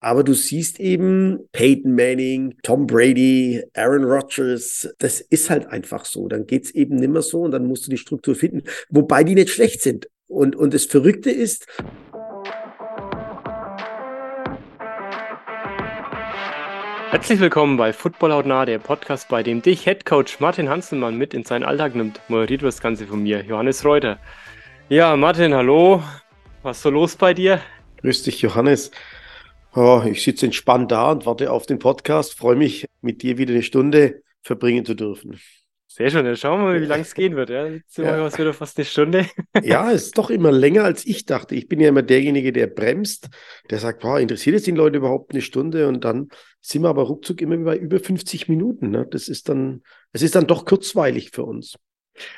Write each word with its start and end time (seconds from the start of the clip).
Aber 0.00 0.22
du 0.22 0.32
siehst 0.32 0.78
eben 0.78 1.40
Peyton 1.50 1.96
Manning, 1.96 2.54
Tom 2.62 2.86
Brady, 2.86 3.64
Aaron 3.74 4.04
Rodgers, 4.04 4.88
das 4.98 5.20
ist 5.20 5.50
halt 5.50 5.66
einfach 5.66 6.04
so. 6.04 6.28
Dann 6.28 6.46
geht's 6.46 6.70
eben 6.70 6.94
nimmer 6.96 7.20
so 7.20 7.40
und 7.42 7.50
dann 7.50 7.66
musst 7.66 7.86
du 7.86 7.90
die 7.90 7.98
Struktur 7.98 8.36
finden, 8.36 8.62
wobei 8.90 9.24
die 9.24 9.34
nicht 9.34 9.50
schlecht 9.50 9.82
sind. 9.82 10.08
Und, 10.28 10.54
und 10.54 10.72
das 10.72 10.84
Verrückte 10.84 11.30
ist, 11.30 11.66
Herzlich 17.10 17.40
willkommen 17.40 17.78
bei 17.78 17.92
Football 17.92 18.32
Hautnah, 18.32 18.66
der 18.66 18.78
Podcast, 18.78 19.28
bei 19.28 19.42
dem 19.42 19.62
dich 19.62 19.86
Headcoach 19.86 20.38
Martin 20.40 20.68
Hanselmann 20.68 21.16
mit 21.16 21.32
in 21.34 21.42
seinen 21.42 21.64
Alltag 21.64 21.96
nimmt. 21.96 22.20
Moderiert 22.28 22.62
das 22.62 22.80
Ganze 22.80 23.06
von 23.06 23.22
mir, 23.22 23.42
Johannes 23.42 23.84
Reuter. 23.84 24.18
Ja, 24.90 25.16
Martin, 25.16 25.54
hallo. 25.54 26.02
Was 26.62 26.76
ist 26.76 26.82
so 26.84 26.90
los 26.90 27.16
bei 27.16 27.32
dir? 27.34 27.60
Grüß 28.02 28.22
dich, 28.22 28.42
Johannes. 28.42 28.92
Oh, 29.80 30.02
ich 30.04 30.24
sitze 30.24 30.46
entspannt 30.46 30.90
da 30.90 31.12
und 31.12 31.24
warte 31.24 31.52
auf 31.52 31.64
den 31.64 31.78
Podcast. 31.78 32.36
Freue 32.36 32.56
mich, 32.56 32.86
mit 33.00 33.22
dir 33.22 33.38
wieder 33.38 33.52
eine 33.52 33.62
Stunde 33.62 34.24
verbringen 34.42 34.84
zu 34.84 34.94
dürfen. 34.94 35.38
Sehr 35.86 36.10
schön, 36.10 36.24
dann 36.24 36.34
schauen 36.34 36.58
wir 36.62 36.64
mal, 36.64 36.80
wie 36.80 36.86
lange 36.86 37.02
es 37.02 37.14
gehen 37.14 37.36
wird. 37.36 37.48
Ja? 37.48 37.64
Jetzt 37.64 37.94
sind 37.94 38.04
wir 38.04 38.38
wieder 38.38 38.54
fast 38.54 38.76
eine 38.76 38.84
Stunde. 38.84 39.26
ja, 39.62 39.92
es 39.92 40.06
ist 40.06 40.18
doch 40.18 40.30
immer 40.30 40.50
länger, 40.50 40.82
als 40.82 41.06
ich 41.06 41.26
dachte. 41.26 41.54
Ich 41.54 41.68
bin 41.68 41.78
ja 41.78 41.90
immer 41.90 42.02
derjenige, 42.02 42.52
der 42.52 42.66
bremst, 42.66 43.28
der 43.70 43.78
sagt, 43.78 44.00
boah, 44.00 44.18
interessiert 44.18 44.56
es 44.56 44.64
den 44.64 44.74
Leuten 44.74 44.96
überhaupt 44.96 45.30
eine 45.30 45.42
Stunde? 45.42 45.86
Und 45.86 46.02
dann 46.02 46.30
sind 46.60 46.82
wir 46.82 46.88
aber 46.88 47.04
ruckzuck 47.04 47.40
immer 47.40 47.56
bei 47.58 47.76
über 47.76 48.00
50 48.00 48.48
Minuten. 48.48 48.90
Ne? 48.90 49.06
Das 49.08 49.28
ist 49.28 49.48
dann, 49.48 49.84
es 50.10 50.22
ist 50.22 50.34
dann 50.34 50.48
doch 50.48 50.64
kurzweilig 50.64 51.30
für 51.32 51.44
uns. 51.44 51.76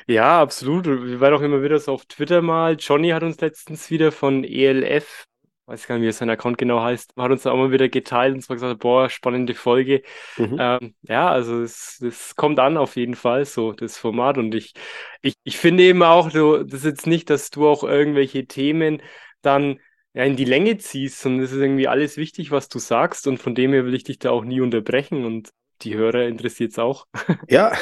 Ja, 0.05 0.39
absolut. 0.39 0.85
Wir 0.85 1.19
waren 1.19 1.33
auch 1.33 1.41
immer 1.41 1.63
wieder 1.63 1.79
so 1.79 1.93
auf 1.93 2.05
Twitter 2.05 2.43
mal. 2.43 2.77
Johnny 2.79 3.09
hat 3.09 3.23
uns 3.23 3.41
letztens 3.41 3.89
wieder 3.89 4.11
von 4.11 4.43
ELF 4.43 5.25
weiß 5.65 5.87
gar 5.87 5.97
nicht, 5.97 6.07
wie 6.07 6.11
sein 6.11 6.29
Account 6.29 6.57
genau 6.57 6.81
heißt, 6.81 7.13
hat 7.15 7.31
uns 7.31 7.43
da 7.43 7.51
auch 7.51 7.57
mal 7.57 7.71
wieder 7.71 7.89
geteilt 7.89 8.35
und 8.35 8.41
zwar 8.41 8.55
gesagt, 8.55 8.79
boah, 8.79 9.09
spannende 9.09 9.53
Folge. 9.53 10.01
Mhm. 10.37 10.57
Ähm, 10.59 10.95
ja, 11.03 11.29
also 11.29 11.61
es, 11.61 12.01
es 12.01 12.35
kommt 12.35 12.59
an 12.59 12.77
auf 12.77 12.95
jeden 12.95 13.15
Fall, 13.15 13.45
so 13.45 13.71
das 13.71 13.97
Format. 13.97 14.37
Und 14.37 14.53
ich, 14.53 14.73
ich, 15.21 15.35
ich 15.43 15.57
finde 15.57 15.83
eben 15.83 16.03
auch, 16.03 16.31
du, 16.31 16.63
das 16.63 16.79
ist 16.79 16.85
jetzt 16.85 17.07
nicht, 17.07 17.29
dass 17.29 17.49
du 17.51 17.67
auch 17.67 17.83
irgendwelche 17.83 18.45
Themen 18.47 19.01
dann 19.41 19.79
ja, 20.13 20.23
in 20.23 20.35
die 20.35 20.45
Länge 20.45 20.77
ziehst, 20.77 21.21
sondern 21.21 21.43
es 21.43 21.51
ist 21.51 21.59
irgendwie 21.59 21.87
alles 21.87 22.17
wichtig, 22.17 22.51
was 22.51 22.67
du 22.67 22.79
sagst. 22.79 23.27
Und 23.27 23.37
von 23.37 23.55
dem 23.55 23.71
her 23.71 23.85
will 23.85 23.93
ich 23.93 24.03
dich 24.03 24.19
da 24.19 24.31
auch 24.31 24.43
nie 24.43 24.61
unterbrechen 24.61 25.25
und 25.25 25.51
die 25.81 25.95
Hörer 25.95 26.27
interessiert 26.27 26.71
es 26.71 26.79
auch. 26.79 27.07
Ja, 27.49 27.73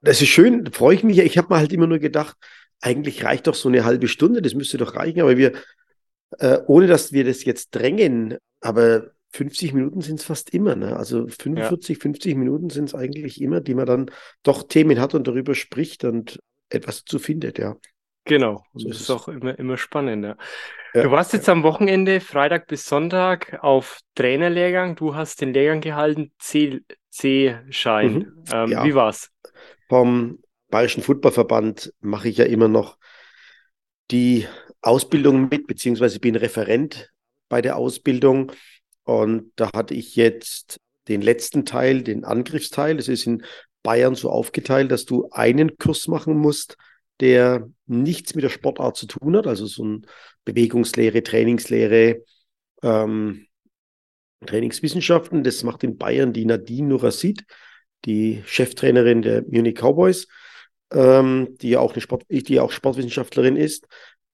das 0.00 0.22
ist 0.22 0.28
schön, 0.28 0.64
da 0.64 0.70
freue 0.70 0.94
ich 0.94 1.02
mich. 1.02 1.18
Ich 1.18 1.38
habe 1.38 1.52
mir 1.52 1.58
halt 1.58 1.72
immer 1.72 1.86
nur 1.86 1.98
gedacht, 1.98 2.36
eigentlich 2.80 3.24
reicht 3.24 3.46
doch 3.48 3.54
so 3.54 3.68
eine 3.68 3.84
halbe 3.84 4.06
Stunde, 4.06 4.42
das 4.42 4.54
müsste 4.54 4.78
doch 4.78 4.94
reichen, 4.94 5.20
aber 5.20 5.36
wir 5.36 5.52
äh, 6.38 6.58
ohne 6.66 6.86
dass 6.86 7.12
wir 7.12 7.24
das 7.24 7.44
jetzt 7.44 7.70
drängen, 7.74 8.38
aber 8.60 9.10
50 9.32 9.72
Minuten 9.74 10.00
sind 10.00 10.20
es 10.20 10.24
fast 10.24 10.54
immer. 10.54 10.74
Ne? 10.74 10.96
Also 10.96 11.26
45, 11.26 11.96
ja. 11.96 12.02
50 12.02 12.36
Minuten 12.36 12.70
sind 12.70 12.84
es 12.84 12.94
eigentlich 12.94 13.40
immer, 13.40 13.60
die 13.60 13.74
man 13.74 13.86
dann 13.86 14.10
doch 14.42 14.62
Themen 14.62 15.00
hat 15.00 15.14
und 15.14 15.26
darüber 15.26 15.54
spricht 15.54 16.04
und 16.04 16.40
etwas 16.70 17.04
dazu 17.04 17.18
findet, 17.18 17.58
ja. 17.58 17.76
Genau, 18.24 18.62
so 18.74 18.88
das 18.88 19.00
ist 19.00 19.10
auch 19.10 19.28
immer, 19.28 19.58
immer 19.58 19.78
spannend. 19.78 20.24
Ja. 20.24 20.36
Du 21.02 21.10
warst 21.10 21.32
jetzt 21.32 21.48
am 21.48 21.62
Wochenende, 21.62 22.20
Freitag 22.20 22.66
bis 22.66 22.84
Sonntag, 22.84 23.58
auf 23.62 24.00
Trainerlehrgang. 24.14 24.96
Du 24.96 25.14
hast 25.14 25.40
den 25.40 25.54
Lehrgang 25.54 25.80
gehalten, 25.80 26.32
C-Schein. 26.38 28.12
Mhm. 28.12 28.44
Ähm, 28.52 28.70
ja. 28.70 28.84
Wie 28.84 28.94
war's? 28.94 29.30
Vom 29.88 30.40
Bayerischen 30.68 31.02
Fußballverband 31.02 31.94
mache 32.00 32.28
ich 32.28 32.36
ja 32.36 32.44
immer 32.44 32.68
noch 32.68 32.98
die 34.10 34.46
Ausbildung 34.82 35.48
mit, 35.48 35.66
beziehungsweise 35.66 36.20
bin 36.20 36.36
Referent 36.36 37.10
bei 37.48 37.62
der 37.62 37.76
Ausbildung. 37.76 38.52
Und 39.04 39.52
da 39.56 39.70
hatte 39.74 39.94
ich 39.94 40.16
jetzt 40.16 40.80
den 41.08 41.22
letzten 41.22 41.64
Teil, 41.64 42.02
den 42.02 42.24
Angriffsteil. 42.24 42.98
Es 42.98 43.08
ist 43.08 43.26
in 43.26 43.42
Bayern 43.82 44.14
so 44.14 44.30
aufgeteilt, 44.30 44.90
dass 44.90 45.04
du 45.04 45.28
einen 45.30 45.78
Kurs 45.78 46.08
machen 46.08 46.36
musst, 46.36 46.76
der 47.20 47.68
nichts 47.86 48.34
mit 48.34 48.44
der 48.44 48.50
Sportart 48.50 48.96
zu 48.96 49.06
tun 49.06 49.36
hat, 49.36 49.46
also 49.46 49.66
so 49.66 49.84
ein 49.84 50.06
Bewegungslehre, 50.44 51.22
Trainingslehre, 51.22 52.22
ähm, 52.82 53.46
Trainingswissenschaften. 54.46 55.42
Das 55.42 55.64
macht 55.64 55.82
in 55.84 55.96
Bayern 55.96 56.32
die 56.32 56.44
Nadine 56.44 56.88
Nurasid, 56.88 57.44
die 58.04 58.42
Cheftrainerin 58.46 59.22
der 59.22 59.42
Munich 59.42 59.76
Cowboys, 59.76 60.28
ähm, 60.92 61.56
die 61.60 61.70
ja 61.70 61.80
auch 61.80 61.98
Sport, 61.98 62.24
die 62.28 62.60
auch 62.60 62.70
Sportwissenschaftlerin 62.70 63.56
ist. 63.56 63.86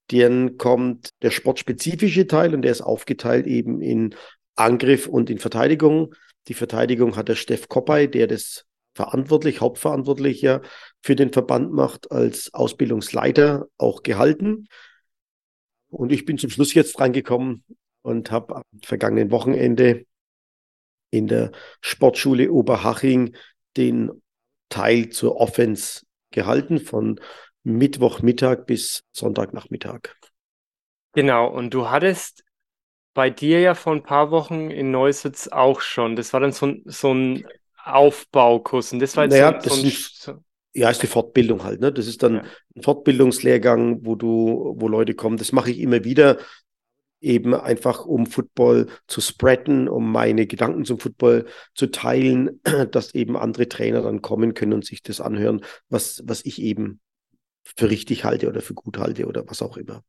Dann 0.07 0.57
kommt 0.57 1.09
der 1.21 1.31
sportspezifische 1.31 2.27
Teil 2.27 2.53
und 2.53 2.61
der 2.61 2.71
ist 2.71 2.81
aufgeteilt 2.81 3.47
eben 3.47 3.81
in 3.81 4.15
Angriff 4.55 5.07
und 5.07 5.29
in 5.29 5.39
Verteidigung. 5.39 6.13
Die 6.47 6.53
Verteidigung 6.53 7.15
hat 7.15 7.27
der 7.27 7.35
Steff 7.35 7.67
Koppay, 7.67 8.07
der 8.07 8.27
das 8.27 8.65
verantwortlich, 8.93 9.61
hauptverantwortlicher 9.61 10.61
für 11.01 11.15
den 11.15 11.33
Verband 11.33 11.73
macht, 11.73 12.11
als 12.11 12.53
Ausbildungsleiter 12.53 13.67
auch 13.77 14.03
gehalten. 14.03 14.67
Und 15.89 16.11
ich 16.11 16.25
bin 16.25 16.37
zum 16.37 16.49
Schluss 16.49 16.73
jetzt 16.73 16.99
reingekommen 16.99 17.63
und 18.01 18.31
habe 18.31 18.57
am 18.57 18.63
vergangenen 18.83 19.31
Wochenende 19.31 20.05
in 21.09 21.27
der 21.27 21.51
Sportschule 21.81 22.51
Oberhaching 22.51 23.35
den 23.77 24.11
Teil 24.69 25.09
zur 25.09 25.37
Offense 25.37 26.05
gehalten 26.31 26.79
von 26.79 27.19
Mittwochmittag 27.65 28.65
bis 28.65 29.03
Sonntagnachmittag. 29.11 30.15
Genau, 31.13 31.47
und 31.47 31.73
du 31.73 31.89
hattest 31.89 32.43
bei 33.13 33.29
dir 33.29 33.61
ja 33.61 33.73
vor 33.73 33.93
ein 33.93 34.03
paar 34.03 34.31
Wochen 34.31 34.69
in 34.69 34.91
Neusitz 34.91 35.47
auch 35.47 35.81
schon. 35.81 36.15
Das 36.15 36.33
war 36.33 36.41
dann 36.41 36.51
so, 36.51 36.73
so 36.85 37.13
ein 37.13 37.45
Aufbaukurs. 37.83 38.93
Und 38.93 38.99
das 38.99 39.15
war 39.17 39.23
jetzt 39.23 39.33
naja, 39.33 39.59
so, 39.61 39.69
so 39.69 39.81
ein, 39.81 39.87
ist, 39.87 40.33
ja, 40.73 40.89
ist 40.89 41.01
die 41.01 41.07
Fortbildung 41.07 41.63
halt. 41.63 41.79
Ne? 41.79 41.91
Das 41.91 42.07
ist 42.07 42.21
dann 42.21 42.35
ja. 42.35 42.43
ein 42.75 42.83
Fortbildungslehrgang, 42.83 44.05
wo 44.05 44.15
du, 44.15 44.75
wo 44.77 44.87
Leute 44.87 45.15
kommen. 45.15 45.37
Das 45.37 45.53
mache 45.53 45.71
ich 45.71 45.79
immer 45.79 46.03
wieder, 46.03 46.37
eben 47.21 47.55
einfach 47.55 48.05
um 48.05 48.25
Football 48.25 48.87
zu 49.07 49.21
spreaden, 49.21 49.87
um 49.87 50.11
meine 50.11 50.45
Gedanken 50.45 50.85
zum 50.85 50.99
Football 50.99 51.45
zu 51.73 51.87
teilen, 51.87 52.61
dass 52.91 53.15
eben 53.15 53.37
andere 53.37 53.69
Trainer 53.69 54.01
dann 54.01 54.21
kommen 54.21 54.53
können 54.53 54.73
und 54.73 54.85
sich 54.85 55.01
das 55.01 55.21
anhören, 55.21 55.61
was, 55.89 56.21
was 56.25 56.45
ich 56.45 56.61
eben 56.61 56.99
für 57.75 57.89
richtig 57.89 58.23
halte 58.23 58.47
oder 58.47 58.61
für 58.61 58.73
gut 58.73 58.97
halte 58.97 59.25
oder 59.25 59.47
was 59.47 59.61
auch 59.61 59.77
immer. 59.77 60.03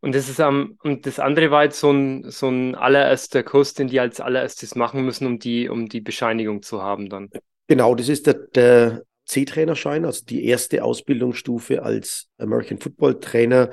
Und 0.00 0.14
das 0.14 0.28
ist 0.28 0.40
um, 0.40 0.78
und 0.82 1.06
das 1.06 1.18
andere 1.18 1.50
war 1.50 1.64
jetzt 1.64 1.80
so 1.80 1.90
ein, 1.90 2.30
so 2.30 2.48
ein 2.48 2.74
allererster 2.74 3.42
Kurs, 3.42 3.74
den 3.74 3.88
die 3.88 4.00
als 4.00 4.20
allererstes 4.20 4.76
machen 4.76 5.04
müssen, 5.04 5.26
um 5.26 5.38
die, 5.38 5.68
um 5.68 5.88
die 5.88 6.00
Bescheinigung 6.00 6.62
zu 6.62 6.82
haben 6.82 7.08
dann. 7.08 7.30
Genau, 7.66 7.94
das 7.94 8.08
ist 8.08 8.26
der, 8.26 8.34
der 8.34 9.02
C-Trainerschein, 9.26 10.04
also 10.04 10.24
die 10.24 10.44
erste 10.44 10.84
Ausbildungsstufe 10.84 11.82
als 11.82 12.28
American 12.38 12.78
Football 12.78 13.20
Trainer 13.20 13.70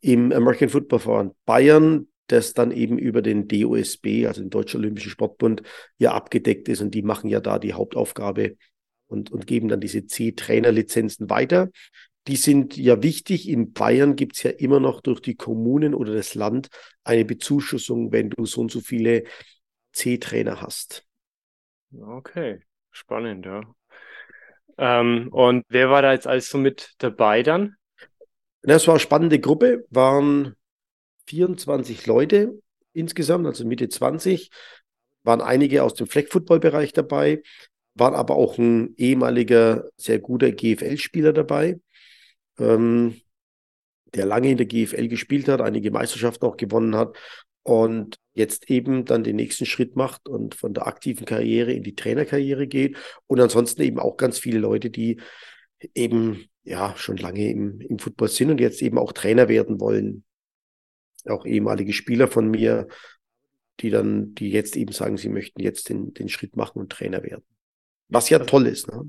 im 0.00 0.32
American 0.32 0.68
Football 0.68 1.00
Verband 1.00 1.34
Bayern, 1.44 2.08
das 2.28 2.54
dann 2.54 2.70
eben 2.70 2.98
über 2.98 3.20
den 3.20 3.48
DOSB, 3.48 4.26
also 4.26 4.42
den 4.42 4.50
Deutschen 4.50 4.80
Olympischen 4.80 5.10
Sportbund, 5.10 5.62
ja 5.98 6.12
abgedeckt 6.12 6.68
ist. 6.68 6.80
Und 6.80 6.92
die 6.92 7.02
machen 7.02 7.28
ja 7.28 7.40
da 7.40 7.58
die 7.58 7.74
Hauptaufgabe 7.74 8.56
und, 9.06 9.32
und 9.32 9.46
geben 9.46 9.68
dann 9.68 9.80
diese 9.80 10.06
C-Trainer-Lizenzen 10.06 11.28
weiter 11.30 11.70
die 12.28 12.36
sind 12.36 12.76
ja 12.76 13.02
wichtig. 13.02 13.48
In 13.48 13.72
Bayern 13.72 14.16
gibt 14.16 14.36
es 14.36 14.42
ja 14.42 14.50
immer 14.50 14.80
noch 14.80 15.00
durch 15.00 15.20
die 15.20 15.34
Kommunen 15.34 15.94
oder 15.94 16.14
das 16.14 16.34
Land 16.34 16.68
eine 17.04 17.24
Bezuschussung, 17.24 18.12
wenn 18.12 18.30
du 18.30 18.46
so 18.46 18.60
und 18.60 18.70
so 18.70 18.80
viele 18.80 19.24
C-Trainer 19.92 20.60
hast. 20.60 21.04
Okay, 22.00 22.60
spannend, 22.90 23.44
ja. 23.44 23.62
Ähm, 24.78 25.28
und 25.32 25.64
wer 25.68 25.90
war 25.90 26.02
da 26.02 26.12
jetzt 26.12 26.26
alles 26.26 26.48
so 26.48 26.58
mit 26.58 26.94
dabei 26.98 27.42
dann? 27.42 27.76
Das 28.62 28.86
war 28.86 28.94
eine 28.94 29.00
spannende 29.00 29.40
Gruppe, 29.40 29.84
waren 29.90 30.54
24 31.26 32.06
Leute 32.06 32.58
insgesamt, 32.92 33.46
also 33.46 33.66
Mitte 33.66 33.88
20, 33.88 34.50
waren 35.24 35.40
einige 35.40 35.82
aus 35.82 35.94
dem 35.94 36.06
Fleck-Football-Bereich 36.06 36.92
dabei, 36.92 37.42
waren 37.94 38.14
aber 38.14 38.36
auch 38.36 38.58
ein 38.58 38.94
ehemaliger, 38.96 39.88
sehr 39.96 40.18
guter 40.20 40.52
GFL-Spieler 40.52 41.32
dabei 41.32 41.80
ähm, 42.58 43.20
der 44.14 44.26
lange 44.26 44.50
in 44.50 44.56
der 44.56 44.66
GFL 44.66 45.08
gespielt 45.08 45.48
hat, 45.48 45.60
einige 45.60 45.90
Meisterschaften 45.90 46.44
auch 46.44 46.56
gewonnen 46.56 46.96
hat 46.96 47.16
und 47.62 48.16
jetzt 48.34 48.70
eben 48.70 49.04
dann 49.04 49.24
den 49.24 49.36
nächsten 49.36 49.66
Schritt 49.66 49.96
macht 49.96 50.28
und 50.28 50.54
von 50.54 50.74
der 50.74 50.86
aktiven 50.86 51.24
Karriere 51.24 51.72
in 51.72 51.82
die 51.82 51.94
Trainerkarriere 51.94 52.66
geht. 52.66 52.96
Und 53.26 53.40
ansonsten 53.40 53.82
eben 53.82 53.98
auch 53.98 54.16
ganz 54.16 54.38
viele 54.38 54.58
Leute, 54.58 54.90
die 54.90 55.20
eben 55.94 56.46
ja 56.64 56.94
schon 56.96 57.16
lange 57.16 57.50
im, 57.50 57.80
im 57.80 57.98
Football 57.98 58.28
sind 58.28 58.50
und 58.50 58.60
jetzt 58.60 58.82
eben 58.82 58.98
auch 58.98 59.12
Trainer 59.12 59.48
werden 59.48 59.80
wollen. 59.80 60.24
Auch 61.26 61.46
ehemalige 61.46 61.92
Spieler 61.92 62.26
von 62.26 62.50
mir, 62.50 62.88
die 63.80 63.90
dann, 63.90 64.34
die 64.34 64.50
jetzt 64.50 64.76
eben 64.76 64.92
sagen, 64.92 65.16
sie 65.16 65.28
möchten 65.28 65.60
jetzt 65.60 65.88
den, 65.88 66.12
den 66.14 66.28
Schritt 66.28 66.56
machen 66.56 66.80
und 66.80 66.90
Trainer 66.90 67.22
werden. 67.22 67.44
Was 68.08 68.28
ja 68.28 68.38
toll 68.40 68.66
ist. 68.66 68.88
Ne? 68.88 69.04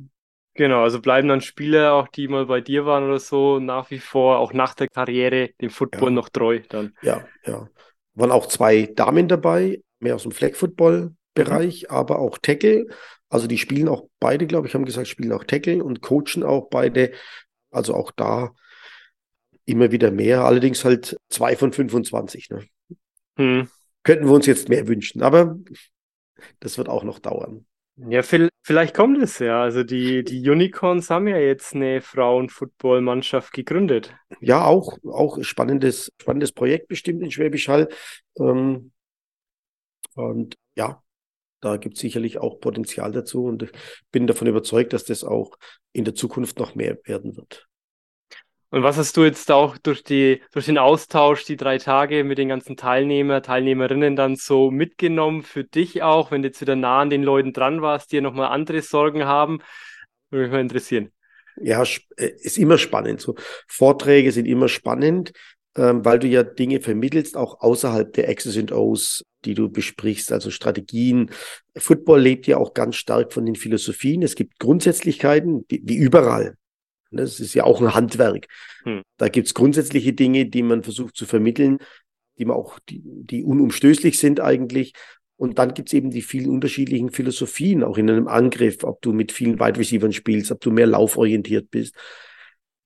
Genau, 0.55 0.83
also 0.83 1.01
bleiben 1.01 1.27
dann 1.27 1.41
Spieler, 1.41 1.93
auch 1.93 2.07
die 2.07 2.27
mal 2.27 2.45
bei 2.45 2.61
dir 2.61 2.85
waren 2.85 3.05
oder 3.05 3.19
so, 3.19 3.59
nach 3.59 3.89
wie 3.89 3.99
vor, 3.99 4.37
auch 4.37 4.53
nach 4.53 4.75
der 4.75 4.87
Karriere, 4.87 5.49
dem 5.59 5.71
Football 5.71 6.09
ja. 6.09 6.15
noch 6.15 6.29
treu 6.29 6.59
dann. 6.69 6.93
Ja, 7.01 7.25
ja. 7.45 7.67
Waren 8.13 8.31
auch 8.31 8.45
zwei 8.47 8.85
Damen 8.85 9.27
dabei, 9.27 9.81
mehr 9.99 10.13
aus 10.13 10.23
dem 10.23 10.31
Flag-Football-Bereich, 10.31 11.83
mhm. 11.83 11.95
aber 11.95 12.19
auch 12.19 12.37
Tackle. 12.37 12.87
Also 13.29 13.47
die 13.47 13.57
spielen 13.57 13.87
auch 13.87 14.07
beide, 14.19 14.45
glaube 14.45 14.67
ich, 14.67 14.75
haben 14.75 14.85
gesagt, 14.85 15.07
spielen 15.07 15.31
auch 15.31 15.43
Tackle 15.43 15.83
und 15.83 16.01
coachen 16.01 16.43
auch 16.43 16.69
beide. 16.69 17.13
Also 17.71 17.95
auch 17.95 18.11
da 18.11 18.53
immer 19.65 19.91
wieder 19.91 20.11
mehr. 20.11 20.43
Allerdings 20.45 20.85
halt 20.85 21.17
zwei 21.29 21.55
von 21.55 21.73
25. 21.73 22.51
Ne? 22.51 22.67
Hm. 23.37 23.67
Könnten 24.03 24.25
wir 24.25 24.33
uns 24.33 24.45
jetzt 24.45 24.69
mehr 24.69 24.87
wünschen, 24.87 25.23
aber 25.23 25.57
das 26.59 26.77
wird 26.77 26.89
auch 26.89 27.03
noch 27.03 27.17
dauern. 27.17 27.65
Ja, 27.95 28.23
vielleicht 28.23 28.95
kommt 28.95 29.21
es 29.21 29.39
ja. 29.39 29.61
Also 29.61 29.83
die, 29.83 30.23
die 30.23 30.49
Unicorns 30.49 31.09
haben 31.09 31.27
ja 31.27 31.37
jetzt 31.37 31.75
eine 31.75 32.01
Frauenfootball-Mannschaft 32.01 33.53
gegründet. 33.53 34.15
Ja, 34.41 34.65
auch, 34.65 34.97
auch 35.05 35.43
spannendes, 35.43 36.11
spannendes 36.19 36.51
Projekt 36.51 36.87
bestimmt 36.87 37.21
in 37.21 37.31
Schwäbisch 37.31 37.67
Hall. 37.67 37.89
Ähm, 38.39 38.91
und 40.15 40.57
ja, 40.75 41.03
da 41.61 41.77
gibt 41.77 41.95
es 41.95 42.01
sicherlich 42.01 42.39
auch 42.39 42.59
Potenzial 42.59 43.11
dazu 43.11 43.45
und 43.45 43.63
ich 43.63 43.71
bin 44.11 44.27
davon 44.27 44.47
überzeugt, 44.47 44.93
dass 44.93 45.05
das 45.05 45.23
auch 45.23 45.57
in 45.93 46.03
der 46.03 46.15
Zukunft 46.15 46.59
noch 46.59 46.75
mehr 46.75 46.97
werden 47.05 47.37
wird. 47.37 47.67
Und 48.73 48.81
was 48.81 48.97
hast 48.97 49.15
du 49.17 49.23
jetzt 49.23 49.51
auch 49.51 49.77
durch, 49.77 50.03
die, 50.03 50.41
durch 50.51 50.65
den 50.65 50.79
Austausch, 50.79 51.45
die 51.45 51.57
drei 51.57 51.77
Tage 51.77 52.23
mit 52.23 52.39
den 52.39 52.49
ganzen 52.49 52.75
Teilnehmer, 52.75 53.43
Teilnehmerinnen 53.43 54.15
dann 54.15 54.35
so 54.35 54.71
mitgenommen 54.71 55.43
für 55.43 55.63
dich 55.63 56.01
auch, 56.01 56.31
wenn 56.31 56.41
du 56.41 56.47
jetzt 56.47 56.59
wieder 56.59 56.75
nah 56.75 57.01
an 57.01 57.11
den 57.11 57.21
Leuten 57.21 57.53
dran 57.53 57.83
warst, 57.83 58.11
die 58.11 58.15
ja 58.15 58.23
nochmal 58.23 58.47
andere 58.47 58.81
Sorgen 58.81 59.25
haben? 59.25 59.59
Würde 60.31 60.45
mich 60.45 60.51
mal 60.51 60.61
interessieren. 60.61 61.11
Ja, 61.61 61.83
äh, 62.17 62.31
ist 62.39 62.57
immer 62.57 62.79
spannend. 62.79 63.21
So 63.21 63.35
Vorträge 63.67 64.31
sind 64.31 64.47
immer 64.47 64.67
spannend, 64.67 65.33
ähm, 65.77 66.03
weil 66.03 66.17
du 66.17 66.25
ja 66.25 66.41
Dinge 66.41 66.81
vermittelst, 66.81 67.37
auch 67.37 67.61
außerhalb 67.61 68.11
der 68.13 68.27
X's 68.33 68.57
und 68.57 68.71
O's, 68.71 69.23
die 69.45 69.53
du 69.53 69.69
besprichst, 69.69 70.31
also 70.31 70.49
Strategien. 70.49 71.29
Football 71.77 72.21
lebt 72.21 72.47
ja 72.47 72.57
auch 72.57 72.73
ganz 72.73 72.95
stark 72.95 73.33
von 73.33 73.45
den 73.45 73.55
Philosophien. 73.55 74.23
Es 74.23 74.33
gibt 74.33 74.57
Grundsätzlichkeiten, 74.57 75.63
wie 75.69 75.95
überall. 75.95 76.55
Das 77.17 77.39
ist 77.39 77.53
ja 77.53 77.63
auch 77.63 77.81
ein 77.81 77.93
Handwerk. 77.93 78.47
Hm. 78.83 79.01
Da 79.17 79.29
gibt 79.29 79.47
es 79.47 79.53
grundsätzliche 79.53 80.13
Dinge, 80.13 80.45
die 80.45 80.63
man 80.63 80.83
versucht 80.83 81.15
zu 81.15 81.25
vermitteln, 81.25 81.79
die 82.37 82.45
man 82.45 82.57
auch, 82.57 82.79
die, 82.89 83.01
die 83.03 83.43
unumstößlich 83.43 84.17
sind 84.17 84.39
eigentlich. 84.39 84.93
Und 85.35 85.59
dann 85.59 85.73
gibt 85.73 85.89
es 85.89 85.93
eben 85.93 86.11
die 86.11 86.21
vielen 86.21 86.49
unterschiedlichen 86.49 87.11
Philosophien, 87.11 87.83
auch 87.83 87.97
in 87.97 88.09
einem 88.09 88.27
Angriff, 88.27 88.83
ob 88.83 89.01
du 89.01 89.13
mit 89.13 89.31
vielen 89.31 89.59
Wide 89.59 89.79
Receivers 89.79 90.15
spielst, 90.15 90.51
ob 90.51 90.61
du 90.61 90.71
mehr 90.71 90.87
lauforientiert 90.87 91.69
bist. 91.71 91.95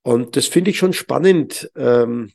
Und 0.04 0.36
das 0.36 0.48
finde 0.48 0.72
ich 0.72 0.78
schon 0.78 0.94
spannend, 0.94 1.70
ähm, 1.76 2.32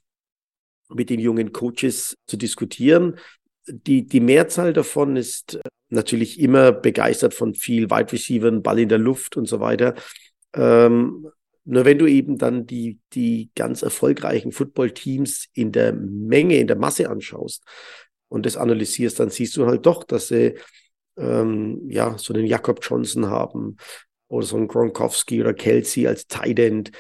mit 0.90 1.10
den 1.10 1.20
jungen 1.20 1.52
Coaches 1.52 2.16
zu 2.26 2.36
diskutieren. 2.36 3.18
Die, 3.66 4.06
die 4.06 4.20
Mehrzahl 4.20 4.72
davon 4.72 5.16
ist 5.16 5.58
natürlich 5.88 6.40
immer 6.40 6.72
begeistert 6.72 7.34
von 7.34 7.54
viel 7.54 7.90
Wide 7.90 8.12
Receivers, 8.12 8.62
Ball 8.62 8.80
in 8.80 8.88
der 8.88 8.98
Luft 8.98 9.36
und 9.36 9.46
so 9.46 9.60
weiter. 9.60 9.94
Ähm, 10.54 11.28
nur 11.64 11.84
wenn 11.84 11.98
du 11.98 12.06
eben 12.06 12.38
dann 12.38 12.66
die, 12.66 12.98
die 13.12 13.50
ganz 13.54 13.82
erfolgreichen 13.82 14.52
Football-Teams 14.52 15.48
in 15.54 15.72
der 15.72 15.92
Menge, 15.92 16.58
in 16.58 16.66
der 16.66 16.76
Masse 16.76 17.08
anschaust 17.08 17.64
und 18.28 18.46
das 18.46 18.56
analysierst, 18.56 19.20
dann 19.20 19.30
siehst 19.30 19.56
du 19.56 19.66
halt 19.66 19.86
doch, 19.86 20.04
dass 20.04 20.28
sie 20.28 20.54
ähm, 21.16 21.88
ja 21.88 22.16
so 22.18 22.34
einen 22.34 22.46
Jakob 22.46 22.80
Johnson 22.82 23.26
haben 23.26 23.76
oder 24.28 24.46
so 24.46 24.56
einen 24.56 24.68
Gronkowski 24.68 25.40
oder 25.40 25.54
Kelsey 25.54 26.06
als 26.06 26.26
Tight 26.26 26.58
End, 26.58 26.90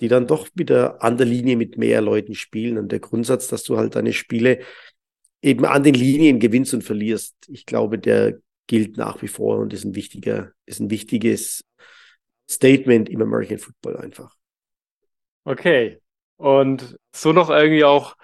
die 0.00 0.08
dann 0.08 0.26
doch 0.26 0.48
wieder 0.54 1.02
an 1.02 1.16
der 1.16 1.26
Linie 1.26 1.56
mit 1.56 1.78
mehr 1.78 2.00
Leuten 2.00 2.34
spielen. 2.34 2.78
Und 2.78 2.92
der 2.92 3.00
Grundsatz, 3.00 3.48
dass 3.48 3.64
du 3.64 3.76
halt 3.76 3.96
deine 3.96 4.12
Spiele 4.12 4.60
eben 5.42 5.64
an 5.64 5.82
den 5.82 5.94
Linien 5.94 6.38
gewinnst 6.38 6.74
und 6.74 6.84
verlierst, 6.84 7.34
ich 7.48 7.66
glaube, 7.66 7.98
der 7.98 8.38
gilt 8.66 8.96
nach 8.96 9.22
wie 9.22 9.28
vor 9.28 9.58
und 9.58 9.72
ist 9.72 9.84
ein 9.84 9.94
wichtiger, 9.94 10.52
ist 10.66 10.80
ein 10.80 10.90
wichtiges 10.90 11.62
Statement 12.48 13.08
im 13.08 13.22
American 13.22 13.58
Football 13.58 13.96
einfach. 13.96 14.34
Okay. 15.44 16.00
Und 16.36 16.98
so 17.14 17.32
noch 17.32 17.50
irgendwie 17.50 17.84
auch, 17.84 18.16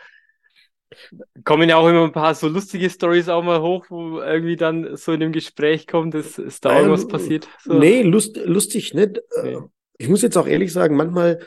kommen 1.44 1.68
ja 1.68 1.76
auch 1.76 1.88
immer 1.88 2.04
ein 2.04 2.12
paar 2.12 2.34
so 2.34 2.48
lustige 2.48 2.90
Stories 2.90 3.28
auch 3.28 3.42
mal 3.42 3.60
hoch, 3.60 3.86
wo 3.88 4.20
irgendwie 4.20 4.56
dann 4.56 4.96
so 4.96 5.12
in 5.12 5.20
dem 5.20 5.32
Gespräch 5.32 5.86
kommt, 5.86 6.14
dass, 6.14 6.38
ist 6.38 6.64
da 6.64 6.72
ähm, 6.72 6.76
irgendwas 6.78 7.08
passiert? 7.08 7.48
So. 7.62 7.78
Nee, 7.78 8.02
lust, 8.02 8.36
lustig 8.36 8.94
nicht. 8.94 9.20
Nee. 9.42 9.58
Ich 9.98 10.08
muss 10.08 10.22
jetzt 10.22 10.36
auch 10.36 10.46
ehrlich 10.46 10.72
sagen, 10.72 10.96
manchmal 10.96 11.46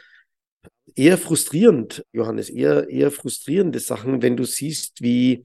eher 0.96 1.18
frustrierend, 1.18 2.06
Johannes, 2.14 2.50
eher, 2.50 2.90
eher 2.90 3.12
frustrierende 3.12 3.80
Sachen, 3.80 4.22
wenn 4.22 4.38
du 4.38 4.46
siehst, 4.46 5.02
wie, 5.02 5.44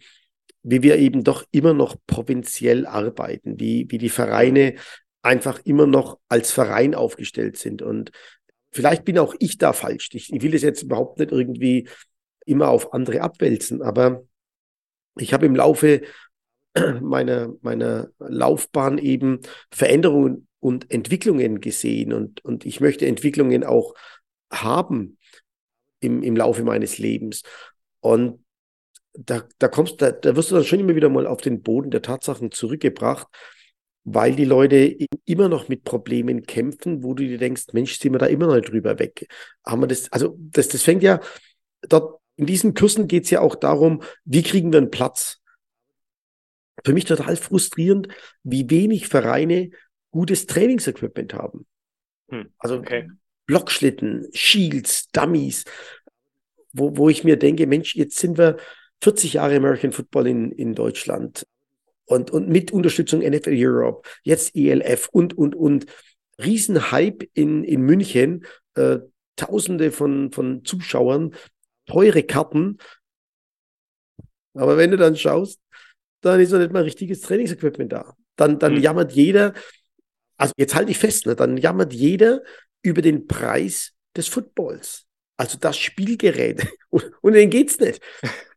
wie 0.63 0.83
wir 0.83 0.97
eben 0.97 1.25
doch 1.25 1.45
immer 1.51 1.75
noch 1.75 1.97
provinziell 2.07 2.87
arbeiten, 2.87 3.59
wie, 3.59 3.87
wie 3.89 3.99
die 3.99 4.11
Vereine 4.11 4.77
einfach 5.23 5.61
immer 5.65 5.87
noch 5.87 6.19
als 6.29 6.51
Verein 6.51 6.95
aufgestellt 6.95 7.57
sind. 7.57 7.83
Und 7.83 8.11
vielleicht 8.73 9.05
bin 9.05 9.19
auch 9.19 9.35
ich 9.39 9.59
da 9.59 9.73
falsch. 9.73 10.11
Ich, 10.13 10.33
ich 10.33 10.43
will 10.43 10.55
es 10.55 10.63
jetzt 10.63 10.83
überhaupt 10.83 11.19
nicht 11.19 11.33
irgendwie 11.33 11.89
immer 12.47 12.69
auf 12.69 12.93
andere 12.95 13.21
abwälzen, 13.21 13.83
aber 13.83 14.23
ich 15.17 15.33
habe 15.33 15.47
im 15.47 15.57
Laufe 15.57 16.03
meiner, 17.01 17.53
meiner 17.63 18.09
Laufbahn 18.19 18.99
eben 18.99 19.41
Veränderungen 19.71 20.49
und 20.61 20.91
Entwicklungen 20.91 21.61
gesehen 21.61 22.13
und, 22.13 22.45
und 22.45 22.65
ich 22.67 22.81
möchte 22.81 23.07
Entwicklungen 23.07 23.65
auch 23.65 23.95
haben 24.53 25.19
im, 26.01 26.23
im 26.23 26.37
Laufe 26.37 26.65
meines 26.65 26.99
Lebens. 26.99 27.43
Und 28.01 28.45
da, 29.13 29.43
da 29.59 29.69
kommst, 29.69 30.01
da, 30.01 30.13
da 30.13 30.37
wirst 30.37 30.51
du 30.51 30.55
dann 30.55 30.65
schon 30.65 30.81
immer 30.81 30.95
wieder 30.95 31.09
mal 31.09 31.27
auf 31.27 31.41
den 31.41 31.63
Boden 31.63 31.91
der 31.91 32.03
Tatsachen 32.03 32.53
zurückgebracht 32.53 33.27
weil 34.15 34.35
die 34.35 34.45
Leute 34.45 34.97
immer 35.25 35.49
noch 35.49 35.69
mit 35.69 35.85
Problemen 35.85 36.43
kämpfen, 36.45 37.03
wo 37.03 37.15
du 37.15 37.25
dir 37.27 37.39
denkst, 37.39 37.67
Mensch, 37.73 37.99
sind 37.99 38.13
wir 38.13 38.19
da 38.19 38.27
immer 38.27 38.47
noch 38.47 38.61
drüber 38.61 38.99
weg. 38.99 39.27
Haben 39.65 39.83
wir 39.83 39.87
das, 39.87 40.11
also 40.13 40.37
das, 40.39 40.69
das 40.69 40.83
fängt 40.83 41.03
ja, 41.03 41.21
dort 41.89 42.21
in 42.37 42.47
diesen 42.47 42.73
Kursen 42.73 43.07
geht 43.07 43.25
es 43.25 43.31
ja 43.31 43.41
auch 43.41 43.55
darum, 43.55 44.03
wie 44.25 44.43
kriegen 44.43 44.73
wir 44.73 44.79
einen 44.79 44.91
Platz. 44.91 45.43
Für 46.83 46.95
mich 46.95 47.05
total 47.05 47.37
frustrierend, 47.37 48.09
wie 48.43 48.71
wenig 48.71 49.09
Vereine 49.09 49.71
gutes 50.11 50.47
Trainingsequipment 50.47 51.35
haben. 51.35 51.67
Hm, 52.31 52.49
also 52.57 52.79
okay. 52.79 53.11
Blockschlitten, 53.45 54.27
Shields, 54.33 55.09
Dummies, 55.09 55.65
wo, 56.73 56.97
wo 56.97 57.11
ich 57.11 57.25
mir 57.25 57.37
denke, 57.37 57.67
Mensch, 57.67 57.95
jetzt 57.95 58.19
sind 58.19 58.39
wir 58.39 58.57
40 59.03 59.35
Jahre 59.35 59.57
American 59.57 59.93
Football 59.93 60.27
in, 60.27 60.53
in 60.53 60.75
Deutschland 60.75 61.47
und, 62.11 62.31
und 62.31 62.49
mit 62.49 62.73
Unterstützung 62.73 63.21
NFL 63.21 63.55
Europe, 63.55 64.09
jetzt 64.23 64.55
ELF 64.57 65.09
und, 65.13 65.37
und, 65.37 65.55
und. 65.55 65.87
Riesenhype 66.43 67.29
in, 67.35 67.65
in 67.65 67.83
München, 67.83 68.47
äh, 68.75 68.99
Tausende 69.37 69.91
von, 69.91 70.33
von 70.33 70.65
Zuschauern, 70.65 71.35
teure 71.87 72.23
Karten. 72.23 72.79
Aber 74.55 74.77
wenn 74.77 74.91
du 74.91 74.97
dann 74.97 75.17
schaust, 75.17 75.61
dann 76.21 76.41
ist 76.41 76.51
noch 76.51 76.59
nicht 76.59 76.73
mal 76.73 76.83
richtiges 76.83 77.21
Trainingsequipment 77.21 77.93
da. 77.93 78.15
Dann, 78.37 78.59
dann 78.59 78.75
mhm. 78.75 78.81
jammert 78.81 79.13
jeder, 79.13 79.55
also 80.37 80.53
jetzt 80.57 80.75
halte 80.75 80.91
ich 80.91 80.99
fest, 80.99 81.27
ne, 81.27 81.37
dann 81.37 81.57
jammert 81.57 81.93
jeder 81.93 82.43
über 82.83 83.03
den 83.03 83.27
Preis 83.27 83.93
des 84.17 84.29
Footballs. 84.29 85.07
Also 85.37 85.59
das 85.59 85.79
Spielgerät. 85.79 86.67
Und, 86.91 87.11
und 87.23 87.33
denen 87.33 87.51
geht's 87.51 87.79
nicht. 87.79 88.01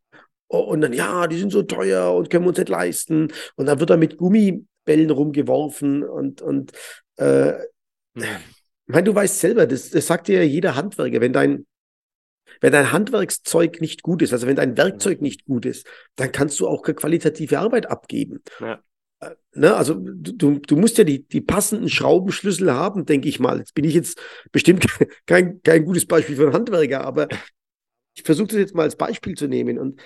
Und 0.60 0.82
dann, 0.82 0.94
ja, 0.94 1.28
die 1.28 1.38
sind 1.38 1.52
so 1.52 1.64
teuer 1.64 2.14
und 2.14 2.30
können 2.30 2.46
wir 2.46 2.50
uns 2.50 2.58
nicht 2.58 2.70
leisten. 2.70 3.32
Und 3.56 3.66
dann 3.66 3.80
wird 3.80 3.90
er 3.90 3.98
mit 3.98 4.18
Gummibällen 4.18 5.10
rumgeworfen 5.10 6.04
und, 6.04 6.42
und 6.42 6.72
äh, 7.18 7.54
hm. 8.16 8.24
ich 8.24 8.94
meine, 8.94 9.04
du 9.04 9.16
weißt 9.16 9.40
selber, 9.40 9.66
das, 9.66 9.90
das 9.90 10.08
sagt 10.08 10.28
dir 10.28 10.38
ja 10.38 10.44
jeder 10.44 10.76
Handwerker, 10.76 11.22
wenn 11.22 11.34
dein, 11.34 11.66
wenn 12.62 12.72
dein 12.72 12.92
Handwerkszeug 12.92 13.82
nicht 13.82 14.04
gut 14.04 14.22
ist, 14.22 14.32
also 14.32 14.46
wenn 14.46 14.56
dein 14.56 14.78
Werkzeug 14.78 15.22
nicht 15.22 15.46
gut 15.46 15.66
ist, 15.66 15.88
dann 16.16 16.32
kannst 16.32 16.60
du 16.60 16.68
auch 16.68 16.84
keine 16.84 16.96
qualitative 16.96 17.60
Arbeit 17.60 17.90
abgeben. 17.90 18.44
Ja. 18.60 18.84
Äh, 19.22 19.32
ne, 19.54 19.76
also 19.76 19.96
du, 19.96 20.60
du 20.60 20.76
musst 20.76 21.00
ja 21.00 21.04
die, 21.04 21.28
die 21.28 21.42
passenden 21.42 21.90
Schraubenschlüssel 21.90 22.72
haben, 22.72 23.06
denke 23.06 23.28
ich 23.28 23.40
mal. 23.40 23.58
Jetzt 23.58 23.74
bin 23.74 23.86
ich 23.86 23.96
jetzt 23.96 24.20
bestimmt 24.52 24.86
kein, 25.26 25.64
kein 25.64 25.84
gutes 25.84 26.06
Beispiel 26.06 26.36
für 26.36 26.44
einen 26.44 26.54
Handwerker, 26.54 27.02
aber 27.02 27.28
ich 28.16 28.22
versuche 28.22 28.50
das 28.50 28.58
jetzt 28.58 28.76
mal 28.76 28.84
als 28.84 28.96
Beispiel 28.96 29.36
zu 29.36 29.48
nehmen. 29.48 29.80
Und 29.80 30.00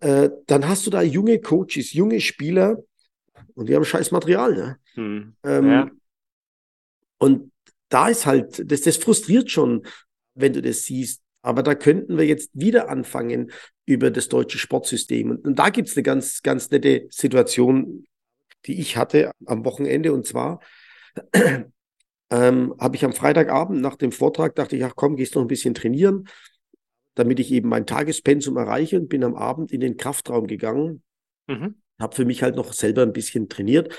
äh, 0.00 0.30
dann 0.46 0.68
hast 0.68 0.86
du 0.86 0.90
da 0.90 1.02
junge 1.02 1.40
Coaches, 1.40 1.92
junge 1.92 2.20
Spieler 2.20 2.82
und 3.54 3.68
die 3.68 3.74
haben 3.74 3.84
scheiß 3.84 4.10
Material. 4.10 4.54
Ne? 4.54 4.78
Hm. 4.94 5.36
Ähm, 5.44 5.70
ja. 5.70 5.90
Und 7.18 7.52
da 7.88 8.08
ist 8.08 8.26
halt, 8.26 8.70
das, 8.70 8.82
das 8.82 8.96
frustriert 8.96 9.50
schon, 9.50 9.86
wenn 10.34 10.52
du 10.52 10.62
das 10.62 10.82
siehst. 10.82 11.22
Aber 11.42 11.62
da 11.62 11.74
könnten 11.74 12.18
wir 12.18 12.26
jetzt 12.26 12.50
wieder 12.52 12.88
anfangen 12.88 13.52
über 13.86 14.10
das 14.10 14.28
deutsche 14.28 14.58
Sportsystem. 14.58 15.30
Und, 15.30 15.46
und 15.46 15.58
da 15.58 15.70
gibt 15.70 15.88
es 15.88 15.96
eine 15.96 16.02
ganz, 16.02 16.42
ganz 16.42 16.70
nette 16.70 17.06
Situation, 17.10 18.04
die 18.66 18.80
ich 18.80 18.96
hatte 18.96 19.30
am 19.46 19.64
Wochenende. 19.64 20.12
Und 20.12 20.26
zwar 20.26 20.60
ähm, 22.30 22.74
habe 22.78 22.96
ich 22.96 23.04
am 23.04 23.12
Freitagabend 23.12 23.80
nach 23.80 23.96
dem 23.96 24.10
Vortrag, 24.10 24.56
dachte 24.56 24.76
ich, 24.76 24.84
ach 24.84 24.94
komm, 24.96 25.16
gehst 25.16 25.36
noch 25.36 25.42
ein 25.42 25.48
bisschen 25.48 25.74
trainieren 25.74 26.28
damit 27.16 27.40
ich 27.40 27.50
eben 27.50 27.68
mein 27.68 27.86
Tagespensum 27.86 28.56
erreiche 28.56 29.00
und 29.00 29.08
bin 29.08 29.24
am 29.24 29.34
Abend 29.34 29.72
in 29.72 29.80
den 29.80 29.96
Kraftraum 29.96 30.46
gegangen. 30.46 31.02
Mhm. 31.48 31.76
habe 31.98 32.14
für 32.14 32.24
mich 32.24 32.42
halt 32.42 32.56
noch 32.56 32.72
selber 32.72 33.02
ein 33.02 33.12
bisschen 33.12 33.48
trainiert. 33.48 33.94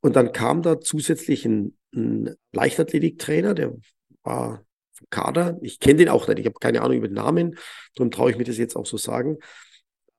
Und 0.00 0.16
dann 0.16 0.32
kam 0.32 0.62
da 0.62 0.80
zusätzlich 0.80 1.44
ein, 1.46 1.76
ein 1.94 2.34
Leichtathletiktrainer, 2.52 3.54
der 3.54 3.74
war 4.22 4.64
vom 4.92 5.06
Kader. 5.10 5.58
Ich 5.62 5.78
kenne 5.78 5.96
den 5.96 6.08
auch 6.08 6.26
nicht, 6.26 6.38
ich 6.38 6.46
habe 6.46 6.58
keine 6.58 6.82
Ahnung 6.82 6.98
über 6.98 7.08
den 7.08 7.14
Namen, 7.14 7.56
darum 7.94 8.10
traue 8.10 8.30
ich 8.30 8.36
mir 8.36 8.44
das 8.44 8.58
jetzt 8.58 8.76
auch 8.76 8.86
so 8.86 8.96
sagen. 8.96 9.38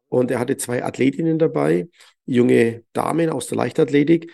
Und 0.07 0.31
er 0.31 0.39
hatte 0.39 0.55
zwei 0.55 0.83
Athletinnen 0.83 1.37
dabei, 1.37 1.89
junge 2.25 2.83
Damen 2.93 3.29
aus 3.29 3.47
der 3.47 3.57
Leichtathletik. 3.57 4.33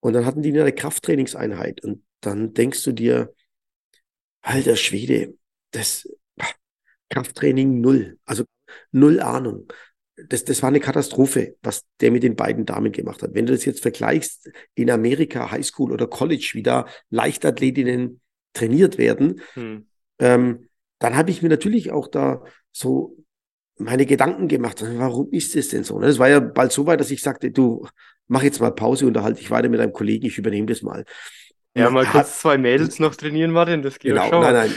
Und 0.00 0.14
dann 0.14 0.24
hatten 0.24 0.42
die 0.42 0.58
eine 0.58 0.72
Krafttrainingseinheit. 0.72 1.84
Und 1.84 2.04
dann 2.20 2.54
denkst 2.54 2.82
du 2.84 2.92
dir, 2.92 3.34
alter 4.40 4.76
Schwede, 4.76 5.34
das 5.72 6.08
Krafttraining 7.10 7.80
null, 7.80 8.18
also 8.24 8.44
null 8.92 9.20
Ahnung 9.20 9.68
das, 10.16 10.44
das 10.44 10.62
war 10.62 10.68
eine 10.68 10.80
Katastrophe, 10.80 11.56
was 11.62 11.84
der 12.00 12.10
mit 12.10 12.22
den 12.22 12.36
beiden 12.36 12.66
Damen 12.66 12.92
gemacht 12.92 13.22
hat. 13.22 13.34
Wenn 13.34 13.46
du 13.46 13.52
das 13.52 13.64
jetzt 13.64 13.82
vergleichst 13.82 14.50
in 14.74 14.90
Amerika, 14.90 15.50
Highschool 15.50 15.92
oder 15.92 16.06
College, 16.06 16.52
wie 16.54 16.62
da 16.62 16.86
Leichtathletinnen 17.10 18.20
trainiert 18.52 18.98
werden, 18.98 19.40
hm. 19.54 19.86
ähm, 20.20 20.68
dann 21.00 21.16
habe 21.16 21.30
ich 21.30 21.42
mir 21.42 21.48
natürlich 21.48 21.90
auch 21.90 22.06
da 22.08 22.44
so 22.70 23.16
meine 23.76 24.06
Gedanken 24.06 24.46
gemacht. 24.46 24.84
Warum 24.96 25.30
ist 25.32 25.56
das 25.56 25.68
denn 25.68 25.82
so? 25.82 25.98
Das 25.98 26.18
war 26.18 26.28
ja 26.28 26.38
bald 26.38 26.70
so 26.70 26.86
weit, 26.86 27.00
dass 27.00 27.10
ich 27.10 27.20
sagte, 27.20 27.50
du 27.50 27.86
mach 28.28 28.42
jetzt 28.42 28.60
mal 28.60 28.70
Pause, 28.70 29.06
unterhalte 29.06 29.40
dich 29.40 29.50
weiter 29.50 29.68
mit 29.68 29.80
deinem 29.80 29.92
Kollegen, 29.92 30.26
ich 30.26 30.38
übernehme 30.38 30.66
das 30.66 30.82
mal. 30.82 31.04
Ja, 31.76 31.90
mal 31.90 32.06
kurz 32.06 32.40
zwei 32.40 32.56
Mädels 32.56 33.00
noch 33.00 33.16
trainieren, 33.16 33.50
Martin, 33.50 33.82
das 33.82 33.98
geht 33.98 34.12
genau, 34.12 34.28
schon. 34.28 34.42
Nein, 34.42 34.72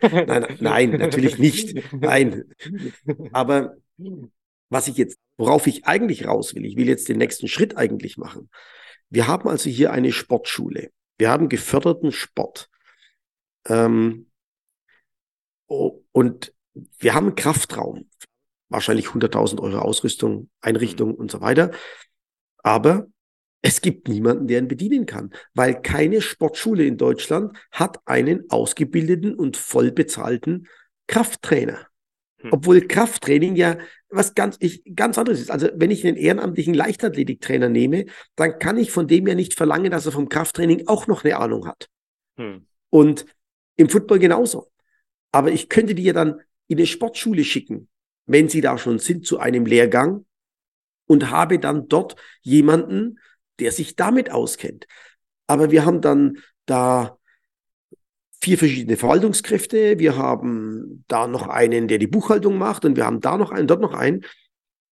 nein, 0.00 0.26
nein, 0.26 0.56
nein, 0.60 0.90
natürlich 0.92 1.38
nicht. 1.38 1.92
Nein. 1.92 2.44
Aber 3.32 3.74
was 4.70 4.88
ich 4.88 4.96
jetzt, 4.96 5.18
worauf 5.36 5.66
ich 5.66 5.86
eigentlich 5.86 6.26
raus 6.26 6.54
will, 6.54 6.64
ich 6.64 6.76
will 6.76 6.88
jetzt 6.88 7.08
den 7.08 7.18
nächsten 7.18 7.48
Schritt 7.48 7.76
eigentlich 7.76 8.16
machen. 8.16 8.48
Wir 9.10 9.26
haben 9.26 9.48
also 9.48 9.68
hier 9.68 9.92
eine 9.92 10.12
Sportschule. 10.12 10.90
Wir 11.18 11.30
haben 11.30 11.48
geförderten 11.48 12.12
Sport. 12.12 12.70
Ähm, 13.66 14.30
oh, 15.66 16.02
und 16.12 16.54
wir 16.98 17.14
haben 17.14 17.34
Kraftraum. 17.34 18.08
Wahrscheinlich 18.70 19.06
100.000 19.08 19.60
Euro 19.60 19.78
Ausrüstung, 19.78 20.50
Einrichtung 20.60 21.14
und 21.14 21.30
so 21.30 21.40
weiter. 21.40 21.72
Aber 22.58 23.06
es 23.62 23.80
gibt 23.80 24.08
niemanden, 24.08 24.46
der 24.46 24.60
ihn 24.60 24.68
bedienen 24.68 25.06
kann, 25.06 25.30
weil 25.54 25.80
keine 25.80 26.20
Sportschule 26.20 26.84
in 26.84 26.96
Deutschland 26.96 27.56
hat 27.72 27.98
einen 28.06 28.48
ausgebildeten 28.50 29.34
und 29.34 29.56
voll 29.56 29.90
bezahlten 29.90 30.68
Krafttrainer. 31.08 31.86
Hm. 32.40 32.52
Obwohl 32.52 32.86
Krafttraining 32.86 33.56
ja 33.56 33.78
was 34.10 34.34
ganz, 34.34 34.56
ich, 34.60 34.82
ganz 34.94 35.18
anderes 35.18 35.40
ist. 35.40 35.50
Also 35.50 35.68
wenn 35.74 35.90
ich 35.90 36.06
einen 36.06 36.16
ehrenamtlichen 36.16 36.72
Leichtathletiktrainer 36.72 37.68
nehme, 37.68 38.06
dann 38.36 38.58
kann 38.58 38.78
ich 38.78 38.90
von 38.90 39.08
dem 39.08 39.26
ja 39.26 39.34
nicht 39.34 39.54
verlangen, 39.54 39.90
dass 39.90 40.06
er 40.06 40.12
vom 40.12 40.28
Krafttraining 40.28 40.86
auch 40.86 41.06
noch 41.06 41.24
eine 41.24 41.36
Ahnung 41.36 41.66
hat. 41.66 41.88
Hm. 42.36 42.66
Und 42.90 43.26
im 43.76 43.88
Football 43.88 44.18
genauso. 44.18 44.68
Aber 45.32 45.50
ich 45.50 45.68
könnte 45.68 45.94
die 45.94 46.04
ja 46.04 46.12
dann 46.12 46.40
in 46.68 46.78
eine 46.78 46.86
Sportschule 46.86 47.44
schicken, 47.44 47.88
wenn 48.26 48.48
sie 48.48 48.60
da 48.60 48.78
schon 48.78 48.98
sind, 48.98 49.26
zu 49.26 49.38
einem 49.38 49.66
Lehrgang 49.66 50.24
und 51.06 51.30
habe 51.30 51.58
dann 51.58 51.88
dort 51.88 52.16
jemanden, 52.42 53.18
der 53.60 53.72
sich 53.72 53.96
damit 53.96 54.30
auskennt. 54.30 54.86
Aber 55.46 55.70
wir 55.70 55.84
haben 55.84 56.00
dann 56.00 56.38
da 56.66 57.18
vier 58.40 58.58
verschiedene 58.58 58.96
Verwaltungskräfte. 58.96 59.98
Wir 59.98 60.16
haben 60.16 61.04
da 61.08 61.26
noch 61.26 61.48
einen, 61.48 61.88
der 61.88 61.98
die 61.98 62.06
Buchhaltung 62.06 62.56
macht 62.56 62.84
und 62.84 62.96
wir 62.96 63.04
haben 63.04 63.20
da 63.20 63.36
noch 63.36 63.50
einen, 63.50 63.66
dort 63.66 63.80
noch 63.80 63.94
einen. 63.94 64.24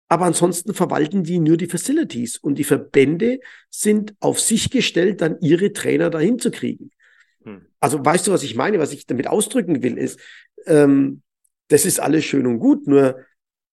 Aber 0.08 0.26
ansonsten 0.26 0.74
verwalten 0.74 1.24
die 1.24 1.40
nur 1.40 1.58
die 1.58 1.68
Facilities 1.68 2.38
und 2.38 2.56
die 2.56 2.64
Verbände 2.64 3.40
sind 3.70 4.16
auf 4.20 4.40
sich 4.40 4.70
gestellt, 4.70 5.22
dann 5.22 5.40
ihre 5.42 5.74
Trainer 5.74 6.10
dahin 6.10 6.40
zu 6.40 6.52
kriegen. 6.52 6.92
Hm. 7.44 7.66
Also 7.80 8.04
weißt 8.04 8.28
du, 8.28 8.32
was 8.32 8.44
ich 8.44 8.56
meine? 8.56 8.80
Was 8.80 8.94
ich 8.94 9.08
damit 9.08 9.28
ausdrücken 9.28 9.84
will, 9.84 9.98
ist, 9.98 10.20
ähm, 10.68 11.22
das 11.68 11.86
ist 11.86 12.00
alles 12.00 12.24
schön 12.26 12.46
und 12.46 12.60
gut, 12.60 12.88
nur 12.88 13.20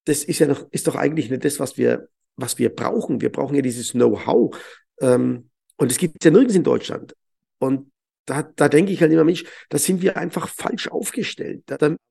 das 0.04 0.24
ist 0.24 0.38
ja 0.38 0.46
noch, 0.46 0.66
ist 0.70 0.86
doch 0.86 0.96
eigentlich 0.96 1.30
nicht 1.30 1.44
das, 1.44 1.60
was 1.60 1.76
wir, 1.76 2.08
was 2.36 2.58
wir 2.58 2.74
brauchen. 2.74 3.20
Wir 3.20 3.30
brauchen 3.30 3.54
ja 3.54 3.62
dieses 3.62 3.92
Know-how. 3.92 4.56
Ähm, 5.00 5.50
und 5.76 5.90
es 5.90 5.98
gibt 5.98 6.24
ja 6.24 6.30
nirgends 6.30 6.54
in 6.54 6.64
Deutschland. 6.64 7.14
Und 7.58 7.90
da, 8.26 8.42
da 8.42 8.68
denke 8.68 8.92
ich 8.92 9.00
halt 9.00 9.12
immer, 9.12 9.24
Mensch, 9.24 9.44
da 9.68 9.78
sind 9.78 10.02
wir 10.02 10.16
einfach 10.16 10.48
falsch 10.48 10.88
aufgestellt. 10.88 11.64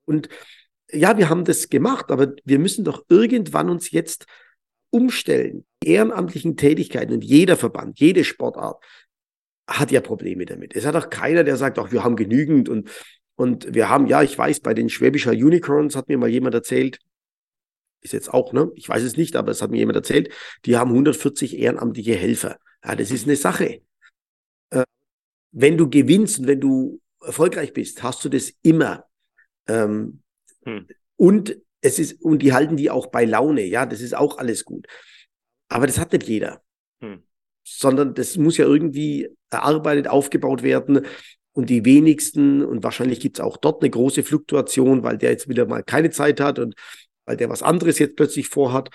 Und 0.05 0.29
ja, 0.91 1.17
wir 1.17 1.29
haben 1.29 1.45
das 1.45 1.69
gemacht, 1.69 2.11
aber 2.11 2.33
wir 2.43 2.59
müssen 2.59 2.83
doch 2.83 3.05
irgendwann 3.09 3.69
uns 3.69 3.91
jetzt 3.91 4.25
umstellen. 4.89 5.65
Die 5.83 5.91
ehrenamtlichen 5.91 6.57
Tätigkeiten 6.57 7.13
und 7.13 7.23
jeder 7.23 7.55
Verband, 7.55 7.99
jede 7.99 8.23
Sportart 8.23 8.83
hat 9.67 9.91
ja 9.91 10.01
Probleme 10.01 10.45
damit. 10.45 10.75
Es 10.75 10.85
hat 10.85 10.95
auch 10.95 11.09
keiner, 11.09 11.43
der 11.43 11.55
sagt, 11.55 11.79
ach, 11.79 11.91
wir 11.91 12.03
haben 12.03 12.15
genügend 12.15 12.67
und, 12.67 12.89
und 13.35 13.73
wir 13.73 13.89
haben, 13.89 14.07
ja, 14.07 14.21
ich 14.21 14.37
weiß, 14.37 14.59
bei 14.59 14.73
den 14.73 14.89
Schwäbischer 14.89 15.31
Unicorns 15.31 15.95
hat 15.95 16.09
mir 16.09 16.17
mal 16.17 16.29
jemand 16.29 16.55
erzählt, 16.55 16.99
ist 18.01 18.13
jetzt 18.13 18.33
auch, 18.33 18.51
ne? 18.51 18.71
Ich 18.75 18.89
weiß 18.89 19.03
es 19.03 19.15
nicht, 19.15 19.35
aber 19.35 19.51
es 19.51 19.61
hat 19.61 19.71
mir 19.71 19.77
jemand 19.77 19.95
erzählt, 19.95 20.33
die 20.65 20.75
haben 20.75 20.89
140 20.89 21.57
ehrenamtliche 21.57 22.15
Helfer. 22.15 22.57
Ja, 22.83 22.95
das 22.95 23.11
ist 23.11 23.25
eine 23.25 23.35
Sache 23.35 23.81
wenn 25.51 25.77
du 25.77 25.89
gewinnst 25.89 26.39
und 26.39 26.47
wenn 26.47 26.61
du 26.61 27.01
erfolgreich 27.21 27.73
bist, 27.73 28.01
hast 28.03 28.23
du 28.25 28.29
das 28.29 28.53
immer. 28.61 29.05
Ähm, 29.67 30.21
hm. 30.63 30.87
Und 31.17 31.57
es 31.81 31.99
ist, 31.99 32.21
und 32.21 32.39
die 32.39 32.53
halten 32.53 32.77
die 32.77 32.89
auch 32.89 33.07
bei 33.07 33.25
Laune, 33.25 33.63
ja, 33.63 33.85
das 33.85 34.01
ist 34.01 34.15
auch 34.15 34.37
alles 34.37 34.65
gut. 34.65 34.87
Aber 35.67 35.87
das 35.87 35.99
hat 35.99 36.13
nicht 36.13 36.27
jeder. 36.27 36.63
Hm. 37.01 37.23
Sondern 37.63 38.13
das 38.13 38.37
muss 38.37 38.57
ja 38.57 38.65
irgendwie 38.65 39.29
erarbeitet, 39.49 40.07
aufgebaut 40.07 40.63
werden. 40.63 41.05
Und 41.53 41.69
die 41.69 41.83
wenigsten, 41.83 42.63
und 42.63 42.83
wahrscheinlich 42.83 43.19
gibt 43.19 43.37
es 43.37 43.43
auch 43.43 43.57
dort 43.57 43.83
eine 43.83 43.89
große 43.89 44.23
Fluktuation, 44.23 45.03
weil 45.03 45.17
der 45.17 45.31
jetzt 45.31 45.49
wieder 45.49 45.65
mal 45.65 45.83
keine 45.83 46.09
Zeit 46.09 46.39
hat 46.39 46.59
und 46.59 46.75
weil 47.25 47.35
der 47.35 47.49
was 47.49 47.61
anderes 47.61 47.99
jetzt 47.99 48.15
plötzlich 48.15 48.47
vorhat 48.47 48.89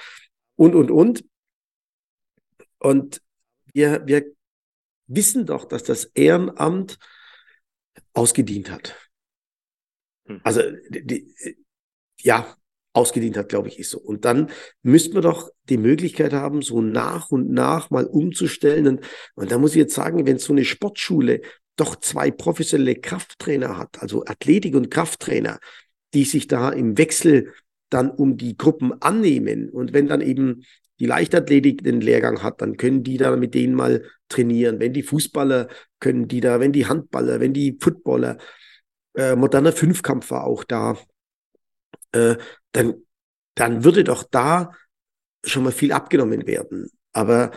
und, 0.57 0.75
und, 0.75 0.91
und. 0.91 1.25
Und 2.79 3.21
wir, 3.77 4.07
wir 4.07 4.25
wissen 5.07 5.47
doch, 5.47 5.67
dass 5.67 5.85
das 5.85 6.07
Ehrenamt 6.15 6.99
ausgedient 8.15 8.71
hat. 8.71 8.97
Hm. 10.27 10.41
Also, 10.43 10.63
die, 10.89 11.35
ja, 12.21 12.57
ausgedient 12.95 13.37
hat, 13.37 13.51
glaube 13.51 13.69
ich, 13.69 13.79
ist 13.79 13.91
so. 13.91 13.99
Und 13.99 14.25
dann 14.25 14.51
müssten 14.83 15.15
wir 15.15 15.21
doch 15.21 15.51
die 15.69 15.77
Möglichkeit 15.77 16.33
haben, 16.33 16.63
so 16.63 16.81
nach 16.81 17.31
und 17.31 17.51
nach 17.53 17.91
mal 17.91 18.07
umzustellen. 18.07 18.87
Und, 18.87 19.01
und 19.35 19.51
da 19.51 19.59
muss 19.59 19.73
ich 19.73 19.77
jetzt 19.77 19.95
sagen, 19.95 20.27
wenn 20.27 20.39
so 20.39 20.55
eine 20.55 20.65
Sportschule 20.65 21.43
doch 21.77 21.97
zwei 21.97 22.31
professionelle 22.31 22.97
Krafttrainer 22.97 23.77
hat, 23.77 24.01
also 24.01 24.25
Athletik- 24.25 24.75
und 24.75 24.91
Krafttrainer, 24.91 25.61
die 26.15 26.25
sich 26.25 26.47
da 26.47 26.71
im 26.71 26.97
Wechsel 26.97 27.53
dann 27.91 28.11
um 28.11 28.39
die 28.39 28.57
Gruppen 28.57 29.03
annehmen. 29.03 29.69
Und 29.69 29.93
wenn 29.93 30.07
dann 30.07 30.23
eben 30.23 30.65
die 30.99 31.07
Leichtathletik 31.07 31.85
den 31.85 32.01
Lehrgang 32.01 32.43
hat, 32.43 32.61
dann 32.61 32.77
können 32.77 33.03
die 33.03 33.17
da 33.19 33.37
mit 33.37 33.55
denen 33.55 33.75
mal 33.75 34.05
trainieren. 34.29 34.81
Wenn 34.81 34.93
die 34.93 35.03
Fußballer 35.03 35.69
können 36.01 36.29
die 36.29 36.41
da, 36.41 36.61
wenn 36.61 36.73
die 36.73 36.87
Handballer, 36.87 37.41
wenn 37.41 37.53
die 37.53 37.77
Footballer, 37.81 38.39
äh, 39.15 39.37
moderner 39.37 39.73
Fünfkampf 39.73 40.31
war 40.31 40.45
auch 40.45 40.65
da, 40.65 40.97
äh, 42.13 42.37
dann, 42.73 42.95
dann 43.55 43.85
würde 43.85 44.05
doch 44.05 44.25
da 44.25 44.73
schon 45.45 45.65
mal 45.65 45.73
viel 45.73 45.93
abgenommen 45.93 46.47
werden. 46.47 46.91
Aber 47.13 47.51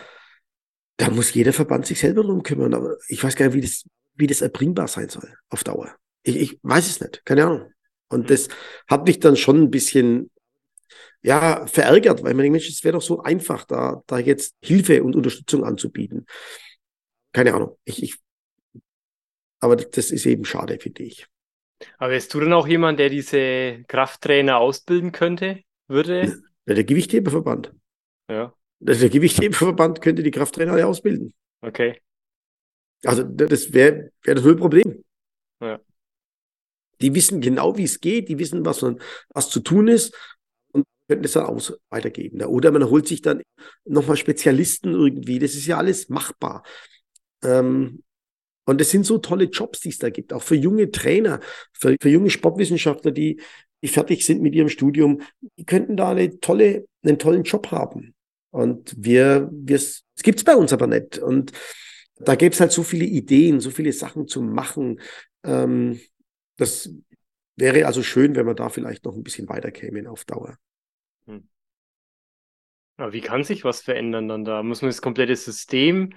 da 0.97 1.09
muss 1.09 1.33
jeder 1.33 1.53
Verband 1.53 1.85
sich 1.85 1.99
selber 1.99 2.23
drum 2.23 2.43
kümmern. 2.43 2.73
Aber 2.73 2.97
ich 3.07 3.23
weiß 3.23 3.35
gar 3.35 3.47
nicht, 3.47 3.55
wie 3.55 3.61
das, 3.61 3.83
wie 4.15 4.27
das 4.27 4.41
erbringbar 4.41 4.87
sein 4.87 5.09
soll 5.09 5.33
auf 5.49 5.63
Dauer. 5.63 5.95
Ich, 6.23 6.35
ich 6.35 6.59
weiß 6.61 6.87
es 6.87 6.99
nicht, 6.99 7.25
keine 7.25 7.45
Ahnung. 7.45 7.71
Und 8.09 8.29
das 8.29 8.49
hat 8.87 9.05
mich 9.05 9.19
dann 9.19 9.35
schon 9.35 9.61
ein 9.61 9.71
bisschen 9.71 10.29
ja, 11.21 11.67
verärgert, 11.67 12.23
weil 12.23 12.33
man 12.33 12.43
denkt, 12.43 12.53
Mensch, 12.53 12.69
es 12.69 12.83
wäre 12.83 12.93
doch 12.93 13.01
so 13.01 13.21
einfach, 13.21 13.65
da, 13.65 14.01
da 14.07 14.19
jetzt 14.19 14.55
Hilfe 14.61 15.03
und 15.03 15.15
Unterstützung 15.15 15.63
anzubieten. 15.63 16.25
Keine 17.33 17.53
Ahnung. 17.53 17.77
Ich, 17.83 18.01
ich, 18.01 18.17
aber 19.59 19.75
das 19.75 20.11
ist 20.11 20.25
eben 20.25 20.45
schade, 20.45 20.79
finde 20.79 21.03
ich. 21.03 21.27
Aber 21.97 22.11
wärst 22.11 22.33
du 22.33 22.39
dann 22.39 22.53
auch 22.53 22.67
jemand, 22.67 22.99
der 22.99 23.09
diese 23.09 23.83
Krafttrainer 23.87 24.57
ausbilden 24.57 25.11
könnte, 25.11 25.61
würde? 25.87 26.41
Ja, 26.65 26.73
der 26.73 26.83
Gewichtheberverband. 26.83 27.73
Ja. 28.29 28.53
Der 28.79 29.09
Gewichtheberverband 29.09 30.01
könnte 30.01 30.23
die 30.23 30.31
Krafttrainer 30.31 30.73
alle 30.73 30.87
ausbilden. 30.87 31.33
Okay. 31.61 32.01
Also 33.03 33.23
das 33.23 33.73
wäre 33.73 34.11
wär 34.23 34.35
das 34.35 34.43
Problem. 34.43 35.03
Ja. 35.61 35.79
Die 37.01 37.15
wissen 37.15 37.39
genau, 37.39 37.77
wie 37.77 37.83
es 37.83 37.99
geht, 37.99 38.27
die 38.27 38.39
wissen, 38.39 38.65
was, 38.65 38.81
man, 38.81 39.01
was 39.29 39.49
zu 39.49 39.61
tun 39.61 39.87
ist 39.87 40.13
könnten 41.09 41.25
es 41.25 41.33
dann 41.33 41.47
aus 41.47 41.73
weitergeben. 41.89 42.41
Oder 42.43 42.71
man 42.71 42.89
holt 42.89 43.07
sich 43.07 43.21
dann 43.21 43.41
nochmal 43.83 44.15
Spezialisten 44.15 44.93
irgendwie. 44.93 45.39
Das 45.39 45.55
ist 45.55 45.65
ja 45.65 45.77
alles 45.77 46.07
machbar. 46.07 46.63
Ähm, 47.43 48.03
und 48.65 48.79
es 48.79 48.91
sind 48.91 49.05
so 49.07 49.17
tolle 49.17 49.45
Jobs, 49.45 49.79
die 49.79 49.89
es 49.89 49.97
da 49.97 50.11
gibt, 50.11 50.31
auch 50.31 50.43
für 50.43 50.55
junge 50.55 50.91
Trainer, 50.91 51.39
für, 51.73 51.95
für 51.99 52.09
junge 52.09 52.29
Sportwissenschaftler, 52.29 53.09
die, 53.09 53.41
die 53.81 53.87
fertig 53.87 54.23
sind 54.23 54.43
mit 54.43 54.53
ihrem 54.53 54.69
Studium. 54.69 55.21
Die 55.57 55.65
könnten 55.65 55.97
da 55.97 56.11
eine 56.11 56.39
tolle, 56.39 56.85
einen 57.01 57.17
tollen 57.17 57.43
Job 57.43 57.71
haben. 57.71 58.13
Und 58.51 58.93
wir, 58.95 59.49
wir, 59.51 59.77
es 59.77 60.03
gibt's 60.21 60.43
bei 60.43 60.55
uns 60.55 60.71
aber 60.71 60.85
nicht. 60.85 61.17
Und 61.17 61.51
da 62.17 62.35
gäbe 62.35 62.53
es 62.53 62.59
halt 62.59 62.71
so 62.71 62.83
viele 62.83 63.05
Ideen, 63.05 63.59
so 63.59 63.71
viele 63.71 63.93
Sachen 63.93 64.27
zu 64.27 64.43
machen. 64.43 65.01
Ähm, 65.43 65.99
das 66.57 66.93
wäre 67.55 67.87
also 67.87 68.03
schön, 68.03 68.35
wenn 68.35 68.45
man 68.45 68.55
da 68.55 68.69
vielleicht 68.69 69.05
noch 69.05 69.15
ein 69.15 69.23
bisschen 69.23 69.49
weiter 69.49 69.71
käme 69.71 70.07
auf 70.11 70.25
Dauer. 70.25 70.57
Aber 72.99 73.13
wie 73.13 73.21
kann 73.21 73.45
sich 73.45 73.63
was 73.63 73.81
verändern 73.81 74.27
dann 74.27 74.43
da? 74.43 74.61
Muss 74.61 74.81
man 74.81 74.89
das 74.89 75.01
komplette 75.01 75.35
System 75.35 76.13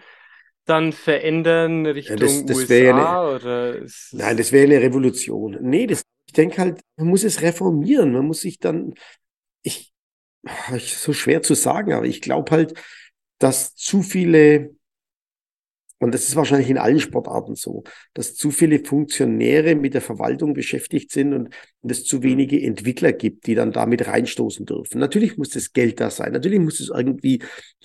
dann 0.64 0.92
verändern 0.92 1.86
Richtung 1.86 2.18
ja, 2.18 2.24
das, 2.24 2.44
das 2.44 2.56
USA? 2.56 2.74
Eine, 2.74 3.36
oder 3.36 3.86
nein, 4.12 4.36
das 4.36 4.50
wäre 4.50 4.66
eine 4.66 4.80
Revolution. 4.80 5.58
Nee, 5.60 5.86
das, 5.86 6.02
ich 6.26 6.32
denke 6.32 6.58
halt, 6.58 6.80
man 6.96 7.06
muss 7.06 7.22
es 7.22 7.40
reformieren. 7.40 8.12
Man 8.12 8.26
muss 8.26 8.40
sich 8.40 8.58
dann, 8.58 8.94
ich, 9.62 9.92
so 10.78 11.12
schwer 11.12 11.42
zu 11.42 11.54
sagen, 11.54 11.92
aber 11.92 12.06
ich 12.06 12.20
glaube 12.20 12.50
halt, 12.50 12.74
dass 13.38 13.76
zu 13.76 14.02
viele 14.02 14.74
und 16.02 16.12
das 16.12 16.28
ist 16.28 16.34
wahrscheinlich 16.34 16.68
in 16.68 16.78
allen 16.78 16.98
Sportarten 16.98 17.54
so, 17.54 17.84
dass 18.12 18.34
zu 18.34 18.50
viele 18.50 18.84
Funktionäre 18.84 19.76
mit 19.76 19.94
der 19.94 20.00
Verwaltung 20.00 20.52
beschäftigt 20.52 21.12
sind 21.12 21.32
und, 21.32 21.54
und 21.80 21.92
es 21.92 22.04
zu 22.04 22.24
wenige 22.24 22.60
Entwickler 22.60 23.12
gibt, 23.12 23.46
die 23.46 23.54
dann 23.54 23.70
damit 23.70 24.08
reinstoßen 24.08 24.66
dürfen. 24.66 24.98
Natürlich 24.98 25.38
muss 25.38 25.50
das 25.50 25.72
Geld 25.72 26.00
da 26.00 26.10
sein, 26.10 26.32
natürlich 26.32 26.58
muss 26.58 26.80
es 26.80 26.88
irgendwie 26.88 27.40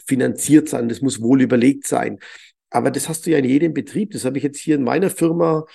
finanziert 0.07 0.67
sein, 0.67 0.89
das 0.89 1.01
muss 1.01 1.21
wohl 1.21 1.43
überlegt 1.43 1.85
sein. 1.85 2.17
Aber 2.71 2.89
das 2.89 3.07
hast 3.07 3.27
du 3.27 3.29
ja 3.29 3.37
in 3.37 3.45
jedem 3.45 3.75
Betrieb. 3.75 4.11
Das 4.11 4.25
habe 4.25 4.37
ich 4.37 4.43
jetzt 4.43 4.59
hier 4.59 4.75
in 4.75 4.83
meiner 4.83 5.11
Firma, 5.11 5.65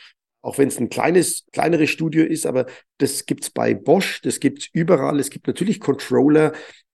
auch 0.41 0.59
wenn 0.59 0.67
es 0.67 0.81
ein 0.81 0.89
kleines, 0.89 1.47
kleineres 1.53 1.91
Studio 1.91 2.25
ist, 2.25 2.45
aber 2.45 2.67
das 2.99 3.25
gibt 3.25 3.45
es 3.45 3.51
bei 3.51 3.73
Bosch, 3.73 4.21
das 4.23 4.41
gibt 4.41 4.63
es 4.63 4.69
überall. 4.73 5.21
Es 5.21 5.31
gibt 5.31 5.47
natürlich 5.47 5.79
Controller, 5.79 6.53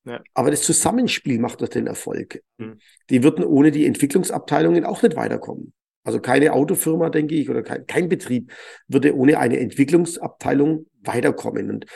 ja. 0.09 0.23
Aber 0.33 0.51
das 0.51 0.63
Zusammenspiel 0.63 1.39
macht 1.39 1.61
doch 1.61 1.69
den 1.69 1.87
Erfolg. 1.87 2.43
Mhm. 2.57 2.79
Die 3.11 3.23
würden 3.23 3.45
ohne 3.45 3.71
die 3.71 3.87
Entwicklungsabteilungen 3.87 4.85
auch 4.85 5.03
nicht 5.03 5.17
weiterkommen. 5.17 5.73
Also 6.03 6.21
keine 6.21 6.55
Autofirma, 6.55 7.11
denke 7.11 7.35
ich, 7.35 7.51
oder 7.51 7.63
kein, 7.63 7.87
kein 7.87 8.09
Betrieb 8.09 8.53
würde 8.87 9.15
ohne 9.15 9.39
eine 9.39 9.61
Entwicklungsabteilung 9.61 10.87
weiterkommen. 11.03 11.71
Und, 11.71 11.87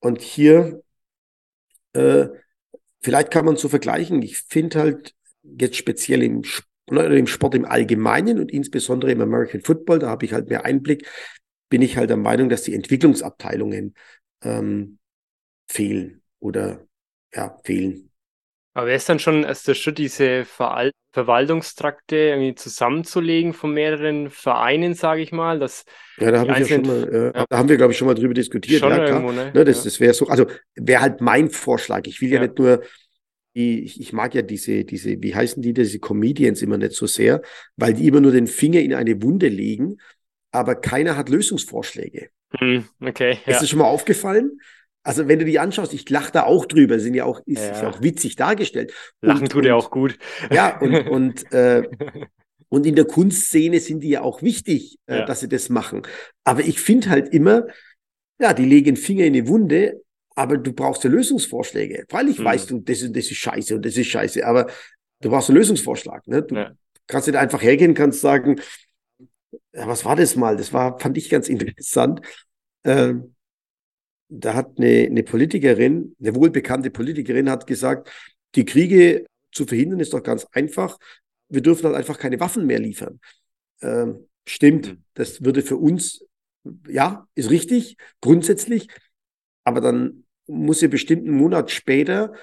und 0.00 0.20
hier, 0.20 0.82
äh, 1.92 2.26
vielleicht 3.00 3.30
kann 3.30 3.44
man 3.44 3.56
so 3.56 3.68
vergleichen. 3.68 4.20
Ich 4.22 4.38
finde 4.38 4.80
halt 4.80 5.14
jetzt 5.44 5.76
speziell 5.76 6.22
im 6.24 6.42
Sport, 6.42 6.68
oder 6.90 7.16
im 7.16 7.26
Sport 7.26 7.54
im 7.54 7.64
Allgemeinen 7.64 8.38
und 8.38 8.50
insbesondere 8.50 9.12
im 9.12 9.20
American 9.20 9.62
Football, 9.62 10.00
da 10.00 10.08
habe 10.08 10.26
ich 10.26 10.32
halt 10.32 10.50
mehr 10.50 10.64
Einblick, 10.64 11.08
bin 11.70 11.80
ich 11.80 11.96
halt 11.96 12.10
der 12.10 12.16
Meinung, 12.16 12.48
dass 12.48 12.62
die 12.62 12.74
Entwicklungsabteilungen 12.74 13.94
ähm, 14.42 14.98
fehlen 15.66 16.22
oder 16.40 16.86
ja, 17.34 17.56
fehlen. 17.64 18.10
Aber 18.74 18.86
wäre 18.86 18.96
es 18.96 19.04
dann 19.04 19.20
schon 19.20 19.44
erster 19.44 19.74
Schritt, 19.74 19.98
diese 19.98 20.44
Ver 20.44 20.90
Verwaltungstrakte 21.12 22.16
irgendwie 22.16 22.56
zusammenzulegen 22.56 23.52
von 23.52 23.72
mehreren 23.72 24.30
Vereinen, 24.30 24.94
sage 24.94 25.22
ich 25.22 25.30
mal? 25.30 25.60
Dass 25.60 25.84
ja, 26.18 26.32
da, 26.32 26.40
hab 26.40 26.50
ich 26.58 26.68
ja 26.68 26.76
schon 26.76 26.86
mal, 26.86 27.08
äh, 27.08 27.38
ja. 27.38 27.46
da 27.48 27.56
haben 27.56 27.68
wir, 27.68 27.76
glaube 27.76 27.92
ich, 27.92 27.98
schon 27.98 28.08
mal 28.08 28.14
drüber 28.14 28.34
diskutiert. 28.34 28.80
Schon 28.80 28.90
ja, 28.90 29.06
irgendwo, 29.06 29.30
ne? 29.30 29.52
ne? 29.54 29.64
das, 29.64 29.78
ja. 29.78 29.84
das 29.84 30.00
wäre 30.00 30.12
so, 30.12 30.26
also 30.26 30.46
wäre 30.74 31.00
halt 31.00 31.20
mein 31.20 31.50
Vorschlag. 31.50 32.02
Ich 32.06 32.20
will 32.20 32.30
ja, 32.30 32.40
ja 32.40 32.48
nicht 32.48 32.58
nur, 32.58 32.82
ich, 33.52 34.00
ich 34.00 34.12
mag 34.12 34.34
ja 34.34 34.42
diese, 34.42 34.84
diese, 34.84 35.22
wie 35.22 35.32
heißen 35.32 35.62
die, 35.62 35.72
diese 35.72 36.00
Comedians 36.00 36.62
immer 36.62 36.78
nicht 36.78 36.94
so 36.94 37.06
sehr, 37.06 37.42
weil 37.76 37.94
die 37.94 38.08
immer 38.08 38.20
nur 38.20 38.32
den 38.32 38.48
Finger 38.48 38.80
in 38.80 38.92
eine 38.92 39.22
Wunde 39.22 39.46
legen, 39.46 39.98
aber 40.50 40.74
keiner 40.74 41.16
hat 41.16 41.28
Lösungsvorschläge. 41.28 42.30
Hm, 42.58 42.86
okay. 43.00 43.38
Ist 43.46 43.62
das 43.62 43.68
schon 43.68 43.78
mal 43.78 43.86
aufgefallen? 43.86 44.58
Also 45.04 45.28
wenn 45.28 45.38
du 45.38 45.44
die 45.44 45.58
anschaust, 45.58 45.92
ich 45.92 46.08
lache 46.08 46.32
da 46.32 46.44
auch 46.44 46.64
drüber, 46.64 46.98
sind 46.98 47.14
ja 47.14 47.26
auch, 47.26 47.40
ist 47.44 47.62
ja, 47.62 47.82
ja 47.82 47.90
auch 47.90 48.02
witzig 48.02 48.36
dargestellt. 48.36 48.92
Lachen 49.20 49.42
und, 49.42 49.52
tut 49.52 49.66
ja 49.66 49.74
auch 49.74 49.90
gut. 49.90 50.18
Ja, 50.50 50.80
und, 50.80 51.08
und, 51.08 51.52
äh, 51.52 51.82
und 52.70 52.86
in 52.86 52.96
der 52.96 53.04
Kunstszene 53.04 53.80
sind 53.80 54.00
die 54.00 54.08
ja 54.08 54.22
auch 54.22 54.40
wichtig, 54.40 54.98
äh, 55.06 55.18
ja. 55.18 55.24
dass 55.26 55.40
sie 55.40 55.48
das 55.48 55.68
machen. 55.68 56.02
Aber 56.42 56.62
ich 56.62 56.80
finde 56.80 57.10
halt 57.10 57.28
immer, 57.34 57.66
ja, 58.40 58.54
die 58.54 58.64
legen 58.64 58.96
Finger 58.96 59.26
in 59.26 59.34
die 59.34 59.46
Wunde, 59.46 60.00
aber 60.34 60.56
du 60.56 60.72
brauchst 60.72 61.04
ja 61.04 61.10
Lösungsvorschläge. 61.10 62.06
Freilich 62.08 62.38
mhm. 62.38 62.44
weißt 62.44 62.70
du, 62.70 62.80
das 62.80 63.02
ist, 63.02 63.14
das 63.14 63.30
ist 63.30 63.36
scheiße 63.36 63.76
und 63.76 63.84
das 63.84 63.96
ist 63.96 64.06
scheiße, 64.06 64.44
aber 64.44 64.68
du 65.20 65.28
brauchst 65.28 65.50
einen 65.50 65.58
Lösungsvorschlag. 65.58 66.26
Ne? 66.26 66.42
Du 66.42 66.54
ja. 66.54 66.72
kannst 67.06 67.28
nicht 67.28 67.36
einfach 67.36 67.62
hergehen, 67.62 67.92
kannst 67.92 68.22
sagen, 68.22 68.58
ja, 69.74 69.86
was 69.86 70.04
war 70.06 70.16
das 70.16 70.34
mal? 70.34 70.56
Das 70.56 70.72
war, 70.72 70.98
fand 70.98 71.18
ich 71.18 71.28
ganz 71.28 71.48
interessant. 71.48 72.20
Ähm, 72.84 73.33
da 74.28 74.54
hat 74.54 74.78
eine, 74.78 75.06
eine 75.06 75.22
Politikerin, 75.22 76.16
eine 76.20 76.34
wohlbekannte 76.34 76.90
Politikerin, 76.90 77.50
hat 77.50 77.66
gesagt, 77.66 78.10
die 78.54 78.64
Kriege 78.64 79.26
zu 79.52 79.66
verhindern 79.66 80.00
ist 80.00 80.12
doch 80.12 80.22
ganz 80.22 80.46
einfach. 80.52 80.98
Wir 81.48 81.60
dürfen 81.60 81.86
halt 81.86 81.96
einfach 81.96 82.18
keine 82.18 82.40
Waffen 82.40 82.66
mehr 82.66 82.78
liefern. 82.78 83.20
Ähm, 83.82 84.26
stimmt, 84.46 84.88
mhm. 84.88 85.04
das 85.14 85.44
würde 85.44 85.62
für 85.62 85.76
uns, 85.76 86.24
ja, 86.88 87.26
ist 87.34 87.50
richtig, 87.50 87.96
grundsätzlich, 88.20 88.88
aber 89.64 89.80
dann 89.80 90.24
muss 90.46 90.80
sie 90.80 90.88
bestimmt 90.88 91.26
einen 91.26 91.36
Monat 91.36 91.70
später 91.70 92.34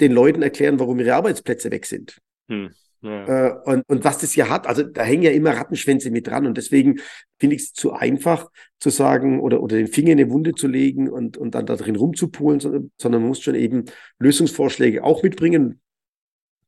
den 0.00 0.12
Leuten 0.12 0.42
erklären, 0.42 0.78
warum 0.78 1.00
ihre 1.00 1.14
Arbeitsplätze 1.14 1.70
weg 1.70 1.86
sind. 1.86 2.18
Hm. 2.48 2.72
Ja. 3.00 3.48
Äh, 3.48 3.60
und, 3.64 3.84
und 3.88 4.04
was 4.04 4.18
das 4.18 4.34
ja 4.34 4.48
hat, 4.48 4.66
also 4.66 4.82
da 4.82 5.02
hängen 5.02 5.22
ja 5.22 5.30
immer 5.30 5.56
Rattenschwänze 5.56 6.10
mit 6.10 6.26
dran. 6.26 6.46
Und 6.46 6.56
deswegen 6.56 7.00
finde 7.38 7.56
ich 7.56 7.62
es 7.62 7.72
zu 7.72 7.92
einfach 7.92 8.50
zu 8.80 8.90
sagen 8.90 9.40
oder, 9.40 9.62
oder 9.62 9.76
den 9.76 9.88
Finger 9.88 10.12
in 10.12 10.20
eine 10.20 10.30
Wunde 10.30 10.54
zu 10.54 10.66
legen 10.66 11.08
und, 11.08 11.36
und 11.36 11.54
dann 11.54 11.66
da 11.66 11.76
drin 11.76 11.96
rumzupolen, 11.96 12.60
sondern, 12.60 12.90
sondern 12.98 13.22
man 13.22 13.28
muss 13.28 13.40
schon 13.40 13.54
eben 13.54 13.84
Lösungsvorschläge 14.18 15.04
auch 15.04 15.22
mitbringen. 15.22 15.80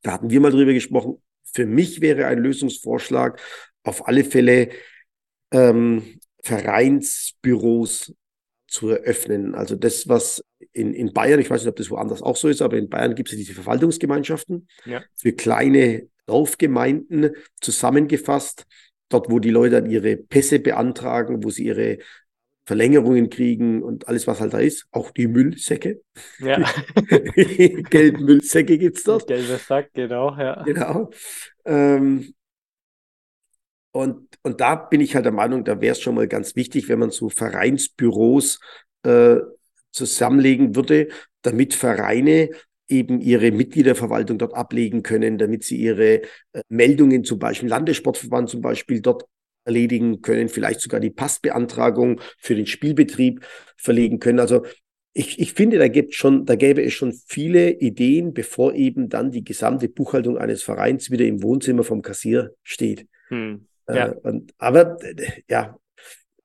Da 0.03 0.13
hatten 0.13 0.31
wir 0.31 0.41
mal 0.41 0.53
drüber 0.53 0.73
gesprochen. 0.73 1.21
Für 1.53 1.67
mich 1.67 2.01
wäre 2.01 2.27
ein 2.27 2.39
Lösungsvorschlag 2.39 3.41
auf 3.83 4.07
alle 4.07 4.25
Fälle 4.25 4.69
ähm, 5.53 6.21
Vereinsbüros 6.43 8.15
zu 8.69 8.91
eröffnen. 8.91 9.55
Also 9.55 9.75
das, 9.75 10.09
was 10.09 10.45
in, 10.73 10.95
in 10.95 11.13
Bayern, 11.13 11.41
ich 11.41 11.51
weiß 11.51 11.63
nicht, 11.63 11.69
ob 11.69 11.77
das 11.77 11.91
woanders 11.91 12.23
auch 12.23 12.37
so 12.37 12.49
ist, 12.49 12.63
aber 12.63 12.77
in 12.77 12.89
Bayern 12.89 13.15
gibt 13.15 13.31
es 13.31 13.37
diese 13.37 13.53
Verwaltungsgemeinschaften 13.53 14.69
ja. 14.85 15.03
für 15.17 15.33
kleine 15.33 16.09
Dorfgemeinden 16.31 17.31
zusammengefasst, 17.61 18.67
dort, 19.09 19.31
wo 19.31 19.41
die 19.41 19.51
Leute 19.51 19.83
dann 19.83 19.91
ihre 19.91 20.17
Pässe 20.17 20.61
beantragen, 20.61 21.43
wo 21.43 21.51
sie 21.51 21.65
ihre 21.65 21.99
Verlängerungen 22.67 23.31
kriegen 23.31 23.83
und 23.83 24.07
alles, 24.07 24.29
was 24.29 24.41
halt 24.41 24.53
da 24.55 24.59
ist. 24.59 24.87
Auch 24.93 25.11
die 25.11 25.27
Müllsäcke. 25.27 26.03
Ja. 26.39 26.59
Gelben 27.91 28.25
Müllsäcke 28.25 28.79
gibt 28.79 28.99
es 28.99 29.03
dort. 29.03 29.27
Gelber 29.27 29.59
Sack, 29.59 29.91
genau, 29.93 30.37
ja. 30.37 30.63
Genau. 30.63 31.11
Ähm, 31.65 32.33
und, 33.93 34.29
und 34.43 34.61
da 34.61 34.77
bin 34.77 35.01
ich 35.01 35.17
halt 35.17 35.25
der 35.25 35.33
Meinung, 35.33 35.65
da 35.65 35.81
wäre 35.81 35.93
es 35.93 36.01
schon 36.01 36.15
mal 36.15 36.29
ganz 36.29 36.55
wichtig, 36.55 36.89
wenn 36.89 37.01
man 37.01 37.11
so 37.11 37.29
Vereinsbüros 37.29 38.61
äh, 39.03 39.39
zusammenlegen 39.91 40.77
würde, 40.77 41.09
damit 41.43 41.75
Vereine 41.75 42.51
eben 42.91 43.21
ihre 43.21 43.51
Mitgliederverwaltung 43.51 44.39
dort 44.39 44.55
ablegen 44.55 45.03
können, 45.03 45.39
damit 45.39 45.65
sie 45.65 45.77
ihre 45.77 46.23
äh, 46.53 46.63
Meldungen 46.69 47.25
zum 47.25 47.39
Beispiel, 47.39 47.69
Landessportverband 47.69 48.49
zum 48.49 48.61
Beispiel 48.61 49.01
dort 49.01 49.25
erledigen 49.65 50.23
können, 50.23 50.49
vielleicht 50.49 50.81
sogar 50.81 51.01
die 51.01 51.11
Passbeantragung 51.11 52.21
für 52.39 52.55
den 52.55 52.67
Spielbetrieb 52.67 53.47
verlegen 53.77 54.19
können. 54.19 54.41
Also 54.41 54.65
ich, 55.13 55.39
ich 55.39 55.55
finde, 55.55 55.79
da 55.79 55.89
gibt 55.89 56.15
schon, 56.15 56.47
da 56.47 56.55
gäbe 56.55 56.83
es 56.83 56.95
schon 56.95 57.13
viele 57.27 57.73
Ideen, 57.73 58.33
bevor 58.33 58.75
eben 58.75 59.09
dann 59.09 59.31
die 59.31 59.45
gesamte 59.45 59.89
Buchhaltung 59.89 60.39
eines 60.39 60.63
Vereins 60.63 61.11
wieder 61.11 61.25
im 61.25 61.43
Wohnzimmer 61.43 61.83
vom 61.83 62.01
Kassier 62.01 62.55
steht. 62.63 63.07
Hm, 63.29 63.67
äh, 63.87 63.97
ja. 63.97 64.07
Äh, 64.09 64.15
und, 64.23 64.55
aber 64.59 64.99
ja, 65.49 65.77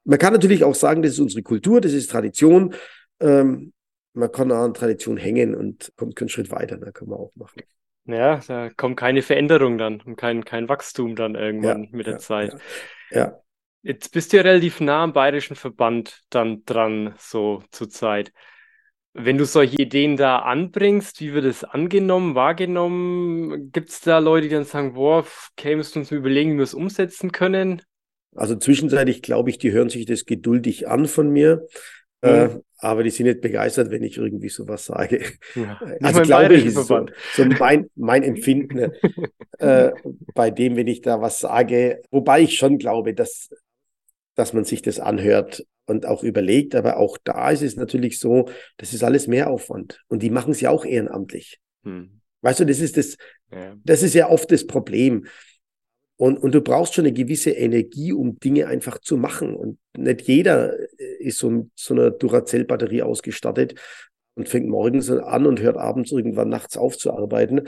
man 0.03 0.19
kann 0.19 0.34
natürlich 0.34 0.63
auch 0.63 0.75
sagen, 0.75 1.01
das 1.01 1.13
ist 1.13 1.19
unsere 1.19 1.43
Kultur, 1.43 1.81
das 1.81 1.93
ist 1.93 2.10
Tradition. 2.10 2.73
Ähm, 3.19 3.73
man 4.15 4.32
kann 4.32 4.51
an 4.51 4.73
Tradition 4.73 5.17
hängen 5.17 5.56
und 5.56 5.91
kommt 5.97 6.15
keinen 6.15 6.30
Schritt 6.30 6.51
weiter, 6.51 6.78
da 6.78 6.91
kann 6.91 7.10
man 7.10 7.19
auch 7.19 7.32
machen. 7.36 7.62
Ja, 8.06 8.39
da 8.47 8.69
kommt 8.69 8.97
keine 8.97 9.21
Veränderung 9.21 9.78
dann 9.78 10.01
und 10.01 10.15
kein, 10.15 10.45
kein 10.45 10.69
Wachstum 10.69 11.15
dann 11.15 11.36
irgendwann 11.36 11.86
ja, 11.86 11.89
mit 11.91 12.06
der 12.06 12.13
ja, 12.13 12.19
Zeit. 12.19 12.56
Ja, 13.12 13.19
ja. 13.19 13.39
Jetzt 13.82 14.12
bist 14.12 14.32
du 14.32 14.38
ja 14.38 14.43
relativ 14.43 14.80
nah 14.80 15.04
am 15.04 15.13
Bayerischen 15.13 15.56
Verband 15.56 16.21
dann 16.30 16.63
dran, 16.65 17.13
so 17.17 17.63
zur 17.71 17.89
Zeit. 17.89 18.32
Wenn 19.13 19.38
du 19.38 19.45
solche 19.45 19.82
Ideen 19.82 20.17
da 20.17 20.39
anbringst, 20.39 21.21
wie 21.21 21.34
wird 21.34 21.45
es 21.45 21.63
angenommen, 21.63 22.36
wahrgenommen? 22.36 23.71
Gibt 23.71 23.89
es 23.89 24.01
da 24.01 24.19
Leute, 24.19 24.49
die 24.49 24.56
dann 24.56 24.65
sagen, 24.65 24.93
boah, 24.93 25.25
kämest 25.56 25.95
du 25.95 25.99
uns 25.99 26.12
überlegen, 26.12 26.54
wie 26.54 26.58
wir 26.58 26.63
es 26.63 26.73
umsetzen 26.73 27.32
können? 27.32 27.82
Also 28.36 28.56
zwischenzeitlich 28.56 29.21
glaube 29.21 29.49
ich, 29.49 29.58
die 29.58 29.71
hören 29.71 29.89
sich 29.89 30.06
das 30.06 30.25
geduldig 30.25 30.88
an 30.88 31.06
von 31.06 31.30
mir. 31.30 31.65
Äh, 32.25 32.47
mhm. 32.47 32.61
aber 32.79 33.03
die 33.03 33.11
sind 33.11 33.27
nicht 33.27 33.41
begeistert, 33.41 33.91
wenn 33.91 34.03
ich 34.03 34.17
irgendwie 34.17 34.49
sowas 34.49 34.85
sage. 34.85 35.23
Ja, 35.53 35.79
also 36.01 36.21
glaube 36.21 36.55
ich, 36.55 36.65
ist 36.65 36.75
so, 36.75 37.05
so 37.33 37.45
mein, 37.59 37.89
mein 37.95 38.23
Empfinden 38.23 38.91
äh, 39.59 39.91
bei 40.33 40.49
dem, 40.49 40.75
wenn 40.75 40.88
ich 40.88 41.01
da 41.01 41.21
was 41.21 41.39
sage. 41.39 42.01
Wobei 42.09 42.41
ich 42.41 42.57
schon 42.57 42.79
glaube, 42.79 43.13
dass, 43.13 43.49
dass 44.33 44.53
man 44.53 44.65
sich 44.65 44.81
das 44.81 44.99
anhört 44.99 45.65
und 45.85 46.05
auch 46.07 46.23
überlegt. 46.23 46.73
Aber 46.73 46.97
auch 46.97 47.17
da 47.23 47.51
ist 47.51 47.61
es 47.61 47.75
natürlich 47.75 48.19
so, 48.19 48.49
das 48.77 48.93
ist 48.93 49.03
alles 49.03 49.27
Mehraufwand. 49.27 50.03
Und 50.07 50.23
die 50.23 50.31
machen 50.31 50.51
es 50.51 50.61
ja 50.61 50.71
auch 50.71 50.83
ehrenamtlich. 50.83 51.59
Hm. 51.83 52.21
Weißt 52.41 52.59
du, 52.59 52.65
das 52.65 52.79
ist 52.79 52.97
das, 52.97 53.17
ja. 53.51 53.75
das 53.83 54.03
ist 54.03 54.15
ja 54.15 54.29
oft 54.29 54.51
das 54.51 54.65
Problem. 54.65 55.27
Und, 56.17 56.38
und 56.38 56.55
du 56.55 56.61
brauchst 56.61 56.93
schon 56.93 57.05
eine 57.05 57.13
gewisse 57.13 57.51
Energie, 57.51 58.13
um 58.13 58.39
Dinge 58.39 58.67
einfach 58.67 58.99
zu 58.99 59.17
machen. 59.17 59.55
Und 59.55 59.77
nicht 59.97 60.21
jeder 60.21 60.73
ist 61.25 61.39
so 61.39 61.49
mit 61.49 61.71
so 61.75 61.93
einer 61.93 62.11
Duracell-Batterie 62.11 63.01
ausgestattet 63.01 63.75
und 64.35 64.49
fängt 64.49 64.67
morgens 64.67 65.09
an 65.09 65.45
und 65.45 65.61
hört 65.61 65.77
abends 65.77 66.11
irgendwann 66.11 66.49
nachts 66.49 66.77
auf 66.77 66.97
zu 66.97 67.11
arbeiten, 67.11 67.67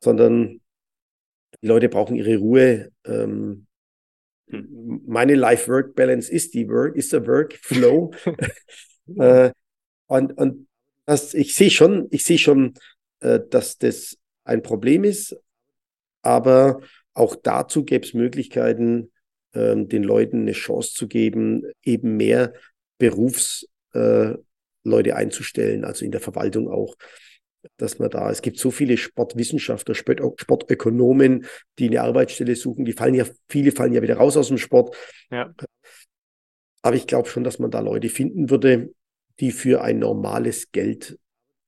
sondern 0.00 0.60
die 1.62 1.66
Leute 1.66 1.88
brauchen 1.88 2.16
ihre 2.16 2.36
Ruhe. 2.36 2.90
Ähm, 3.04 3.66
hm. 4.48 5.02
Meine 5.06 5.34
Life-Work-Balance 5.34 6.30
ist 6.30 6.54
die 6.54 6.68
Work, 6.68 6.96
ist 6.96 7.12
der 7.12 7.26
Work-Flow. 7.26 8.12
äh, 9.16 9.50
und, 10.06 10.32
und 10.38 10.68
das, 11.04 11.34
ich 11.34 11.54
sehe 11.54 11.70
schon, 11.70 12.06
ich 12.10 12.24
sehe 12.24 12.38
schon, 12.38 12.74
äh, 13.20 13.40
dass 13.50 13.78
das 13.78 14.16
ein 14.44 14.62
Problem 14.62 15.04
ist, 15.04 15.36
aber 16.22 16.80
auch 17.14 17.36
dazu 17.36 17.84
gäbe 17.84 18.06
es 18.06 18.14
Möglichkeiten, 18.14 19.10
ähm, 19.54 19.88
den 19.88 20.02
Leuten 20.02 20.42
eine 20.42 20.52
Chance 20.52 20.92
zu 20.94 21.08
geben, 21.08 21.64
eben 21.82 22.16
mehr 22.16 22.52
Berufsleute 22.98 24.40
äh, 24.84 25.12
einzustellen, 25.12 25.84
also 25.84 26.04
in 26.04 26.10
der 26.10 26.20
Verwaltung 26.20 26.68
auch, 26.68 26.96
dass 27.76 27.98
man 27.98 28.10
da, 28.10 28.30
es 28.30 28.42
gibt 28.42 28.58
so 28.58 28.70
viele 28.70 28.96
Sportwissenschaftler, 28.96 29.94
Sport, 29.94 30.40
Sportökonomen, 30.40 31.46
die 31.78 31.86
eine 31.88 32.02
Arbeitsstelle 32.02 32.56
suchen, 32.56 32.84
die 32.84 32.92
fallen 32.92 33.14
ja, 33.14 33.24
viele 33.48 33.72
fallen 33.72 33.92
ja 33.92 34.02
wieder 34.02 34.16
raus 34.16 34.36
aus 34.36 34.48
dem 34.48 34.58
Sport. 34.58 34.96
Ja. 35.30 35.52
Aber 36.82 36.96
ich 36.96 37.06
glaube 37.06 37.28
schon, 37.28 37.44
dass 37.44 37.58
man 37.58 37.70
da 37.70 37.80
Leute 37.80 38.08
finden 38.08 38.50
würde, 38.50 38.94
die 39.40 39.52
für 39.52 39.82
ein 39.82 39.98
normales 39.98 40.70
Geld 40.72 41.18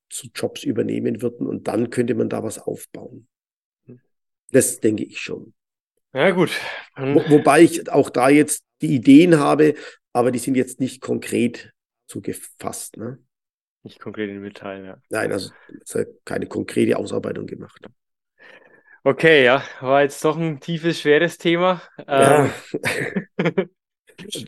zu 0.09 0.29
Jobs 0.35 0.65
übernehmen 0.65 1.23
würden 1.23 1.47
und 1.47 1.69
dann 1.69 1.91
könnte 1.91 2.15
man 2.15 2.29
da 2.29 2.43
was 2.43 2.59
aufbauen. 2.59 3.29
Das 4.51 4.81
denke 4.81 5.05
ich 5.05 5.21
schon. 5.21 5.55
Ja, 6.13 6.31
gut. 6.31 6.51
Wo, 6.97 7.23
wobei 7.29 7.63
ich 7.63 7.89
auch 7.89 8.11
da 8.11 8.29
jetzt 8.29 8.65
die 8.83 8.95
Ideen 8.95 9.39
habe, 9.39 9.75
aber 10.13 10.31
die 10.31 10.39
sind 10.39 10.57
jetzt 10.57 10.81
nicht 10.81 11.01
konkret 11.01 11.73
zugefasst. 12.07 12.97
Ne? 12.97 13.19
Nicht 13.83 14.01
konkret 14.01 14.31
in 14.31 14.43
Detail, 14.43 14.85
ja. 14.85 14.97
Nein, 15.09 15.33
also 15.33 15.53
es 15.83 15.95
hat 15.95 16.09
keine 16.25 16.47
konkrete 16.47 16.97
Ausarbeitung 16.99 17.47
gemacht. 17.47 17.87
Okay, 19.03 19.45
ja, 19.45 19.63
war 19.81 20.03
jetzt 20.03 20.23
doch 20.25 20.37
ein 20.37 20.61
tiefes, 20.61 21.01
schweres 21.01 21.39
Thema. 21.39 21.81
Ja. 22.07 22.45
Ähm. 22.45 22.51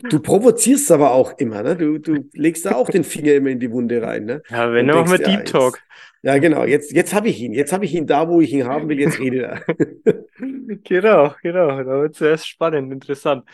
Du 0.09 0.19
provozierst 0.19 0.91
aber 0.91 1.11
auch 1.11 1.37
immer, 1.39 1.63
ne? 1.63 1.75
Du, 1.75 1.97
du 1.97 2.29
legst 2.33 2.65
da 2.65 2.75
auch 2.75 2.89
den 2.89 3.03
Finger 3.03 3.33
immer 3.33 3.49
in 3.49 3.59
die 3.59 3.71
Wunde 3.71 4.01
rein, 4.01 4.25
ne? 4.25 4.43
Ja, 4.49 4.71
wenn 4.71 4.87
dann 4.87 4.97
machen 4.97 5.11
wir 5.11 5.17
Deep 5.17 5.45
Talk. 5.45 5.79
Ja, 6.21 6.37
genau. 6.37 6.63
Jetzt, 6.63 6.91
jetzt 6.91 7.13
habe 7.13 7.27
ich 7.27 7.41
ihn. 7.41 7.53
Jetzt 7.53 7.73
habe 7.73 7.85
ich 7.85 7.93
ihn 7.93 8.07
da, 8.07 8.29
wo 8.29 8.39
ich 8.39 8.53
ihn 8.53 8.65
haben 8.65 8.87
will. 8.87 8.99
Jetzt 8.99 9.19
rede 9.19 9.41
er. 9.41 9.65
genau, 10.83 11.35
genau. 11.41 11.83
Da 11.83 12.01
wird 12.01 12.15
es 12.15 12.21
erst 12.21 12.47
spannend, 12.47 12.93
interessant. 12.93 13.45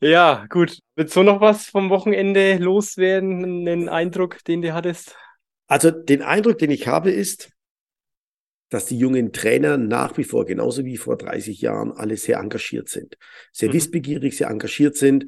Ja, 0.00 0.46
gut. 0.48 0.78
Willst 0.94 1.16
du 1.16 1.22
noch 1.22 1.40
was 1.40 1.66
vom 1.66 1.90
Wochenende 1.90 2.58
loswerden? 2.58 3.44
Einen 3.68 3.88
Eindruck, 3.88 4.42
den 4.44 4.62
du 4.62 4.74
hattest? 4.74 5.16
Also, 5.66 5.90
den 5.90 6.22
Eindruck, 6.22 6.58
den 6.58 6.70
ich 6.70 6.86
habe, 6.86 7.10
ist, 7.10 7.50
dass 8.68 8.86
die 8.86 8.98
jungen 8.98 9.32
Trainer 9.32 9.76
nach 9.76 10.16
wie 10.18 10.24
vor, 10.24 10.44
genauso 10.44 10.84
wie 10.84 10.96
vor 10.96 11.16
30 11.16 11.60
Jahren, 11.60 11.92
alle 11.92 12.16
sehr 12.16 12.38
engagiert 12.38 12.88
sind. 12.88 13.16
Sehr 13.52 13.68
mhm. 13.68 13.74
wissbegierig, 13.74 14.36
sehr 14.36 14.48
engagiert 14.48 14.96
sind. 14.96 15.26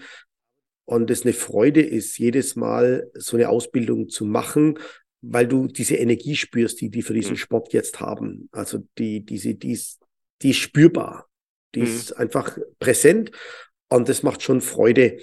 Und 0.84 1.10
es 1.10 1.22
eine 1.22 1.34
Freude 1.34 1.82
ist, 1.82 2.18
jedes 2.18 2.56
Mal 2.56 3.10
so 3.14 3.36
eine 3.36 3.48
Ausbildung 3.48 4.08
zu 4.08 4.24
machen, 4.24 4.78
weil 5.20 5.46
du 5.46 5.66
diese 5.66 5.96
Energie 5.96 6.36
spürst, 6.36 6.80
die 6.80 6.90
die 6.90 7.02
für 7.02 7.14
diesen 7.14 7.32
mhm. 7.32 7.38
Sport 7.38 7.72
jetzt 7.72 8.00
haben. 8.00 8.48
Also 8.52 8.78
die, 8.96 9.24
diese, 9.24 9.54
die 9.54 9.72
ist, 9.72 10.00
die 10.42 10.50
ist 10.50 10.58
spürbar. 10.58 11.28
Die 11.74 11.80
mhm. 11.80 11.86
ist 11.86 12.16
einfach 12.16 12.56
präsent. 12.78 13.30
Und 13.88 14.08
das 14.08 14.22
macht 14.22 14.42
schon 14.42 14.60
Freude, 14.60 15.18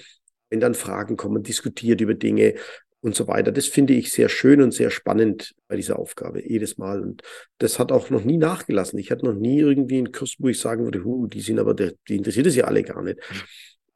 wenn 0.50 0.60
dann 0.60 0.74
Fragen 0.74 1.18
kommen, 1.18 1.44
diskutiert 1.44 2.02
über 2.02 2.14
Dinge 2.14 2.56
und 3.02 3.16
so 3.16 3.28
weiter. 3.28 3.52
Das 3.52 3.68
finde 3.68 3.94
ich 3.94 4.12
sehr 4.12 4.30
schön 4.30 4.62
und 4.62 4.74
sehr 4.74 4.90
spannend 4.90 5.54
bei 5.68 5.76
dieser 5.76 6.00
Aufgabe, 6.00 6.44
jedes 6.48 6.78
Mal. 6.78 7.02
Und 7.02 7.22
das 7.60 7.78
hat 7.78 7.92
auch 7.92 8.10
noch 8.10 8.24
nie 8.24 8.38
nachgelassen. 8.38 8.98
Ich 8.98 9.12
hatte 9.12 9.26
noch 9.26 9.36
nie 9.36 9.60
irgendwie 9.60 10.00
einen 10.00 10.12
Kurs, 10.12 10.36
wo 10.40 10.48
ich 10.48 10.60
sagen 10.60 10.84
würde, 10.84 11.04
huh, 11.04 11.28
die 11.28 11.42
sind 11.42 11.60
aber, 11.60 11.76
die 11.76 12.16
interessiert 12.16 12.48
es 12.48 12.56
ja 12.56 12.66
alle 12.66 12.84
gar 12.84 13.04
nicht. 13.04 13.20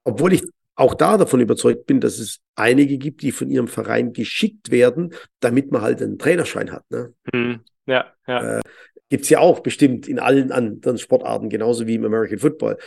Obwohl 0.03 0.33
ich 0.33 0.43
auch 0.75 0.93
da 0.93 1.17
davon 1.17 1.41
überzeugt 1.41 1.87
bin, 1.87 1.99
dass 1.99 2.19
es 2.19 2.39
einige 2.55 2.97
gibt, 2.97 3.21
die 3.21 3.31
von 3.31 3.49
ihrem 3.49 3.67
Verein 3.67 4.13
geschickt 4.13 4.71
werden, 4.71 5.13
damit 5.39 5.71
man 5.71 5.81
halt 5.81 6.01
einen 6.01 6.17
Trainerschein 6.17 6.71
hat. 6.71 6.83
Ne? 6.89 7.13
Hm, 7.33 7.61
ja, 7.85 8.13
ja. 8.27 8.59
Äh, 8.59 8.61
Gibt 9.09 9.23
es 9.23 9.29
ja 9.29 9.39
auch 9.39 9.61
bestimmt 9.61 10.07
in 10.07 10.19
allen 10.19 10.51
anderen 10.51 10.99
Sportarten, 10.99 11.49
genauso 11.49 11.87
wie 11.87 11.95
im 11.95 12.05
American 12.05 12.37
Football. 12.37 12.77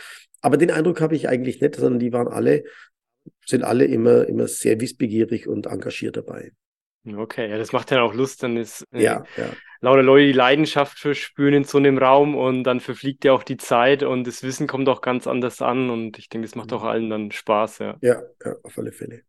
Aber 0.43 0.57
den 0.57 0.69
Eindruck 0.69 1.01
habe 1.01 1.15
ich 1.15 1.27
eigentlich 1.27 1.59
nicht, 1.59 1.75
sondern 1.75 1.99
die 1.99 2.13
waren 2.13 2.27
alle 2.27 2.63
sind 3.45 3.63
alle 3.63 3.85
immer, 3.85 4.27
immer 4.27 4.47
sehr 4.47 4.79
wissbegierig 4.79 5.47
und 5.47 5.67
engagiert 5.67 6.17
dabei. 6.17 6.51
Okay, 7.05 7.49
ja, 7.49 7.57
das 7.57 7.73
macht 7.73 7.91
ja 7.91 8.01
auch 8.01 8.13
Lust, 8.13 8.43
dann 8.43 8.55
ist 8.55 8.87
äh, 8.93 9.03
ja, 9.03 9.25
ja. 9.35 9.49
lauter 9.81 10.03
Leute 10.03 10.27
die 10.27 10.31
Leidenschaft 10.31 10.97
verspüren 10.97 11.53
in 11.53 11.63
so 11.65 11.77
einem 11.77 11.97
Raum 11.97 12.33
und 12.33 12.63
dann 12.63 12.79
verfliegt 12.79 13.25
ja 13.25 13.33
auch 13.33 13.43
die 13.43 13.57
Zeit 13.57 14.03
und 14.03 14.25
das 14.25 14.41
Wissen 14.41 14.67
kommt 14.67 14.87
auch 14.87 15.01
ganz 15.01 15.27
anders 15.27 15.61
an 15.61 15.89
und 15.89 16.17
ich 16.17 16.29
denke, 16.29 16.47
das 16.47 16.55
macht 16.55 16.71
auch 16.71 16.83
allen 16.83 17.09
dann 17.09 17.31
Spaß, 17.31 17.79
ja. 17.79 17.97
Ja, 18.01 18.21
ja 18.45 18.55
auf 18.63 18.77
alle 18.77 18.93
Fälle. 18.93 19.23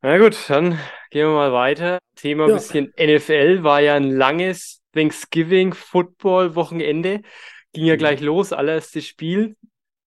Na 0.00 0.16
gut, 0.18 0.38
dann 0.48 0.78
gehen 1.10 1.26
wir 1.26 1.34
mal 1.34 1.52
weiter. 1.52 1.98
Thema 2.16 2.48
ja. 2.48 2.54
bisschen 2.54 2.92
NFL 2.98 3.62
war 3.62 3.80
ja 3.80 3.94
ein 3.94 4.10
langes 4.10 4.80
Thanksgiving 4.94 5.74
Football 5.74 6.54
Wochenende. 6.54 7.20
Ging 7.74 7.84
ja 7.84 7.94
mhm. 7.94 7.98
gleich 7.98 8.20
los, 8.20 8.54
allererstes 8.54 9.06
Spiel 9.06 9.56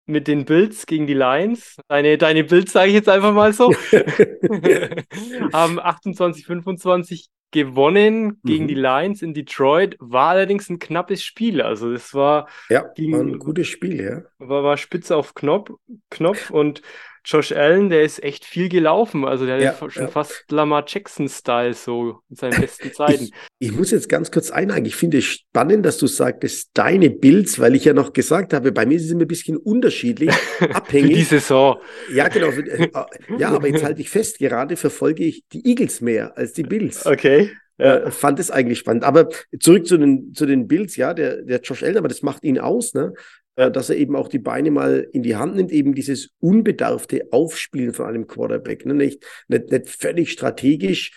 mit 0.07 0.27
den 0.27 0.45
Bills 0.45 0.85
gegen 0.85 1.05
die 1.05 1.13
Lions. 1.13 1.77
Deine, 1.87 2.17
deine 2.17 2.43
Bills 2.43 2.71
sage 2.71 2.89
ich 2.89 2.95
jetzt 2.95 3.09
einfach 3.09 3.33
mal 3.33 3.53
so. 3.53 3.73
Haben 5.53 5.79
28, 5.79 6.45
25 6.45 7.29
gewonnen 7.51 8.39
gegen 8.43 8.63
mhm. 8.63 8.67
die 8.67 8.75
Lions 8.75 9.21
in 9.21 9.33
Detroit. 9.33 9.95
War 9.99 10.29
allerdings 10.29 10.69
ein 10.69 10.79
knappes 10.79 11.23
Spiel. 11.23 11.61
Also 11.61 11.91
das 11.91 12.13
war, 12.13 12.47
ja, 12.69 12.83
ging, 12.95 13.13
war 13.13 13.21
ein 13.21 13.39
gutes 13.39 13.67
Spiel, 13.67 14.03
ja. 14.03 14.21
War, 14.39 14.63
war 14.63 14.77
spitze 14.77 15.15
auf 15.15 15.33
Knopf, 15.33 15.71
Knopf 16.09 16.49
und 16.49 16.81
Josh 17.29 17.51
Allen, 17.51 17.89
der 17.89 18.03
ist 18.03 18.23
echt 18.23 18.45
viel 18.45 18.69
gelaufen. 18.69 19.25
Also 19.25 19.45
der 19.45 19.59
ja, 19.59 19.79
hat 19.81 19.91
schon 19.91 20.03
ja. 20.03 20.07
fast 20.07 20.45
Lamar 20.49 20.85
Jackson-Style 20.87 21.73
so 21.73 22.21
in 22.29 22.37
seinen 22.37 22.61
besten 22.61 22.93
Zeiten. 22.93 23.25
Ich, 23.25 23.33
ich, 23.59 23.71
muss 23.73 23.91
jetzt 23.91 24.07
ganz 24.07 24.31
kurz 24.31 24.49
einhaken. 24.49 24.85
Ich 24.85 24.95
finde 24.95 25.17
es 25.17 25.25
spannend, 25.25 25.85
dass 25.85 25.97
du 25.97 26.07
sagtest, 26.07 26.69
deine 26.73 27.09
Builds, 27.09 27.59
weil 27.59 27.75
ich 27.75 27.83
ja 27.83 27.91
noch 27.91 28.13
gesagt 28.13 28.53
habe, 28.53 28.71
bei 28.71 28.85
mir 28.85 28.95
ist 28.95 29.03
es 29.03 29.11
immer 29.11 29.23
ein 29.23 29.27
bisschen 29.27 29.57
unterschiedlich, 29.57 30.31
abhängig. 30.71 31.11
Für 31.11 31.17
die 31.17 31.23
Saison. 31.23 31.81
Ja, 32.13 32.29
genau. 32.29 32.47
Äh, 32.47 32.89
ja, 33.37 33.49
aber 33.49 33.67
jetzt 33.67 33.83
halte 33.83 33.99
ich 33.99 34.09
fest, 34.09 34.39
gerade 34.39 34.77
verfolge 34.77 35.25
ich 35.25 35.43
die 35.51 35.67
Eagles 35.67 35.99
mehr 35.99 36.37
als 36.37 36.53
die 36.53 36.63
Bills. 36.63 37.05
Okay. 37.05 37.51
Ja. 37.77 37.97
Äh, 37.97 38.11
fand 38.11 38.39
es 38.39 38.51
eigentlich 38.51 38.79
spannend. 38.79 39.03
Aber 39.03 39.27
zurück 39.59 39.85
zu 39.85 39.97
den, 39.97 40.33
zu 40.33 40.45
den 40.45 40.65
Bills, 40.67 40.95
ja, 40.95 41.13
der, 41.13 41.43
der 41.43 41.59
Josh 41.59 41.83
Allen, 41.83 41.97
aber 41.97 42.07
das 42.07 42.21
macht 42.21 42.45
ihn 42.45 42.57
aus, 42.57 42.93
ne? 42.93 43.13
Äh, 43.57 43.71
dass 43.71 43.89
er 43.89 43.97
eben 43.97 44.15
auch 44.15 44.27
die 44.27 44.39
Beine 44.39 44.69
mal 44.69 45.07
in 45.11 45.23
die 45.23 45.35
Hand 45.35 45.55
nimmt, 45.55 45.71
eben 45.71 45.95
dieses 45.95 46.29
unbedarfte 46.39 47.27
Aufspielen 47.31 47.91
von 47.91 48.05
einem 48.05 48.27
Quarterback. 48.27 48.85
Ne? 48.85 48.93
Nicht, 48.93 49.25
nicht, 49.47 49.71
nicht 49.71 49.89
völlig 49.89 50.31
strategisch, 50.31 51.11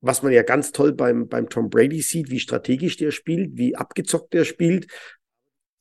was 0.00 0.22
man 0.22 0.32
ja 0.32 0.42
ganz 0.44 0.70
toll 0.70 0.92
beim, 0.92 1.26
beim 1.26 1.48
Tom 1.48 1.70
Brady 1.70 2.02
sieht, 2.02 2.30
wie 2.30 2.38
strategisch 2.38 2.96
der 2.98 3.10
spielt, 3.10 3.56
wie 3.56 3.74
abgezockt 3.74 4.32
der 4.32 4.44
spielt, 4.44 4.86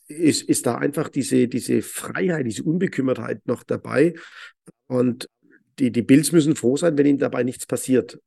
ist, 0.07 0.41
ist 0.41 0.65
da 0.65 0.75
einfach 0.75 1.07
diese, 1.07 1.47
diese 1.47 1.83
Freiheit, 1.83 2.47
diese 2.47 2.63
Unbekümmertheit 2.63 3.45
noch 3.45 3.61
dabei. 3.61 4.15
Und 4.87 5.29
die, 5.77 5.91
die 5.91 6.01
Bills 6.01 6.31
müssen 6.31 6.55
froh 6.55 6.77
sein, 6.77 6.97
wenn 6.97 7.05
ihnen 7.05 7.19
dabei 7.19 7.43
nichts 7.43 7.67
passiert. 7.67 8.19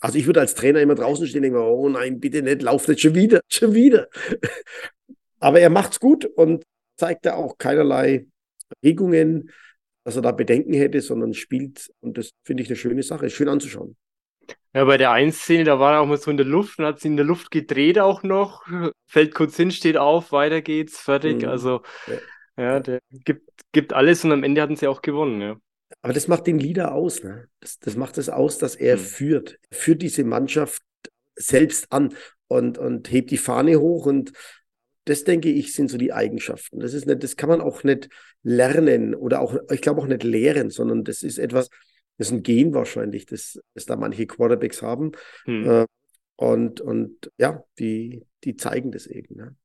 Also 0.00 0.18
ich 0.18 0.26
würde 0.26 0.40
als 0.40 0.56
Trainer 0.56 0.80
immer 0.80 0.96
draußen 0.96 1.28
stehen 1.28 1.38
und 1.38 1.42
denken, 1.44 1.58
oh 1.58 1.88
nein, 1.88 2.18
bitte 2.18 2.42
nicht, 2.42 2.62
lauf 2.62 2.88
nicht 2.88 3.00
schon 3.00 3.14
wieder, 3.14 3.40
schon 3.48 3.72
wieder. 3.72 4.08
Aber 5.40 5.60
er 5.60 5.70
macht's 5.70 6.00
gut 6.00 6.24
und 6.24 6.64
zeigt 6.96 7.26
da 7.26 7.34
auch 7.34 7.58
keinerlei 7.58 8.26
Regungen, 8.82 9.50
dass 10.04 10.16
er 10.16 10.22
da 10.22 10.32
Bedenken 10.32 10.72
hätte, 10.72 11.00
sondern 11.00 11.34
spielt. 11.34 11.90
Und 12.00 12.18
das 12.18 12.30
finde 12.44 12.62
ich 12.62 12.68
eine 12.68 12.76
schöne 12.76 13.02
Sache, 13.02 13.26
ist 13.26 13.34
schön 13.34 13.48
anzuschauen. 13.48 13.96
Ja, 14.74 14.84
bei 14.84 14.96
der 14.96 15.12
Einszene, 15.12 15.64
da 15.64 15.78
war 15.78 15.94
er 15.94 16.00
auch 16.00 16.06
mal 16.06 16.18
so 16.18 16.30
in 16.30 16.36
der 16.36 16.46
Luft 16.46 16.78
und 16.78 16.84
hat 16.84 17.00
sie 17.00 17.08
in 17.08 17.16
der 17.16 17.24
Luft 17.24 17.50
gedreht 17.50 17.98
auch 17.98 18.22
noch, 18.22 18.66
fällt 19.06 19.34
kurz 19.34 19.56
hin, 19.56 19.70
steht 19.70 19.96
auf, 19.96 20.32
weiter 20.32 20.60
geht's, 20.60 20.98
fertig. 20.98 21.42
Mhm. 21.42 21.48
Also, 21.48 21.82
ja, 22.06 22.62
ja 22.62 22.80
der 22.80 23.00
gibt, 23.10 23.50
gibt 23.72 23.92
alles 23.92 24.24
und 24.24 24.32
am 24.32 24.44
Ende 24.44 24.60
hatten 24.60 24.76
sie 24.76 24.86
auch 24.86 25.02
gewonnen, 25.02 25.40
ja. 25.40 25.56
Aber 26.02 26.12
das 26.12 26.28
macht 26.28 26.46
den 26.46 26.58
Leader 26.58 26.92
aus, 26.92 27.22
ne? 27.22 27.48
Das, 27.60 27.78
das 27.78 27.96
macht 27.96 28.18
es 28.18 28.28
aus, 28.28 28.58
dass 28.58 28.76
er 28.76 28.96
mhm. 28.96 29.00
führt. 29.00 29.58
Er 29.70 29.76
führt 29.76 30.02
diese 30.02 30.24
Mannschaft 30.24 30.82
selbst 31.34 31.90
an 31.90 32.14
und, 32.46 32.78
und 32.78 33.10
hebt 33.10 33.30
die 33.30 33.38
Fahne 33.38 33.80
hoch 33.80 34.06
und 34.06 34.32
das 35.08 35.24
denke 35.24 35.50
ich, 35.50 35.72
sind 35.72 35.90
so 35.90 35.98
die 35.98 36.12
Eigenschaften. 36.12 36.80
Das 36.80 36.94
ist 36.94 37.06
nicht, 37.06 37.22
das 37.22 37.36
kann 37.36 37.48
man 37.48 37.60
auch 37.60 37.84
nicht 37.84 38.08
lernen 38.42 39.14
oder 39.14 39.40
auch, 39.40 39.56
ich 39.72 39.80
glaube 39.80 40.00
auch 40.00 40.06
nicht 40.06 40.22
lehren, 40.22 40.70
sondern 40.70 41.04
das 41.04 41.22
ist 41.22 41.38
etwas, 41.38 41.70
das 42.16 42.28
ist 42.28 42.32
ein 42.32 42.42
Gen 42.42 42.74
wahrscheinlich, 42.74 43.26
das, 43.26 43.60
das 43.74 43.86
da 43.86 43.96
manche 43.96 44.26
Quarterbacks 44.26 44.82
haben. 44.82 45.12
Hm. 45.44 45.70
Äh, 45.70 45.86
Und, 46.40 46.80
und 46.80 47.32
ja, 47.36 47.64
die, 47.80 48.24
die 48.44 48.54
zeigen 48.54 48.92
das 48.92 49.08
eben. 49.08 49.34
Ne? 49.34 49.56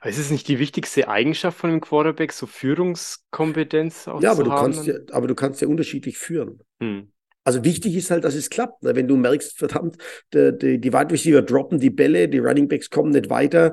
Aber 0.00 0.10
ist 0.10 0.18
es 0.18 0.30
nicht 0.30 0.46
die 0.46 0.60
wichtigste 0.60 1.08
Eigenschaft 1.08 1.58
von 1.58 1.70
einem 1.70 1.80
Quarterback, 1.80 2.30
so 2.32 2.46
Führungskompetenz 2.46 4.06
auch 4.06 4.22
ja, 4.22 4.30
aber 4.30 4.44
zu 4.44 4.44
du 4.44 4.52
haben? 4.52 4.72
Kannst 4.72 4.86
ja, 4.86 4.94
aber 5.10 5.26
du 5.26 5.34
kannst 5.34 5.60
ja 5.60 5.66
unterschiedlich 5.66 6.18
führen. 6.18 6.60
Hm. 6.80 7.10
Also 7.42 7.64
wichtig 7.64 7.96
ist 7.96 8.12
halt, 8.12 8.22
dass 8.22 8.36
es 8.36 8.48
klappt. 8.48 8.84
Ne? 8.84 8.94
Wenn 8.94 9.08
du 9.08 9.16
merkst, 9.16 9.58
verdammt, 9.58 9.96
die, 10.32 10.56
die, 10.56 10.80
die 10.80 10.92
Wide 10.92 11.10
Receiver 11.10 11.42
droppen 11.42 11.80
die 11.80 11.90
Bälle, 11.90 12.28
die 12.28 12.38
Running 12.38 12.68
Backs 12.68 12.90
kommen 12.90 13.10
nicht 13.10 13.28
weiter, 13.28 13.72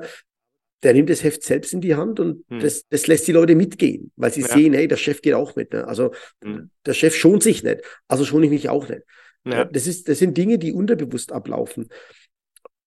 der 0.82 0.94
nimmt 0.94 1.10
das 1.10 1.24
Heft 1.24 1.42
selbst 1.42 1.72
in 1.72 1.80
die 1.80 1.96
Hand 1.96 2.20
und 2.20 2.44
hm. 2.48 2.60
das, 2.60 2.86
das 2.88 3.06
lässt 3.06 3.26
die 3.26 3.32
Leute 3.32 3.54
mitgehen, 3.54 4.12
weil 4.16 4.32
sie 4.32 4.42
ja. 4.42 4.48
sehen, 4.48 4.74
hey, 4.74 4.86
der 4.86 4.96
Chef 4.96 5.22
geht 5.22 5.34
auch 5.34 5.56
mit. 5.56 5.72
Ne? 5.72 5.86
Also 5.86 6.12
hm. 6.42 6.70
der 6.86 6.94
Chef 6.94 7.14
schont 7.14 7.42
sich 7.42 7.62
nicht, 7.62 7.82
also 8.06 8.24
schone 8.24 8.46
ich 8.46 8.52
mich 8.52 8.68
auch 8.68 8.88
nicht. 8.88 9.02
Ja. 9.44 9.64
Das, 9.64 9.86
ist, 9.86 10.08
das 10.08 10.18
sind 10.18 10.36
Dinge, 10.36 10.58
die 10.58 10.72
unterbewusst 10.72 11.32
ablaufen. 11.32 11.88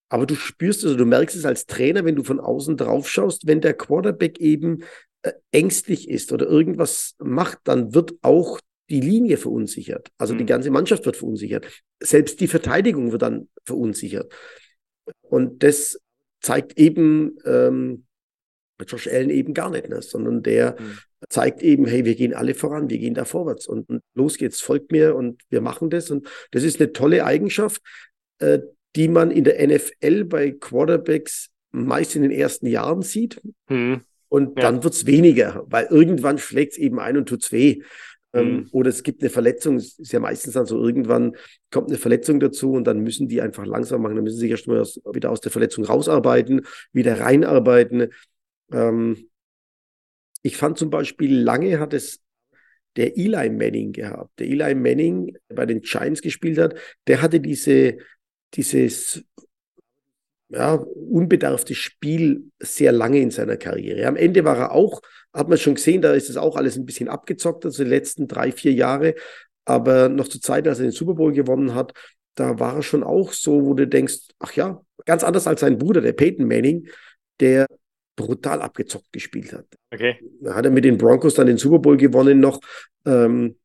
Aber 0.09 0.25
du 0.25 0.35
spürst 0.35 0.79
es, 0.79 0.85
also 0.85 0.97
du 0.97 1.05
merkst 1.05 1.35
es 1.35 1.45
als 1.45 1.65
Trainer, 1.65 2.03
wenn 2.05 2.15
du 2.15 2.23
von 2.23 2.39
außen 2.39 2.77
drauf 2.77 3.09
schaust, 3.09 3.47
wenn 3.47 3.61
der 3.61 3.73
Quarterback 3.73 4.39
eben 4.39 4.83
äh, 5.23 5.31
ängstlich 5.51 6.09
ist 6.09 6.31
oder 6.31 6.47
irgendwas 6.47 7.15
macht, 7.19 7.59
dann 7.63 7.93
wird 7.93 8.15
auch 8.21 8.59
die 8.89 8.99
Linie 8.99 9.37
verunsichert. 9.37 10.09
Also 10.17 10.33
mhm. 10.33 10.39
die 10.39 10.45
ganze 10.45 10.69
Mannschaft 10.69 11.05
wird 11.05 11.17
verunsichert. 11.17 11.65
Selbst 12.01 12.39
die 12.41 12.47
Verteidigung 12.47 13.11
wird 13.11 13.21
dann 13.21 13.47
verunsichert. 13.63 14.31
Und 15.21 15.63
das 15.63 15.99
zeigt 16.41 16.77
eben 16.77 17.37
ähm, 17.45 18.05
Josh 18.87 19.07
Allen 19.07 19.29
eben 19.29 19.53
gar 19.53 19.69
nicht, 19.69 19.89
ne? 19.89 20.01
sondern 20.01 20.43
der 20.43 20.75
mhm. 20.79 20.97
zeigt 21.29 21.61
eben, 21.61 21.85
hey, 21.85 22.05
wir 22.05 22.15
gehen 22.15 22.33
alle 22.33 22.55
voran, 22.55 22.89
wir 22.89 22.97
gehen 22.97 23.13
da 23.13 23.25
vorwärts 23.25 23.67
und, 23.67 23.87
und, 23.89 24.01
los 24.15 24.37
geht's, 24.37 24.61
folgt 24.61 24.91
mir 24.91 25.15
und 25.15 25.41
wir 25.49 25.61
machen 25.61 25.89
das. 25.89 26.09
Und 26.09 26.27
das 26.51 26.63
ist 26.63 26.79
eine 26.79 26.91
tolle 26.93 27.25
Eigenschaft, 27.25 27.81
äh, 28.39 28.59
die 28.95 29.07
man 29.07 29.31
in 29.31 29.43
der 29.43 29.65
NFL 29.65 30.25
bei 30.25 30.51
Quarterbacks 30.51 31.49
meist 31.71 32.15
in 32.15 32.23
den 32.23 32.31
ersten 32.31 32.67
Jahren 32.67 33.01
sieht. 33.01 33.41
Mhm. 33.69 34.01
Und 34.27 34.57
ja. 34.57 34.63
dann 34.63 34.83
wird's 34.83 35.05
weniger, 35.05 35.65
weil 35.67 35.87
irgendwann 35.87 36.37
schlägt's 36.37 36.77
eben 36.77 36.99
ein 36.99 37.17
und 37.17 37.27
tut's 37.27 37.51
weh. 37.51 37.81
Ähm, 38.33 38.53
mhm. 38.53 38.67
Oder 38.71 38.89
es 38.89 39.03
gibt 39.03 39.21
eine 39.21 39.29
Verletzung, 39.29 39.75
es 39.75 39.99
ist 39.99 40.11
ja 40.13 40.19
meistens 40.19 40.53
dann 40.53 40.65
so, 40.65 40.81
irgendwann 40.81 41.35
kommt 41.69 41.89
eine 41.89 41.97
Verletzung 41.97 42.39
dazu 42.39 42.73
und 42.73 42.85
dann 42.85 42.99
müssen 42.99 43.27
die 43.27 43.41
einfach 43.41 43.65
langsam 43.65 44.01
machen, 44.01 44.15
dann 44.15 44.23
müssen 44.23 44.37
sie 44.37 44.47
sich 44.47 44.51
erstmal 44.51 44.83
wieder 45.13 45.31
aus 45.31 45.41
der 45.41 45.51
Verletzung 45.51 45.83
rausarbeiten, 45.83 46.65
wieder 46.93 47.19
reinarbeiten. 47.19 48.07
Ähm, 48.71 49.29
ich 50.43 50.57
fand 50.57 50.77
zum 50.77 50.89
Beispiel, 50.89 51.37
lange 51.37 51.79
hat 51.79 51.93
es 51.93 52.21
der 52.95 53.17
Eli 53.17 53.49
Manning 53.49 53.91
gehabt. 53.91 54.39
Der 54.39 54.47
Eli 54.47 54.75
Manning, 54.75 55.37
der 55.49 55.55
bei 55.55 55.65
den 55.65 55.81
Giants 55.81 56.21
gespielt 56.21 56.57
hat, 56.57 56.75
der 57.07 57.21
hatte 57.21 57.39
diese, 57.39 57.97
dieses 58.53 59.23
ja, 60.49 60.73
unbedarfte 60.75 61.75
Spiel 61.75 62.51
sehr 62.59 62.91
lange 62.91 63.19
in 63.19 63.31
seiner 63.31 63.57
Karriere. 63.57 64.07
Am 64.07 64.15
Ende 64.15 64.43
war 64.43 64.57
er 64.57 64.71
auch 64.71 65.01
hat 65.33 65.49
man 65.49 65.57
schon 65.57 65.75
gesehen, 65.75 66.01
da 66.01 66.13
ist 66.13 66.29
es 66.29 66.37
auch 66.37 66.55
alles 66.55 66.77
ein 66.77 66.85
bisschen 66.85 67.09
abgezockt, 67.09 67.65
also 67.65 67.83
die 67.83 67.89
letzten 67.89 68.27
drei, 68.27 68.51
vier 68.51 68.73
Jahre. 68.73 69.15
Aber 69.65 70.09
noch 70.09 70.27
zur 70.27 70.41
Zeit, 70.41 70.67
als 70.67 70.79
er 70.79 70.85
den 70.85 70.91
Super 70.91 71.13
Bowl 71.13 71.31
gewonnen 71.31 71.75
hat, 71.75 71.93
da 72.35 72.59
war 72.59 72.77
er 72.77 72.83
schon 72.83 73.03
auch 73.03 73.31
so, 73.33 73.65
wo 73.65 73.73
du 73.73 73.87
denkst, 73.87 74.29
ach 74.39 74.53
ja, 74.53 74.81
ganz 75.05 75.23
anders 75.23 75.47
als 75.47 75.61
sein 75.61 75.77
Bruder, 75.77 76.01
der 76.01 76.13
Peyton 76.13 76.47
Manning, 76.47 76.87
der 77.39 77.67
brutal 78.15 78.61
abgezockt 78.61 79.11
gespielt 79.11 79.53
hat. 79.53 79.65
Okay. 79.93 80.17
Da 80.41 80.55
hat 80.55 80.65
er 80.65 80.71
mit 80.71 80.85
den 80.85 80.97
Broncos 80.97 81.35
dann 81.35 81.47
den 81.47 81.57
Super 81.57 81.79
Bowl 81.79 81.97
gewonnen 81.97 82.39
noch. 82.39 82.59
Ähm, 83.05 83.55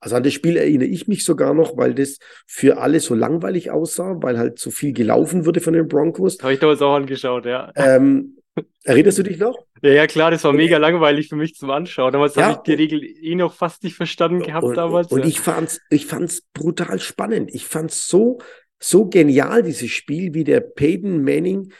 also 0.00 0.16
an 0.16 0.22
das 0.22 0.34
Spiel 0.34 0.56
erinnere 0.56 0.88
ich 0.88 1.08
mich 1.08 1.24
sogar 1.24 1.54
noch, 1.54 1.76
weil 1.78 1.94
das 1.94 2.18
für 2.46 2.78
alle 2.78 3.00
so 3.00 3.14
langweilig 3.14 3.70
aussah, 3.70 4.16
weil 4.20 4.38
halt 4.38 4.58
so 4.58 4.70
viel 4.70 4.92
gelaufen 4.92 5.46
wurde 5.46 5.60
von 5.60 5.72
den 5.72 5.88
Broncos. 5.88 6.38
Habe 6.42 6.52
ich 6.52 6.58
damals 6.58 6.82
auch 6.82 6.94
angeschaut, 6.94 7.46
ja. 7.46 7.72
Ähm, 7.74 8.36
erinnerst 8.84 9.18
du 9.18 9.22
dich 9.22 9.38
noch? 9.38 9.56
Ja, 9.82 9.90
ja, 9.90 10.06
klar, 10.06 10.30
das 10.30 10.44
war 10.44 10.52
mega 10.52 10.78
langweilig 10.78 11.28
für 11.28 11.36
mich 11.36 11.54
zum 11.54 11.70
Anschauen. 11.70 12.12
Damals 12.12 12.34
ja, 12.34 12.44
habe 12.44 12.52
ich 12.54 12.62
die 12.62 12.74
Regel 12.74 13.02
eh 13.02 13.34
noch 13.34 13.54
fast 13.54 13.82
nicht 13.82 13.96
verstanden 13.96 14.42
gehabt 14.42 14.64
und, 14.64 14.76
damals. 14.76 15.10
Und 15.10 15.20
ja. 15.20 15.26
ich 15.26 15.40
fand's, 15.40 15.80
ich 15.90 16.06
fand's 16.06 16.42
brutal 16.52 17.00
spannend. 17.00 17.54
Ich 17.54 17.66
fand's 17.66 18.06
so, 18.06 18.38
so 18.78 19.06
genial, 19.06 19.62
dieses 19.62 19.90
Spiel, 19.90 20.34
wie 20.34 20.44
der 20.44 20.60
Peyton 20.60 21.22
Manning 21.22 21.72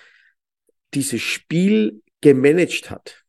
dieses 0.94 1.22
Spiel 1.22 2.02
gemanagt 2.20 2.90
hat. 2.90 3.24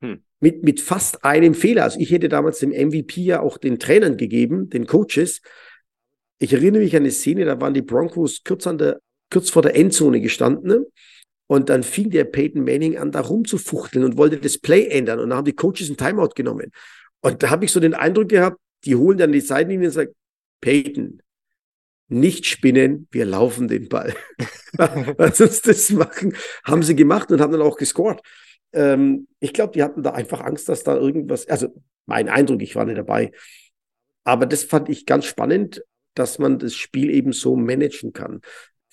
Hm. 0.00 0.22
Mit, 0.40 0.62
mit 0.62 0.80
fast 0.80 1.24
einem 1.24 1.54
Fehler. 1.54 1.84
Also 1.84 1.98
ich 1.98 2.10
hätte 2.10 2.28
damals 2.28 2.58
dem 2.58 2.70
MVP 2.70 3.22
ja 3.22 3.40
auch 3.40 3.58
den 3.58 3.78
Trainern 3.78 4.16
gegeben, 4.16 4.70
den 4.70 4.86
Coaches. 4.86 5.40
Ich 6.38 6.52
erinnere 6.52 6.82
mich 6.82 6.94
an 6.94 7.02
eine 7.02 7.10
Szene, 7.10 7.44
da 7.44 7.60
waren 7.60 7.74
die 7.74 7.82
Broncos 7.82 8.42
kurz, 8.44 8.66
an 8.66 8.78
der, 8.78 9.00
kurz 9.30 9.50
vor 9.50 9.62
der 9.62 9.74
Endzone 9.74 10.20
gestanden. 10.20 10.86
Und 11.48 11.68
dann 11.68 11.82
fing 11.82 12.10
der 12.10 12.24
Peyton 12.24 12.64
Manning 12.64 12.96
an, 12.96 13.12
da 13.12 13.20
rumzufuchteln 13.20 14.04
und 14.04 14.16
wollte 14.16 14.38
das 14.38 14.58
Play 14.58 14.88
ändern. 14.88 15.20
Und 15.20 15.30
dann 15.30 15.38
haben 15.38 15.44
die 15.44 15.54
Coaches 15.54 15.88
ein 15.88 15.96
Timeout 15.96 16.30
genommen. 16.34 16.72
Und 17.20 17.42
da 17.42 17.50
habe 17.50 17.64
ich 17.64 17.72
so 17.72 17.80
den 17.80 17.94
Eindruck 17.94 18.28
gehabt, 18.28 18.58
die 18.84 18.96
holen 18.96 19.18
dann 19.18 19.32
die 19.32 19.40
Seitenlinie 19.40 19.88
und 19.88 19.94
sagen, 19.94 20.12
Peyton, 20.60 21.22
nicht 22.08 22.46
spinnen, 22.46 23.08
wir 23.10 23.24
laufen 23.24 23.68
den 23.68 23.88
Ball. 23.88 24.14
Lass 25.18 25.40
uns 25.40 25.62
das 25.62 25.90
machen. 25.90 26.34
Haben 26.64 26.82
sie 26.82 26.96
gemacht 26.96 27.30
und 27.30 27.40
haben 27.40 27.52
dann 27.52 27.62
auch 27.62 27.76
gescored. 27.76 28.20
Ähm, 28.72 29.28
ich 29.40 29.52
glaube, 29.52 29.72
die 29.72 29.82
hatten 29.82 30.02
da 30.02 30.12
einfach 30.12 30.40
Angst, 30.40 30.68
dass 30.68 30.82
da 30.82 30.96
irgendwas, 30.96 31.48
also 31.48 31.68
mein 32.06 32.28
Eindruck, 32.28 32.62
ich 32.62 32.76
war 32.76 32.84
nicht 32.84 32.98
dabei. 32.98 33.32
Aber 34.24 34.46
das 34.46 34.64
fand 34.64 34.88
ich 34.88 35.06
ganz 35.06 35.24
spannend, 35.24 35.82
dass 36.14 36.38
man 36.38 36.58
das 36.58 36.74
Spiel 36.74 37.10
eben 37.10 37.32
so 37.32 37.56
managen 37.56 38.12
kann 38.12 38.40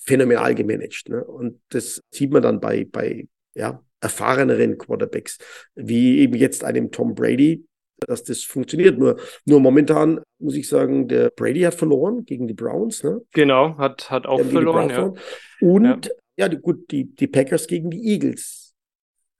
phänomenal 0.06 0.56
gemanagt. 0.56 1.10
Ne? 1.10 1.24
Und 1.24 1.62
das 1.70 2.02
sieht 2.12 2.32
man 2.32 2.42
dann 2.42 2.60
bei, 2.60 2.86
bei 2.86 3.28
ja, 3.56 3.84
erfahreneren 4.02 4.78
Quarterbacks, 4.78 5.38
wie 5.76 6.20
eben 6.20 6.36
jetzt 6.36 6.63
einem 6.63 6.92
Tom 6.92 7.16
Brady, 7.16 7.66
dass 8.08 8.24
das 8.24 8.44
funktioniert. 8.44 8.98
Nur, 8.98 9.20
nur 9.46 9.60
momentan 9.60 10.20
muss 10.39 10.56
ich 10.56 10.68
sagen, 10.68 11.08
der 11.08 11.30
Brady 11.30 11.62
hat 11.62 11.76
verloren 11.76 12.26
gegen 12.26 12.48
die 12.48 12.54
Browns. 12.54 13.04
Ne? 13.04 13.22
Genau, 13.32 13.78
hat, 13.78 14.10
hat 14.12 14.26
auch 14.26 14.42
verloren. 14.42 14.89
Ja. 14.89 15.13
Und 15.62 16.06
ja, 16.06 16.12
ja 16.38 16.50
die, 16.50 16.58
gut, 16.58 16.92
die, 16.92 17.06
die 17.06 17.28
Packers 17.28 17.68
gegen 17.68 17.89
die 17.89 18.06
Eagles. 18.12 18.74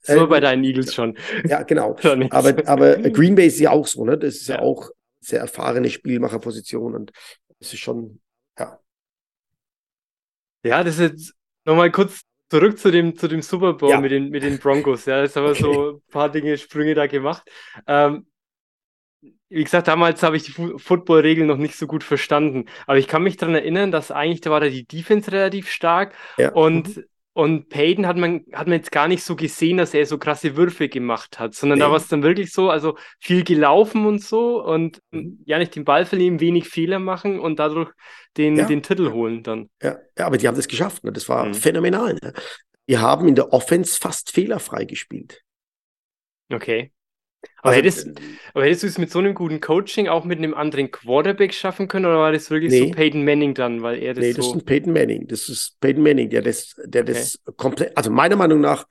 So 0.02 0.26
äh, 0.26 0.28
bei 0.28 0.40
deinen 0.40 0.64
Eagles 0.64 0.94
schon. 0.94 1.18
Ja, 1.46 1.64
genau. 1.64 1.96
aber, 2.30 2.68
aber 2.68 2.98
Green 2.98 3.36
Bay 3.36 3.48
ist 3.48 3.60
ja 3.60 3.72
auch 3.72 3.88
so, 3.88 4.06
ne? 4.06 4.18
Das 4.18 4.36
ist 4.36 4.48
ja, 4.48 4.56
ja 4.56 4.62
auch 4.62 4.90
sehr 5.20 5.40
erfahrene 5.40 5.90
Spielmacherposition 5.90 6.96
und 6.96 7.12
das 7.60 7.74
ist 7.74 7.80
schon, 7.80 8.20
ja, 10.64 10.84
das 10.84 10.96
ist 10.96 11.02
jetzt 11.02 11.34
nochmal 11.66 11.92
kurz 11.92 12.22
zurück 12.50 12.78
zu 12.78 12.92
dem, 12.92 13.16
zu 13.16 13.28
dem 13.28 13.42
Super 13.42 13.74
Bowl 13.74 13.90
ja. 13.90 14.00
mit, 14.00 14.12
den, 14.12 14.30
mit 14.30 14.44
den 14.44 14.60
Broncos. 14.60 15.06
Ja, 15.06 15.22
jetzt 15.22 15.36
haben 15.36 15.46
wir 15.46 15.56
so 15.56 15.92
ein 15.94 16.02
paar 16.12 16.30
Dinge, 16.30 16.58
Sprünge 16.58 16.94
da 16.94 17.08
gemacht. 17.08 17.50
Ähm, 17.88 18.28
wie 19.50 19.64
gesagt, 19.64 19.88
damals 19.88 20.24
habe 20.24 20.36
ich 20.36 20.44
die 20.44 20.52
Football-Regeln 20.52 21.48
noch 21.48 21.58
nicht 21.58 21.76
so 21.76 21.86
gut 21.86 22.04
verstanden. 22.04 22.66
Aber 22.88 22.98
ich 22.98 23.08
kann 23.08 23.24
mich 23.24 23.38
daran 23.38 23.56
erinnern, 23.56 23.92
dass 23.92 24.12
eigentlich 24.12 24.42
da 24.42 24.52
war 24.52 24.60
da 24.60 24.68
die 24.68 24.86
Defense 24.86 25.32
relativ 25.32 25.70
stark 25.70 26.16
ja. 26.38 26.52
und 26.52 26.98
mhm. 26.98 27.04
Und 27.36 27.70
Peyton 27.70 28.06
hat 28.06 28.16
man, 28.16 28.46
hat 28.54 28.68
man 28.68 28.78
jetzt 28.78 28.92
gar 28.92 29.08
nicht 29.08 29.24
so 29.24 29.36
gesehen, 29.36 29.78
dass 29.78 29.96
er 29.96 30.06
so 30.06 30.20
krasse 30.20 30.56
Würfe 30.56 30.88
gemacht 30.88 31.40
hat, 31.40 31.56
sondern 31.56 31.80
nee. 31.80 31.86
da 31.86 31.90
war 31.90 31.98
es 31.98 32.08
dann 32.08 32.22
wirklich 32.22 32.54
so, 32.54 32.70
also 32.70 32.96
viel 33.20 33.44
gelaufen 33.44 34.06
und 34.06 34.22
so 34.22 34.64
und 34.64 35.02
mhm. 35.10 35.42
ja 35.46 35.58
nicht 35.58 35.76
den 35.76 35.84
Ball 35.84 36.06
verlieren, 36.06 36.40
wenig 36.40 36.70
Fehler 36.70 37.00
machen 37.00 37.40
und 37.40 37.58
dadurch 37.58 37.92
den, 38.38 38.56
ja. 38.56 38.66
den 38.66 38.84
Titel 38.84 39.12
holen 39.12 39.42
dann. 39.42 39.70
Ja. 39.82 39.98
ja, 40.18 40.28
aber 40.28 40.38
die 40.38 40.48
haben 40.48 40.56
das 40.56 40.68
geschafft. 40.68 41.04
Ne? 41.04 41.12
Das 41.12 41.28
war 41.28 41.46
mhm. 41.46 41.56
phänomenal. 41.56 42.14
Ne? 42.22 42.34
Die 42.88 43.00
haben 43.00 43.28
in 43.28 43.34
der 43.34 43.52
Offense 43.52 43.98
fast 44.00 44.32
fehlerfrei 44.32 44.86
gespielt. 44.86 45.42
Okay. 46.52 46.93
Aber, 47.58 47.70
also, 47.70 47.80
hättest, 47.80 48.08
äh, 48.08 48.22
aber 48.54 48.66
hättest 48.66 48.84
du 48.84 48.88
es 48.88 48.98
mit 48.98 49.12
so 49.12 49.20
einem 49.20 49.34
guten 49.34 49.60
Coaching 49.60 50.08
auch 50.08 50.26
mit 50.26 50.38
einem 50.38 50.54
anderen 50.54 50.92
Quarterback 50.92 51.54
schaffen 51.54 51.88
können 51.88 52.06
oder 52.06 52.18
war 52.18 52.32
das 52.32 52.50
wirklich 52.50 52.72
nee. 52.72 52.88
so 52.88 52.92
Peyton 52.92 53.24
Manning 53.24 53.54
dann, 53.54 53.82
weil 53.82 54.00
er 54.00 54.14
das 54.14 54.24
Nee, 54.24 54.34
das 54.34 54.46
so... 54.46 54.56
ist 54.56 54.66
Peyton 54.66 54.94
Manning. 54.94 55.28
Das 55.28 55.50
ist 55.50 55.80
Peyton 55.80 56.04
Manning, 56.04 56.30
der 56.30 56.42
das, 56.42 56.76
der 56.84 57.04
okay. 57.04 57.14
das 57.14 57.40
komplett, 57.56 57.98
also 57.98 58.12
meiner 58.12 58.36
Meinung 58.36 58.60
nach, 58.60 58.86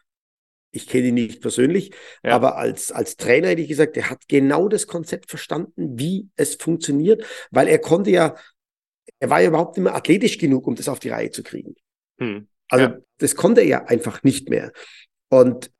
ich 0.70 0.88
kenne 0.88 1.08
ihn 1.08 1.14
nicht 1.14 1.42
persönlich, 1.42 1.92
ja. 2.24 2.34
aber 2.34 2.56
als, 2.56 2.90
als 2.92 3.16
Trainer 3.16 3.48
hätte 3.48 3.60
ich 3.60 3.68
gesagt, 3.68 3.94
der 3.96 4.08
hat 4.08 4.26
genau 4.26 4.68
das 4.68 4.86
Konzept 4.86 5.28
verstanden, 5.28 5.98
wie 5.98 6.30
es 6.36 6.54
funktioniert, 6.54 7.26
weil 7.50 7.68
er 7.68 7.78
konnte 7.78 8.10
ja, 8.10 8.36
er 9.18 9.28
war 9.28 9.42
ja 9.42 9.48
überhaupt 9.48 9.76
nicht 9.76 9.84
mehr 9.84 9.94
athletisch 9.94 10.38
genug, 10.38 10.66
um 10.66 10.74
das 10.74 10.88
auf 10.88 10.98
die 10.98 11.10
Reihe 11.10 11.30
zu 11.30 11.42
kriegen. 11.42 11.74
Hm. 12.18 12.48
Also 12.70 12.84
ja. 12.86 12.98
das 13.18 13.36
konnte 13.36 13.60
er 13.60 13.66
ja 13.66 13.84
einfach 13.84 14.22
nicht 14.22 14.48
mehr. 14.48 14.72
Und 15.28 15.70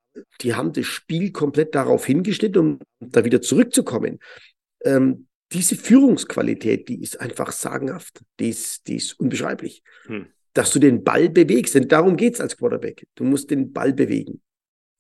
die 0.41 0.55
haben 0.55 0.73
das 0.73 0.87
Spiel 0.87 1.33
komplett 1.33 1.75
darauf 1.75 2.07
hingeschnitten, 2.07 2.61
um 2.61 2.79
da 3.01 3.25
wieder 3.25 3.41
zurückzukommen. 3.43 4.19
Ähm, 4.85 5.27
diese 5.53 5.77
Führungsqualität, 5.77 6.89
die 6.89 7.03
ist 7.03 7.21
einfach 7.21 7.53
sagenhaft. 7.53 8.23
Die 8.41 8.49
ist, 8.49 8.87
die 8.87 8.97
ist 8.97 9.19
unbeschreiblich. 9.21 9.83
Hm. 10.05 10.27
Dass 10.55 10.71
du 10.71 10.79
den 10.79 11.05
Ball 11.05 11.29
bewegst, 11.29 11.75
denn 11.75 11.89
darum 11.89 12.17
geht 12.17 12.35
es 12.35 12.41
als 12.41 12.57
Quarterback. 12.57 13.07
Du 13.15 13.25
musst 13.25 13.51
den 13.51 13.73
Ball 13.73 13.93
bewegen. 13.93 14.43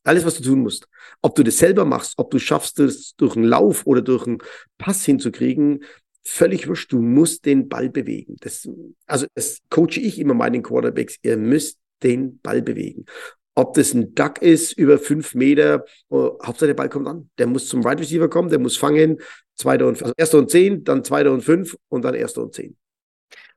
Alles, 0.04 0.24
was 0.24 0.34
du 0.34 0.42
tun 0.42 0.60
musst. 0.60 0.88
Ob 1.20 1.34
du 1.34 1.42
das 1.42 1.58
selber 1.58 1.84
machst, 1.84 2.14
ob 2.16 2.30
du 2.30 2.38
schaffst, 2.38 2.78
das 2.78 3.14
durch 3.16 3.36
einen 3.36 3.44
Lauf 3.44 3.86
oder 3.86 4.02
durch 4.02 4.26
einen 4.26 4.38
Pass 4.78 5.04
hinzukriegen, 5.04 5.84
völlig 6.24 6.68
wurscht, 6.68 6.92
du 6.92 7.00
musst 7.00 7.44
den 7.44 7.68
Ball 7.68 7.88
bewegen. 7.88 8.36
Das, 8.40 8.68
also 9.06 9.26
das 9.34 9.58
coache 9.70 10.00
ich 10.00 10.18
immer 10.18 10.34
meinen 10.34 10.62
Quarterbacks, 10.62 11.18
ihr 11.22 11.36
müsst 11.36 11.78
den 12.02 12.40
Ball 12.40 12.62
bewegen. 12.62 13.04
Ob 13.54 13.74
das 13.74 13.92
ein 13.92 14.14
Duck 14.14 14.40
ist 14.40 14.72
über 14.72 14.98
fünf 14.98 15.34
Meter, 15.34 15.84
oh, 16.08 16.38
Hauptsache 16.42 16.68
der 16.68 16.74
Ball 16.74 16.88
kommt 16.88 17.06
an. 17.06 17.28
Der 17.38 17.46
muss 17.46 17.68
zum 17.68 17.82
Right 17.82 18.00
Receiver 18.00 18.28
kommen, 18.28 18.48
der 18.48 18.58
muss 18.58 18.78
fangen, 18.78 19.18
zweiter 19.56 19.86
und, 19.86 20.02
also 20.02 20.14
erster 20.16 20.38
und 20.38 20.50
zehn, 20.50 20.84
dann 20.84 21.04
zweiter 21.04 21.32
und 21.32 21.42
fünf 21.42 21.76
und 21.88 22.02
dann 22.02 22.14
erster 22.14 22.42
und 22.42 22.54
zehn. 22.54 22.76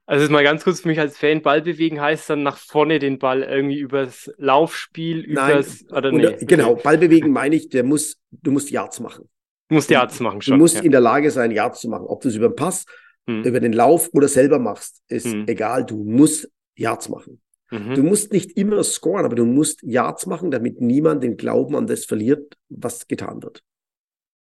Also 0.08 0.32
mal 0.32 0.44
ganz 0.44 0.64
kurz 0.64 0.82
für 0.82 0.88
mich 0.88 1.00
als 1.00 1.18
Fan, 1.18 1.42
Ball 1.42 1.62
bewegen 1.64 2.00
heißt 2.00 2.30
dann 2.30 2.44
nach 2.44 2.58
vorne 2.58 3.00
den 3.00 3.18
Ball 3.18 3.42
irgendwie 3.42 3.80
übers 3.80 4.32
Laufspiel, 4.38 5.22
übers 5.22 5.84
Nein, 5.90 5.98
oder 5.98 6.12
nee. 6.12 6.38
Genau, 6.42 6.76
Ball 6.76 7.00
bewegen 7.00 7.32
meine 7.32 7.56
ich, 7.56 7.70
der 7.70 7.84
muss, 7.84 8.18
du 8.30 8.52
musst 8.52 8.70
Yards 8.70 9.00
machen. 9.00 9.28
Du 9.70 9.76
musst 9.76 9.90
Yards 9.90 10.20
machen 10.20 10.42
schon. 10.42 10.54
Du 10.54 10.58
musst 10.60 10.76
ja. 10.76 10.82
in 10.82 10.92
der 10.92 11.02
Lage 11.02 11.32
sein, 11.32 11.50
Yards 11.50 11.82
zu 11.82 11.90
machen. 11.90 12.06
Ob 12.06 12.22
du 12.22 12.28
es 12.28 12.36
über 12.36 12.50
den 12.50 12.56
Pass, 12.56 12.86
hm. 13.28 13.44
über 13.44 13.60
den 13.60 13.74
Lauf 13.74 14.10
oder 14.14 14.28
selber 14.28 14.60
machst, 14.60 15.02
ist 15.08 15.26
hm. 15.26 15.46
egal. 15.48 15.86
Du 15.86 16.04
musst 16.04 16.52
Yards 16.76 17.10
machen. 17.10 17.42
Mhm. 17.80 17.96
Du 17.96 18.04
musst 18.04 18.32
nicht 18.32 18.58
immer 18.58 18.84
scoren, 18.84 19.26
aber 19.26 19.36
du 19.36 19.46
musst 19.46 19.82
Yards 19.84 20.26
machen, 20.26 20.52
damit 20.52 20.82
niemand 20.82 21.24
den 21.24 21.38
Glauben 21.38 21.76
an 21.76 21.88
das 21.88 22.06
verliert, 22.06 22.56
was 22.70 23.08
getan 23.08 23.44
wird. 23.44 23.64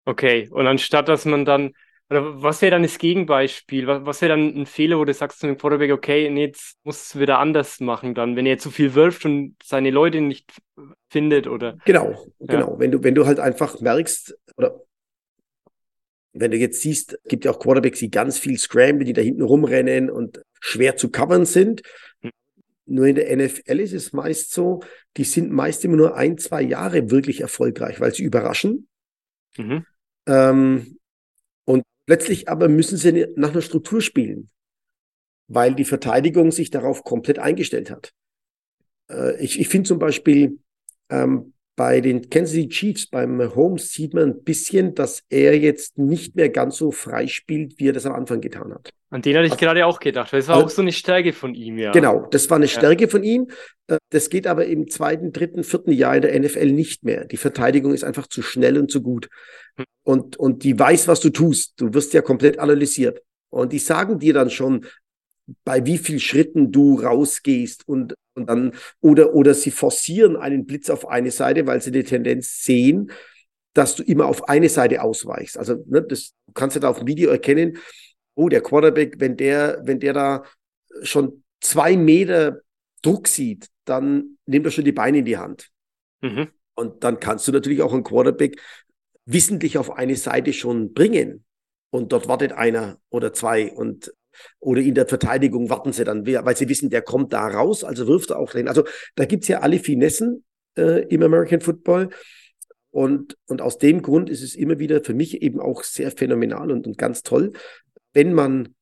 Okay, 0.06 0.48
und 0.52 0.68
anstatt 0.68 1.08
dass 1.08 1.26
man 1.26 1.46
dann 1.46 1.74
oder 2.10 2.42
was 2.42 2.62
wäre 2.62 2.72
dann 2.72 2.82
das 2.82 2.98
Gegenbeispiel? 2.98 3.86
Was, 3.86 4.04
was 4.04 4.22
wäre 4.22 4.36
dann 4.36 4.62
ein 4.62 4.66
Fehler, 4.66 4.98
wo 4.98 5.06
du 5.06 5.14
sagst 5.14 5.40
zu 5.40 5.48
dem 5.48 5.58
Quarterback, 5.58 5.92
okay, 5.92 6.30
nee, 6.30 6.48
jetzt 6.48 6.78
muss 6.84 7.04
es 7.04 7.20
wieder 7.20 7.38
anders 7.38 7.80
machen 7.80 8.16
dann, 8.16 8.36
wenn 8.36 8.48
er 8.48 8.58
zu 8.58 8.72
viel 8.72 8.96
wirft 8.96 9.26
und 9.26 9.56
seine 9.64 9.92
Leute 9.92 10.22
nicht 10.22 10.52
findet 11.10 11.48
oder. 11.48 11.78
Genau, 11.86 12.12
ja. 12.12 12.18
genau. 12.40 12.80
Wenn 12.80 12.92
du, 12.92 13.04
wenn 13.04 13.14
du 13.14 13.28
halt 13.28 13.40
einfach 13.40 13.80
merkst, 13.80 14.36
oder 14.58 14.82
wenn 16.34 16.52
du 16.52 16.58
jetzt 16.58 16.82
siehst, 16.82 17.20
gibt 17.26 17.46
ja 17.46 17.52
auch 17.52 17.60
Quarterbacks, 17.60 18.00
die 18.00 18.10
ganz 18.10 18.40
viel 18.40 18.58
scramble, 18.58 19.06
die 19.06 19.14
da 19.14 19.22
hinten 19.22 19.44
rumrennen 19.44 20.10
und 20.10 20.42
schwer 20.60 20.96
zu 20.96 21.12
covern 21.12 21.46
sind. 21.46 21.84
Nur 22.90 23.08
in 23.08 23.16
der 23.16 23.36
NFL 23.36 23.80
ist 23.80 23.94
es 23.94 24.14
meist 24.14 24.54
so, 24.54 24.82
die 25.18 25.24
sind 25.24 25.52
meist 25.52 25.86
immer 25.86 25.98
nur 25.98 26.16
ein, 26.16 26.38
zwei 26.38 26.62
Jahre 26.62 27.12
wirklich 27.12 27.42
erfolgreich, 27.42 28.00
weil 28.00 28.14
sie 28.14 28.24
überraschen. 28.24 28.88
Mhm. 29.58 29.86
Ähm, 30.28 31.00
Letztlich 32.10 32.50
aber 32.50 32.70
müssen 32.70 32.98
sie 32.98 33.28
nach 33.36 33.52
einer 33.52 33.62
Struktur 33.62 34.02
spielen, 34.02 34.50
weil 35.48 35.76
die 35.76 35.86
Verteidigung 35.86 36.52
sich 36.52 36.72
darauf 36.72 37.04
komplett 37.04 37.38
eingestellt 37.38 37.92
hat. 37.92 38.14
Äh, 39.12 39.40
ich, 39.40 39.60
ich 39.60 39.68
finde 39.68 39.88
zum 39.88 40.00
Beispiel 40.00 40.58
ähm, 41.10 41.54
bei 41.76 42.02
den 42.02 42.28
Kansas 42.32 42.56
City 42.56 42.70
Chiefs, 42.70 43.06
beim 43.06 43.40
Holmes, 43.54 43.92
sieht 43.92 44.16
man 44.16 44.24
ein 44.24 44.44
bisschen, 44.44 44.96
dass 44.96 45.24
er 45.30 45.56
jetzt 45.60 46.00
nicht 46.00 46.36
mehr 46.36 46.50
ganz 46.50 46.78
so 46.78 46.90
frei 46.90 47.28
spielt, 47.28 47.78
wie 47.78 47.90
er 47.90 47.94
das 47.94 48.08
am 48.08 48.14
Anfang 48.14 48.42
getan 48.42 48.74
hat. 48.74 48.92
An 49.12 49.24
den 49.24 49.36
hatte 49.36 49.48
ich 49.48 49.54
also, 49.54 49.66
gerade 49.66 49.86
auch 49.88 50.00
gedacht, 50.00 50.32
weil 50.32 50.40
es 50.40 50.48
war 50.48 50.56
also, 50.56 50.68
auch 50.68 50.70
so 50.70 50.82
eine 50.84 50.92
Stärke 50.92 51.34
von 51.34 51.56
ihm, 51.56 51.80
ja. 51.80 51.92
Genau, 51.92 52.28
das 52.30 52.50
war 52.50 52.58
eine 52.58 52.68
Stärke 52.68 53.06
ja. 53.06 53.10
von 53.10 53.24
ihm. 53.24 53.48
Äh, 53.88 53.98
das 54.12 54.30
geht 54.30 54.46
aber 54.46 54.66
im 54.66 54.88
zweiten, 54.88 55.32
dritten, 55.32 55.64
vierten 55.64 55.92
Jahr 55.92 56.16
in 56.16 56.22
der 56.22 56.40
NFL 56.40 56.72
nicht 56.72 57.04
mehr. 57.04 57.26
Die 57.26 57.38
Verteidigung 57.38 57.94
ist 57.94 58.04
einfach 58.04 58.28
zu 58.28 58.44
schnell 58.44 58.78
und 58.78 58.92
zu 58.92 59.02
gut. 59.02 59.30
Hm. 59.78 59.86
Und, 60.04 60.38
und 60.38 60.64
die 60.64 60.78
weiß, 60.78 61.08
was 61.08 61.20
du 61.22 61.32
tust. 61.32 61.74
Du 61.78 61.94
wirst 61.94 62.14
ja 62.14 62.22
komplett 62.22 62.60
analysiert. 62.60 63.22
Und 63.50 63.74
die 63.74 63.80
sagen 63.80 64.20
dir 64.20 64.34
dann 64.34 64.52
schon, 64.52 64.86
bei 65.64 65.84
wie 65.86 65.98
vielen 65.98 66.20
Schritten 66.20 66.72
du 66.72 67.00
rausgehst 67.00 67.88
und, 67.88 68.14
und 68.36 68.48
dann, 68.48 68.74
oder, 69.02 69.34
oder 69.34 69.56
sie 69.56 69.72
forcieren 69.72 70.38
einen 70.38 70.68
Blitz 70.68 70.92
auf 70.92 71.08
eine 71.08 71.32
Seite, 71.32 71.66
weil 71.66 71.82
sie 71.82 71.92
die 71.92 72.04
Tendenz 72.04 72.64
sehen, 72.64 73.12
dass 73.74 73.96
du 73.96 74.04
immer 74.04 74.28
auf 74.28 74.50
eine 74.50 74.70
Seite 74.70 75.02
ausweichst. 75.02 75.58
Also, 75.58 75.84
ne, 75.88 76.04
das 76.04 76.34
kannst 76.54 76.76
du 76.76 76.80
da 76.80 76.90
auf 76.90 77.00
dem 77.00 77.08
Video 77.08 77.32
erkennen, 77.32 77.78
oh, 78.40 78.48
der 78.48 78.62
Quarterback, 78.62 79.16
wenn 79.20 79.36
der, 79.36 79.82
wenn 79.84 80.00
der 80.00 80.14
da 80.14 80.44
schon 81.04 81.44
zwei 81.60 81.98
Meter 81.98 82.62
Druck 83.02 83.28
sieht, 83.28 83.68
dann 83.84 84.38
nimmt 84.46 84.66
er 84.66 84.72
schon 84.72 84.86
die 84.86 84.94
Beine 84.94 85.20
in 85.20 85.26
die 85.26 85.38
Hand. 85.38 85.70
Mhm. 86.22 86.48
Und 86.76 87.04
dann 87.04 87.20
kannst 87.20 87.48
du 87.48 87.52
natürlich 87.52 87.82
auch 87.82 87.94
einen 87.94 88.04
Quarterback 88.04 88.62
wissentlich 89.26 89.78
auf 89.78 89.92
eine 89.92 90.16
Seite 90.16 90.54
schon 90.54 90.94
bringen. 90.94 91.44
Und 91.92 92.14
dort 92.14 92.30
wartet 92.30 92.54
einer 92.54 92.98
oder 93.10 93.34
zwei 93.34 93.74
und 93.74 94.14
oder 94.60 94.82
in 94.82 94.96
der 94.96 95.08
Verteidigung 95.08 95.70
warten 95.70 95.92
sie 95.92 96.06
dann, 96.06 96.26
weil 96.26 96.56
sie 96.56 96.70
wissen, 96.70 96.90
der 96.90 97.02
kommt 97.02 97.34
da 97.34 97.46
raus, 97.46 97.84
also 97.84 98.08
wirft 98.08 98.30
er 98.30 98.40
auch 98.40 98.56
rein. 98.56 98.70
Also 98.70 98.86
da 99.16 99.26
gibt 99.26 99.44
es 99.44 99.50
ja 99.50 99.60
alle 99.60 99.80
Finessen 99.80 100.46
äh, 100.78 101.04
im 101.08 101.24
American 101.24 101.60
Football. 101.60 102.10
Und, 102.92 103.38
und 103.48 103.62
aus 103.62 103.78
dem 103.80 104.02
Grund 104.02 104.30
ist 104.30 104.42
es 104.42 104.56
immer 104.56 104.80
wieder 104.80 105.04
für 105.04 105.14
mich 105.14 105.42
eben 105.42 105.60
auch 105.60 105.84
sehr 105.84 106.10
phänomenal 106.12 106.72
und, 106.72 106.88
und 106.88 106.98
ganz 106.98 107.22
toll, 107.22 107.52
wenn 108.14 108.34
man 108.34 108.76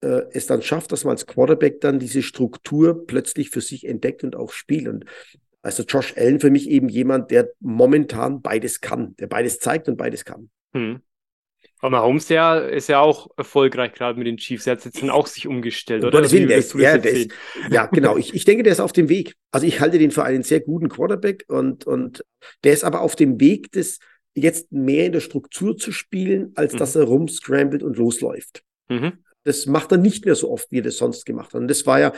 äh, 0.00 0.22
es 0.32 0.46
dann 0.46 0.62
schafft, 0.62 0.92
dass 0.92 1.04
man 1.04 1.12
als 1.12 1.26
Quarterback 1.26 1.80
dann 1.80 1.98
diese 1.98 2.22
Struktur 2.22 3.06
plötzlich 3.06 3.50
für 3.50 3.60
sich 3.60 3.86
entdeckt 3.86 4.24
und 4.24 4.36
auch 4.36 4.52
spielt. 4.52 4.88
Und 4.88 5.04
also 5.62 5.82
Josh 5.82 6.16
Allen 6.16 6.40
für 6.40 6.50
mich 6.50 6.68
eben 6.68 6.88
jemand, 6.88 7.30
der 7.30 7.50
momentan 7.60 8.42
beides 8.42 8.80
kann, 8.80 9.16
der 9.16 9.26
beides 9.26 9.58
zeigt 9.58 9.88
und 9.88 9.96
beides 9.96 10.24
kann. 10.24 10.50
Hm. 10.72 11.00
Aber 11.80 11.90
Mahomes 11.90 12.28
ja, 12.28 12.58
ist 12.58 12.88
ja 12.88 13.00
auch 13.00 13.28
erfolgreich 13.36 13.92
gerade 13.92 14.18
mit 14.18 14.26
den 14.26 14.36
Chiefs. 14.36 14.66
Er 14.66 14.72
hat 14.72 14.84
jetzt 14.84 15.00
dann 15.00 15.10
auch 15.10 15.28
sich 15.28 15.46
umgestellt, 15.46 16.04
oder? 16.04 16.18
Also, 16.18 16.36
der 16.36 16.56
ist, 16.56 16.74
ja, 16.74 16.98
der 16.98 17.12
ist, 17.12 17.30
ja, 17.70 17.86
genau. 17.86 18.16
Ich, 18.16 18.34
ich 18.34 18.44
denke, 18.44 18.64
der 18.64 18.72
ist 18.72 18.80
auf 18.80 18.92
dem 18.92 19.08
Weg. 19.08 19.36
Also 19.52 19.66
ich 19.66 19.80
halte 19.80 19.98
den 19.98 20.10
für 20.10 20.24
einen 20.24 20.42
sehr 20.42 20.60
guten 20.60 20.88
Quarterback 20.88 21.44
und, 21.46 21.86
und 21.86 22.24
der 22.64 22.72
ist 22.72 22.82
aber 22.82 23.00
auf 23.00 23.14
dem 23.14 23.38
Weg, 23.38 23.70
das 23.72 23.98
jetzt 24.34 24.72
mehr 24.72 25.06
in 25.06 25.12
der 25.12 25.20
Struktur 25.20 25.76
zu 25.76 25.92
spielen, 25.92 26.52
als 26.56 26.72
mhm. 26.72 26.78
dass 26.78 26.96
er 26.96 27.04
rumscrambled 27.04 27.82
und 27.82 27.96
losläuft. 27.96 28.62
Mhm. 28.88 29.24
Das 29.44 29.66
macht 29.66 29.92
er 29.92 29.98
nicht 29.98 30.24
mehr 30.24 30.34
so 30.34 30.50
oft, 30.50 30.70
wie 30.70 30.78
er 30.78 30.82
das 30.82 30.96
sonst 30.96 31.24
gemacht 31.24 31.54
hat. 31.54 31.60
Und 31.60 31.68
das 31.68 31.86
war 31.86 32.00
ja 32.00 32.12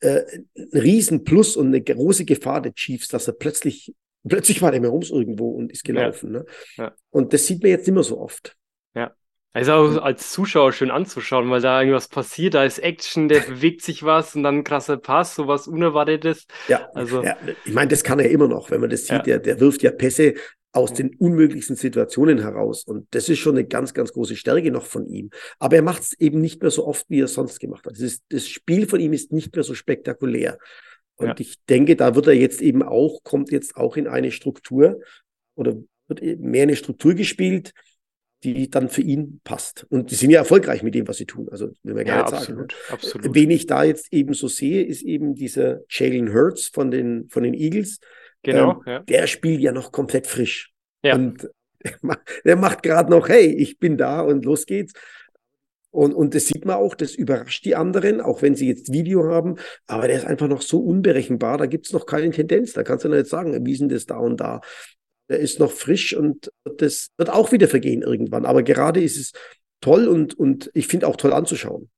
äh, 0.00 0.22
ein 0.56 0.68
Riesenplus 0.72 1.56
und 1.56 1.68
eine 1.68 1.82
große 1.82 2.24
Gefahr 2.24 2.60
der 2.60 2.74
Chiefs, 2.74 3.08
dass 3.08 3.28
er 3.28 3.34
plötzlich 3.34 3.94
plötzlich 4.28 4.62
war 4.62 4.72
der 4.72 4.80
Mahomes 4.80 5.10
irgendwo 5.10 5.50
und 5.50 5.72
ist 5.72 5.84
gelaufen. 5.84 6.34
Ja. 6.34 6.40
Ne? 6.40 6.46
Ja. 6.76 6.94
Und 7.10 7.32
das 7.32 7.46
sieht 7.46 7.62
man 7.62 7.70
jetzt 7.70 7.86
nicht 7.86 7.94
mehr 7.94 8.02
so 8.02 8.18
oft. 8.18 8.56
Ja. 8.94 9.14
Also 9.52 9.72
auch 9.72 9.96
als 10.02 10.32
Zuschauer 10.32 10.72
schön 10.72 10.90
anzuschauen, 10.90 11.48
weil 11.48 11.62
da 11.62 11.80
irgendwas 11.80 12.08
passiert, 12.08 12.54
da 12.54 12.64
ist 12.64 12.78
Action, 12.78 13.28
der 13.28 13.40
bewegt 13.48 13.82
sich 13.82 14.02
was 14.02 14.34
und 14.36 14.42
dann 14.42 14.58
ein 14.58 14.64
krasser 14.64 14.98
Pass, 14.98 15.34
sowas 15.34 15.66
Unerwartetes. 15.66 16.46
Ja, 16.68 16.90
also, 16.94 17.22
ja. 17.22 17.36
ich 17.64 17.72
meine, 17.72 17.88
das 17.88 18.04
kann 18.04 18.18
er 18.18 18.28
immer 18.30 18.48
noch, 18.48 18.70
wenn 18.70 18.80
man 18.80 18.90
das 18.90 19.06
sieht, 19.06 19.12
ja. 19.12 19.22
der, 19.22 19.38
der 19.38 19.60
wirft 19.60 19.82
ja 19.82 19.92
Pässe 19.92 20.34
aus 20.76 20.92
den 20.92 21.14
unmöglichsten 21.16 21.74
Situationen 21.74 22.38
heraus. 22.38 22.84
Und 22.84 23.06
das 23.12 23.28
ist 23.28 23.38
schon 23.38 23.56
eine 23.56 23.66
ganz, 23.66 23.94
ganz 23.94 24.12
große 24.12 24.36
Stärke 24.36 24.70
noch 24.70 24.84
von 24.84 25.06
ihm. 25.06 25.30
Aber 25.58 25.76
er 25.76 25.82
macht 25.82 26.02
es 26.02 26.12
eben 26.20 26.40
nicht 26.40 26.60
mehr 26.60 26.70
so 26.70 26.86
oft, 26.86 27.06
wie 27.08 27.20
er 27.20 27.24
es 27.24 27.34
sonst 27.34 27.60
gemacht 27.60 27.86
hat. 27.86 27.92
Das, 27.92 28.00
ist, 28.00 28.24
das 28.28 28.46
Spiel 28.46 28.86
von 28.86 29.00
ihm 29.00 29.14
ist 29.14 29.32
nicht 29.32 29.54
mehr 29.54 29.64
so 29.64 29.74
spektakulär. 29.74 30.58
Und 31.16 31.28
ja. 31.28 31.34
ich 31.38 31.56
denke, 31.64 31.96
da 31.96 32.14
wird 32.14 32.26
er 32.26 32.34
jetzt 32.34 32.60
eben 32.60 32.82
auch, 32.82 33.22
kommt 33.22 33.50
jetzt 33.50 33.76
auch 33.76 33.96
in 33.96 34.06
eine 34.06 34.30
Struktur 34.30 35.00
oder 35.54 35.76
wird 36.08 36.40
mehr 36.40 36.64
eine 36.64 36.76
Struktur 36.76 37.14
gespielt, 37.14 37.72
die 38.44 38.68
dann 38.68 38.90
für 38.90 39.00
ihn 39.00 39.40
passt. 39.44 39.86
Und 39.88 40.10
die 40.10 40.14
sind 40.14 40.28
ja 40.28 40.40
erfolgreich 40.40 40.82
mit 40.82 40.94
dem, 40.94 41.08
was 41.08 41.16
sie 41.16 41.24
tun. 41.24 41.48
Also, 41.50 41.70
wenn 41.84 41.96
wir 41.96 42.06
ja, 42.06 42.16
gar 42.16 42.32
absolut, 42.32 42.46
sagen. 42.46 42.58
Ne? 42.58 42.66
Absolut. 42.90 43.34
Wen 43.34 43.50
ich 43.50 43.66
da 43.66 43.82
jetzt 43.82 44.12
eben 44.12 44.34
so 44.34 44.46
sehe, 44.46 44.84
ist 44.84 45.02
eben 45.02 45.34
dieser 45.34 45.80
Jalen 45.88 46.34
Hurts 46.34 46.66
von 46.66 46.90
den, 46.90 47.30
von 47.30 47.44
den 47.44 47.54
Eagles. 47.54 47.98
Genau. 48.46 48.82
Ähm, 48.86 48.92
ja. 48.92 48.98
Der 49.00 49.26
spielt 49.26 49.60
ja 49.60 49.72
noch 49.72 49.92
komplett 49.92 50.26
frisch. 50.26 50.72
Ja. 51.02 51.16
Und 51.16 51.50
der 52.44 52.56
macht 52.56 52.82
gerade 52.82 53.10
noch, 53.10 53.28
hey, 53.28 53.46
ich 53.46 53.78
bin 53.78 53.96
da 53.96 54.20
und 54.20 54.44
los 54.44 54.66
geht's. 54.66 54.92
Und, 55.90 56.14
und 56.14 56.34
das 56.34 56.46
sieht 56.46 56.64
man 56.64 56.76
auch, 56.76 56.94
das 56.94 57.14
überrascht 57.14 57.64
die 57.64 57.74
anderen, 57.74 58.20
auch 58.20 58.42
wenn 58.42 58.54
sie 58.54 58.68
jetzt 58.68 58.92
Video 58.92 59.24
haben. 59.30 59.56
Aber 59.86 60.06
der 60.06 60.16
ist 60.16 60.26
einfach 60.26 60.46
noch 60.46 60.62
so 60.62 60.78
unberechenbar, 60.80 61.58
da 61.58 61.66
gibt 61.66 61.86
es 61.86 61.92
noch 61.92 62.06
keine 62.06 62.30
Tendenz. 62.30 62.72
Da 62.74 62.82
kannst 62.82 63.04
du 63.04 63.08
nicht 63.08 63.26
sagen, 63.26 63.64
wie 63.64 63.72
ist 63.72 63.80
denn 63.80 63.88
das 63.88 64.06
da 64.06 64.18
und 64.18 64.38
da. 64.38 64.60
Der 65.28 65.38
ist 65.40 65.58
noch 65.58 65.72
frisch 65.72 66.14
und 66.14 66.52
das 66.64 67.08
wird 67.16 67.30
auch 67.30 67.50
wieder 67.50 67.66
vergehen 67.66 68.02
irgendwann. 68.02 68.44
Aber 68.44 68.62
gerade 68.62 69.02
ist 69.02 69.16
es 69.16 69.32
toll 69.80 70.06
und, 70.06 70.38
und 70.38 70.70
ich 70.74 70.86
finde 70.86 71.08
auch 71.08 71.16
toll 71.16 71.32
anzuschauen. 71.32 71.90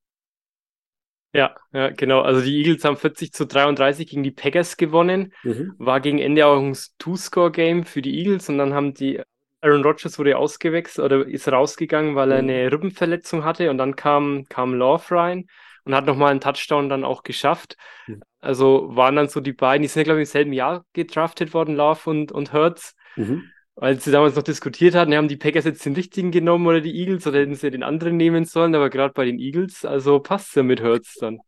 Ja, 1.32 1.54
ja, 1.72 1.90
genau. 1.90 2.22
Also 2.22 2.40
die 2.40 2.56
Eagles 2.56 2.84
haben 2.84 2.96
40 2.96 3.32
zu 3.32 3.46
33 3.46 4.08
gegen 4.08 4.22
die 4.22 4.30
Packers 4.30 4.76
gewonnen. 4.76 5.32
Mhm. 5.42 5.74
War 5.78 6.00
gegen 6.00 6.18
Ende 6.18 6.46
auch 6.46 6.58
ein 6.58 6.76
Two-Score-Game 6.98 7.84
für 7.84 8.00
die 8.00 8.18
Eagles 8.18 8.48
und 8.48 8.58
dann 8.58 8.72
haben 8.72 8.94
die 8.94 9.20
Aaron 9.60 9.82
Rodgers 9.82 10.18
wurde 10.18 10.38
ausgewechselt 10.38 11.04
oder 11.04 11.26
ist 11.26 11.48
rausgegangen, 11.48 12.14
weil 12.14 12.30
er 12.30 12.42
mhm. 12.42 12.48
eine 12.48 12.72
Rippenverletzung 12.72 13.44
hatte 13.44 13.70
und 13.70 13.78
dann 13.78 13.96
kam, 13.96 14.44
kam 14.48 14.72
Love 14.74 15.14
rein 15.14 15.48
und 15.84 15.94
hat 15.94 16.06
nochmal 16.06 16.30
einen 16.30 16.40
Touchdown 16.40 16.88
dann 16.88 17.04
auch 17.04 17.22
geschafft. 17.22 17.76
Mhm. 18.06 18.22
Also 18.40 18.94
waren 18.94 19.16
dann 19.16 19.28
so 19.28 19.40
die 19.40 19.52
beiden, 19.52 19.82
die 19.82 19.88
sind 19.88 20.00
ja, 20.00 20.04
glaube 20.04 20.22
ich, 20.22 20.28
im 20.28 20.32
selben 20.32 20.52
Jahr 20.52 20.84
gedraftet 20.92 21.54
worden, 21.54 21.74
Love 21.74 22.08
und, 22.08 22.32
und 22.32 22.52
Hertz. 22.52 22.94
Mhm. 23.16 23.50
Weil 23.80 24.00
sie 24.00 24.10
damals 24.10 24.34
noch 24.34 24.42
diskutiert 24.42 24.96
hatten, 24.96 25.14
haben 25.14 25.28
die 25.28 25.36
Packers 25.36 25.64
jetzt 25.64 25.86
den 25.86 25.94
richtigen 25.94 26.32
genommen 26.32 26.66
oder 26.66 26.80
die 26.80 26.98
Eagles 26.98 27.26
oder 27.28 27.38
hätten 27.38 27.54
sie 27.54 27.70
den 27.70 27.84
anderen 27.84 28.16
nehmen 28.16 28.44
sollen, 28.44 28.74
aber 28.74 28.90
gerade 28.90 29.14
bei 29.14 29.24
den 29.24 29.38
Eagles, 29.38 29.84
also 29.84 30.18
passt 30.18 30.48
es 30.48 30.54
ja 30.56 30.62
mit 30.64 30.82
Hertz 30.82 31.14
dann. 31.20 31.38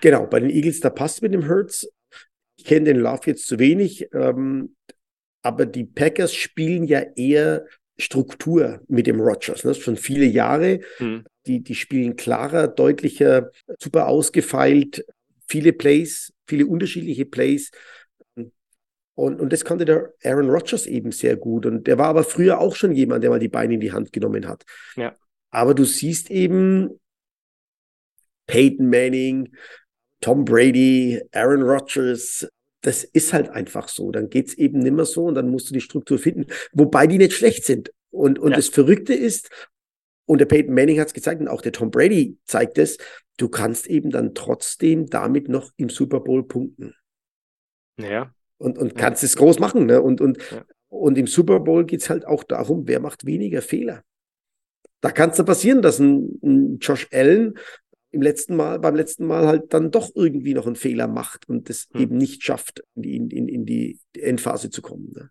Genau, 0.00 0.26
bei 0.26 0.38
den 0.38 0.50
Eagles, 0.50 0.78
da 0.80 0.90
passt 0.90 1.20
mit 1.20 1.34
dem 1.34 1.46
Hertz. 1.46 1.88
Ich 2.56 2.64
kenne 2.64 2.84
den 2.84 2.98
Love 2.98 3.22
jetzt 3.26 3.46
zu 3.46 3.58
wenig. 3.58 4.08
Ähm, 4.12 4.76
aber 5.42 5.66
die 5.66 5.84
Packers 5.84 6.34
spielen 6.34 6.84
ja 6.84 7.00
eher 7.16 7.66
Struktur 7.98 8.80
mit 8.88 9.06
dem 9.06 9.20
Rogers. 9.20 9.64
Ne? 9.64 9.74
Schon 9.74 9.96
viele 9.96 10.26
Jahre. 10.26 10.80
Mhm. 10.98 11.24
Die, 11.46 11.62
die 11.62 11.74
spielen 11.74 12.16
klarer, 12.16 12.68
deutlicher, 12.68 13.50
super 13.78 14.08
ausgefeilt, 14.08 15.04
viele 15.48 15.72
Plays, 15.72 16.32
viele 16.46 16.66
unterschiedliche 16.66 17.24
Plays. 17.24 17.70
Und, 19.14 19.40
und 19.40 19.52
das 19.52 19.64
konnte 19.64 19.84
der 19.84 20.12
Aaron 20.24 20.48
Rodgers 20.48 20.86
eben 20.86 21.12
sehr 21.12 21.36
gut. 21.36 21.66
Und 21.66 21.86
der 21.86 21.98
war 21.98 22.08
aber 22.08 22.24
früher 22.24 22.60
auch 22.60 22.74
schon 22.74 22.92
jemand, 22.92 23.22
der 23.22 23.30
mal 23.30 23.38
die 23.38 23.48
Beine 23.48 23.74
in 23.74 23.80
die 23.80 23.92
Hand 23.92 24.12
genommen 24.12 24.48
hat. 24.48 24.64
Ja. 24.96 25.14
Aber 25.50 25.74
du 25.74 25.84
siehst 25.84 26.30
eben 26.30 27.00
Peyton 28.46 28.88
Manning, 28.88 29.54
Tom 30.20 30.44
Brady, 30.44 31.22
Aaron 31.32 31.62
Rodgers, 31.62 32.48
das 32.82 33.04
ist 33.04 33.32
halt 33.32 33.50
einfach 33.50 33.88
so. 33.88 34.10
Dann 34.10 34.30
geht 34.30 34.48
es 34.48 34.54
eben 34.54 34.78
nimmer 34.78 35.04
so 35.04 35.26
und 35.26 35.34
dann 35.34 35.50
musst 35.50 35.68
du 35.70 35.74
die 35.74 35.80
Struktur 35.80 36.18
finden, 36.18 36.46
wobei 36.72 37.06
die 37.06 37.18
nicht 37.18 37.32
schlecht 37.32 37.64
sind. 37.64 37.92
Und, 38.10 38.38
und 38.38 38.50
ja. 38.50 38.56
das 38.56 38.68
Verrückte 38.68 39.14
ist, 39.14 39.50
und 40.26 40.38
der 40.38 40.46
Peyton 40.46 40.74
Manning 40.74 41.00
hat 41.00 41.08
es 41.08 41.14
gezeigt 41.14 41.40
und 41.40 41.48
auch 41.48 41.60
der 41.60 41.72
Tom 41.72 41.90
Brady 41.90 42.38
zeigt 42.44 42.78
es, 42.78 42.98
du 43.36 43.48
kannst 43.48 43.88
eben 43.88 44.10
dann 44.10 44.34
trotzdem 44.34 45.06
damit 45.06 45.48
noch 45.48 45.72
im 45.76 45.88
Super 45.88 46.20
Bowl 46.20 46.46
punkten. 46.46 46.94
Ja. 47.98 48.32
Und, 48.60 48.76
und 48.76 48.94
kannst 48.94 49.22
ja. 49.22 49.26
es 49.26 49.36
groß 49.36 49.58
machen. 49.58 49.86
Ne? 49.86 50.02
Und, 50.02 50.20
und, 50.20 50.36
ja. 50.50 50.64
und 50.88 51.16
im 51.16 51.26
Super 51.26 51.60
Bowl 51.60 51.86
geht 51.86 52.02
es 52.02 52.10
halt 52.10 52.26
auch 52.26 52.44
darum, 52.44 52.86
wer 52.86 53.00
macht 53.00 53.24
weniger 53.24 53.62
Fehler. 53.62 54.02
Da 55.00 55.10
kann 55.10 55.30
es 55.30 55.38
dann 55.38 55.46
passieren, 55.46 55.80
dass 55.80 55.98
ein, 55.98 56.38
ein 56.42 56.78
Josh 56.78 57.08
Allen 57.10 57.54
im 58.10 58.20
letzten 58.20 58.56
Mal, 58.56 58.78
beim 58.78 58.96
letzten 58.96 59.26
Mal 59.26 59.46
halt 59.46 59.72
dann 59.72 59.90
doch 59.90 60.10
irgendwie 60.14 60.52
noch 60.52 60.66
einen 60.66 60.76
Fehler 60.76 61.08
macht 61.08 61.48
und 61.48 61.70
es 61.70 61.88
hm. 61.92 62.00
eben 62.02 62.16
nicht 62.18 62.42
schafft, 62.42 62.84
in, 62.96 63.30
in, 63.30 63.48
in 63.48 63.64
die 63.64 63.98
Endphase 64.12 64.68
zu 64.68 64.82
kommen. 64.82 65.10
Ne? 65.14 65.30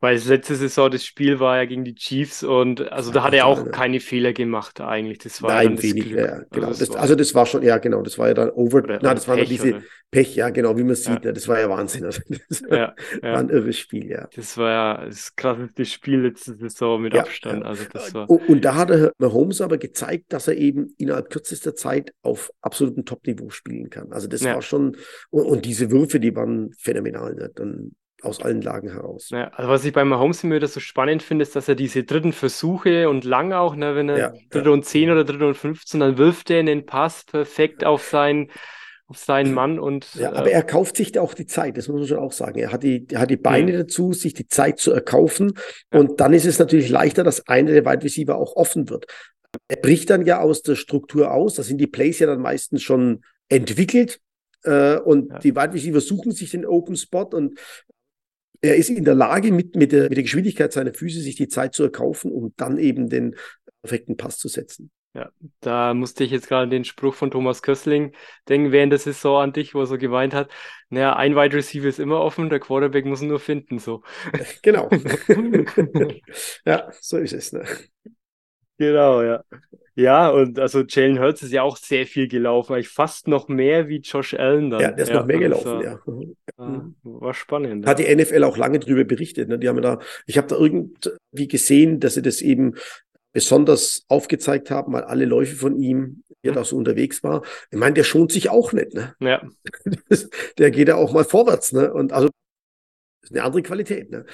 Weil 0.00 0.16
letzte 0.16 0.54
Saison 0.54 0.92
das 0.92 1.04
Spiel 1.04 1.40
war 1.40 1.56
ja 1.56 1.64
gegen 1.64 1.82
die 1.82 1.96
Chiefs 1.96 2.44
und 2.44 2.92
also 2.92 3.10
da 3.10 3.24
hat 3.24 3.34
er 3.34 3.46
auch 3.46 3.68
keine 3.72 3.98
Fehler 3.98 4.32
gemacht 4.32 4.80
eigentlich. 4.80 5.18
Das 5.18 5.42
war 5.42 5.54
Nein, 5.54 5.82
wenig, 5.82 6.04
Glück. 6.04 6.18
ja, 6.20 6.42
genau. 6.52 6.68
Also 6.68 6.86
das, 6.86 6.94
also 6.94 7.14
das 7.16 7.34
war 7.34 7.46
schon, 7.46 7.64
ja 7.64 7.78
genau, 7.78 8.02
das 8.02 8.16
war 8.16 8.28
ja 8.28 8.34
dann 8.34 8.50
over, 8.50 8.78
oder, 8.78 9.00
na, 9.02 9.12
das 9.14 9.26
war 9.26 9.34
Pech, 9.34 9.48
diese 9.48 9.68
oder? 9.70 9.82
Pech, 10.12 10.36
ja 10.36 10.50
genau, 10.50 10.76
wie 10.78 10.84
man 10.84 10.94
sieht, 10.94 11.24
ja. 11.24 11.32
das 11.32 11.48
war 11.48 11.58
ja 11.58 11.68
Wahnsinn. 11.68 12.04
Also 12.04 12.22
das 12.48 12.60
ja, 12.70 12.94
war 13.22 13.38
ein 13.38 13.50
irres 13.50 13.76
Spiel, 13.76 14.08
ja. 14.08 14.28
Das 14.36 14.56
war 14.56 14.70
ja 14.70 15.04
das 15.04 15.34
krasseste 15.34 15.84
Spiel 15.84 16.20
letzte 16.20 16.54
Saison 16.54 17.02
mit 17.02 17.16
Abstand. 17.16 17.64
Also 17.64 17.82
das 17.92 18.14
war 18.14 18.30
und 18.30 18.64
da 18.64 18.76
hat 18.76 18.90
er 18.90 19.12
Mahomes 19.18 19.60
aber 19.60 19.78
gezeigt, 19.78 20.32
dass 20.32 20.46
er 20.46 20.56
eben 20.56 20.94
innerhalb 20.96 21.28
kürzester 21.28 21.74
Zeit 21.74 22.12
auf 22.22 22.52
absolutem 22.60 23.04
Top-Niveau 23.04 23.50
spielen 23.50 23.90
kann. 23.90 24.12
Also 24.12 24.28
das 24.28 24.44
war 24.44 24.62
schon, 24.62 24.96
und, 25.30 25.44
und, 25.44 25.64
diese 25.64 25.90
Würfe, 25.90 26.20
die 26.20 26.36
waren 26.36 26.72
phänomenal. 26.78 27.34
Ne? 27.34 27.50
Dann 27.52 27.96
aus 28.22 28.40
allen 28.42 28.62
Lagen 28.62 28.90
heraus. 28.90 29.30
Ja, 29.30 29.48
also 29.48 29.70
was 29.70 29.84
ich 29.84 29.92
bei 29.92 30.04
Mahomes 30.04 30.42
immer 30.42 30.64
so 30.66 30.80
spannend 30.80 31.22
finde, 31.22 31.44
ist, 31.44 31.54
dass 31.54 31.68
er 31.68 31.74
diese 31.74 32.04
dritten 32.04 32.32
Versuche 32.32 33.08
und 33.08 33.24
lang 33.24 33.52
auch, 33.52 33.76
ne, 33.76 33.94
wenn 33.94 34.08
er 34.08 34.18
ja, 34.18 34.32
dritte 34.50 34.68
ja. 34.68 34.74
und 34.74 34.84
10 34.84 35.10
oder 35.10 35.24
dritte 35.24 35.46
und 35.46 35.56
15, 35.56 36.00
dann 36.00 36.18
wirft 36.18 36.50
er 36.50 36.60
in 36.60 36.66
den 36.66 36.86
Pass 36.86 37.24
perfekt 37.24 37.84
auf 37.84 38.02
seinen 38.02 38.50
auf 39.08 39.16
seinen 39.16 39.54
Mann 39.54 39.78
und. 39.78 40.14
Ja, 40.16 40.32
aber 40.32 40.50
äh, 40.50 40.52
er 40.52 40.62
kauft 40.62 40.96
sich 40.96 41.12
da 41.12 41.22
auch 41.22 41.32
die 41.32 41.46
Zeit, 41.46 41.78
das 41.78 41.88
muss 41.88 42.00
man 42.00 42.08
schon 42.08 42.18
auch 42.18 42.32
sagen. 42.32 42.58
Er 42.58 42.70
hat 42.70 42.82
die, 42.82 43.06
er 43.10 43.20
hat 43.20 43.30
die 43.30 43.38
Beine 43.38 43.72
mhm. 43.72 43.76
dazu, 43.78 44.12
sich 44.12 44.34
die 44.34 44.46
Zeit 44.46 44.78
zu 44.78 44.92
erkaufen. 44.92 45.54
Ja. 45.92 46.00
Und 46.00 46.20
dann 46.20 46.34
ist 46.34 46.44
es 46.44 46.58
natürlich 46.58 46.90
leichter, 46.90 47.24
dass 47.24 47.48
einer 47.48 47.72
der 47.72 47.86
Wide 47.86 48.04
Receiver 48.04 48.36
auch 48.36 48.54
offen 48.56 48.90
wird. 48.90 49.06
Er 49.66 49.76
bricht 49.76 50.10
dann 50.10 50.26
ja 50.26 50.40
aus 50.40 50.60
der 50.60 50.76
Struktur 50.76 51.32
aus. 51.32 51.54
Da 51.54 51.62
sind 51.62 51.78
die 51.78 51.86
Plays 51.86 52.18
ja 52.18 52.26
dann 52.26 52.42
meistens 52.42 52.82
schon 52.82 53.22
entwickelt. 53.48 54.20
Äh, 54.64 54.98
und 54.98 55.30
ja. 55.30 55.38
die 55.38 55.56
Wide 55.56 55.72
Receiver 55.72 56.00
suchen 56.00 56.32
sich 56.32 56.50
den 56.50 56.66
Open 56.66 56.96
Spot 56.96 57.30
und 57.32 57.58
er 58.60 58.76
ist 58.76 58.90
in 58.90 59.04
der 59.04 59.14
Lage, 59.14 59.52
mit, 59.52 59.76
mit, 59.76 59.92
der, 59.92 60.04
mit 60.04 60.16
der 60.16 60.22
Geschwindigkeit 60.22 60.72
seiner 60.72 60.94
Füße 60.94 61.20
sich 61.20 61.36
die 61.36 61.48
Zeit 61.48 61.74
zu 61.74 61.84
erkaufen, 61.84 62.32
um 62.32 62.52
dann 62.56 62.78
eben 62.78 63.08
den 63.08 63.36
perfekten 63.82 64.16
Pass 64.16 64.38
zu 64.38 64.48
setzen. 64.48 64.90
Ja, 65.14 65.30
da 65.60 65.94
musste 65.94 66.22
ich 66.22 66.30
jetzt 66.30 66.48
gerade 66.48 66.68
den 66.68 66.84
Spruch 66.84 67.14
von 67.14 67.30
Thomas 67.30 67.62
Kössling 67.62 68.14
denken 68.48 68.72
während 68.72 68.92
der 68.92 68.98
Saison 68.98 69.42
an 69.42 69.52
dich, 69.52 69.74
wo 69.74 69.80
er 69.80 69.86
so 69.86 69.96
geweint 69.96 70.34
hat. 70.34 70.50
Naja, 70.90 71.16
ein 71.16 71.34
Wide 71.34 71.56
Receiver 71.56 71.88
ist 71.88 71.98
immer 71.98 72.20
offen, 72.20 72.50
der 72.50 72.60
Quarterback 72.60 73.06
muss 73.06 73.22
ihn 73.22 73.28
nur 73.28 73.40
finden, 73.40 73.78
so. 73.78 74.02
Genau. 74.62 74.88
ja, 76.64 76.92
so 77.00 77.16
ist 77.16 77.32
es. 77.32 77.52
Ne? 77.52 77.64
Genau, 78.78 79.22
ja. 79.22 79.44
Ja, 79.98 80.28
und 80.28 80.60
also 80.60 80.84
Jalen 80.88 81.18
Hurts 81.18 81.42
ist 81.42 81.52
ja 81.52 81.62
auch 81.62 81.76
sehr 81.76 82.06
viel 82.06 82.28
gelaufen, 82.28 82.74
eigentlich 82.74 82.88
fast 82.88 83.26
noch 83.26 83.48
mehr 83.48 83.88
wie 83.88 83.96
Josh 83.96 84.32
Allen 84.32 84.70
dann. 84.70 84.80
Ja, 84.80 84.92
der 84.92 85.02
ist 85.02 85.08
ja, 85.08 85.16
noch 85.16 85.26
mehr 85.26 85.38
gelaufen, 85.40 85.80
ja. 85.82 86.00
Mhm. 86.56 86.94
War 87.02 87.34
spannend. 87.34 87.84
Hat 87.84 87.98
die 87.98 88.14
NFL 88.14 88.44
auch 88.44 88.56
lange 88.56 88.78
drüber 88.78 89.02
berichtet. 89.02 89.48
Ne? 89.48 89.58
Die 89.58 89.68
haben 89.68 89.82
da, 89.82 89.98
ich 90.26 90.38
habe 90.38 90.46
da 90.46 90.56
irgendwie 90.56 91.48
gesehen, 91.48 91.98
dass 91.98 92.14
sie 92.14 92.22
das 92.22 92.42
eben 92.42 92.76
besonders 93.32 94.04
aufgezeigt 94.06 94.70
haben, 94.70 94.92
weil 94.92 95.02
alle 95.02 95.24
Läufe 95.24 95.56
von 95.56 95.76
ihm, 95.76 96.22
der 96.44 96.52
mhm. 96.52 96.56
da 96.56 96.64
so 96.64 96.76
unterwegs 96.76 97.24
war. 97.24 97.42
Ich 97.72 97.78
meine, 97.78 97.94
der 97.94 98.04
schont 98.04 98.30
sich 98.30 98.50
auch 98.50 98.72
nicht, 98.72 98.94
ne? 98.94 99.16
Ja. 99.18 99.42
der 100.58 100.70
geht 100.70 100.86
ja 100.86 100.94
auch 100.94 101.12
mal 101.12 101.24
vorwärts, 101.24 101.72
ne? 101.72 101.92
Und 101.92 102.12
also 102.12 102.28
ist 103.24 103.32
eine 103.32 103.42
andere 103.42 103.62
Qualität, 103.62 104.12
ne? 104.12 104.24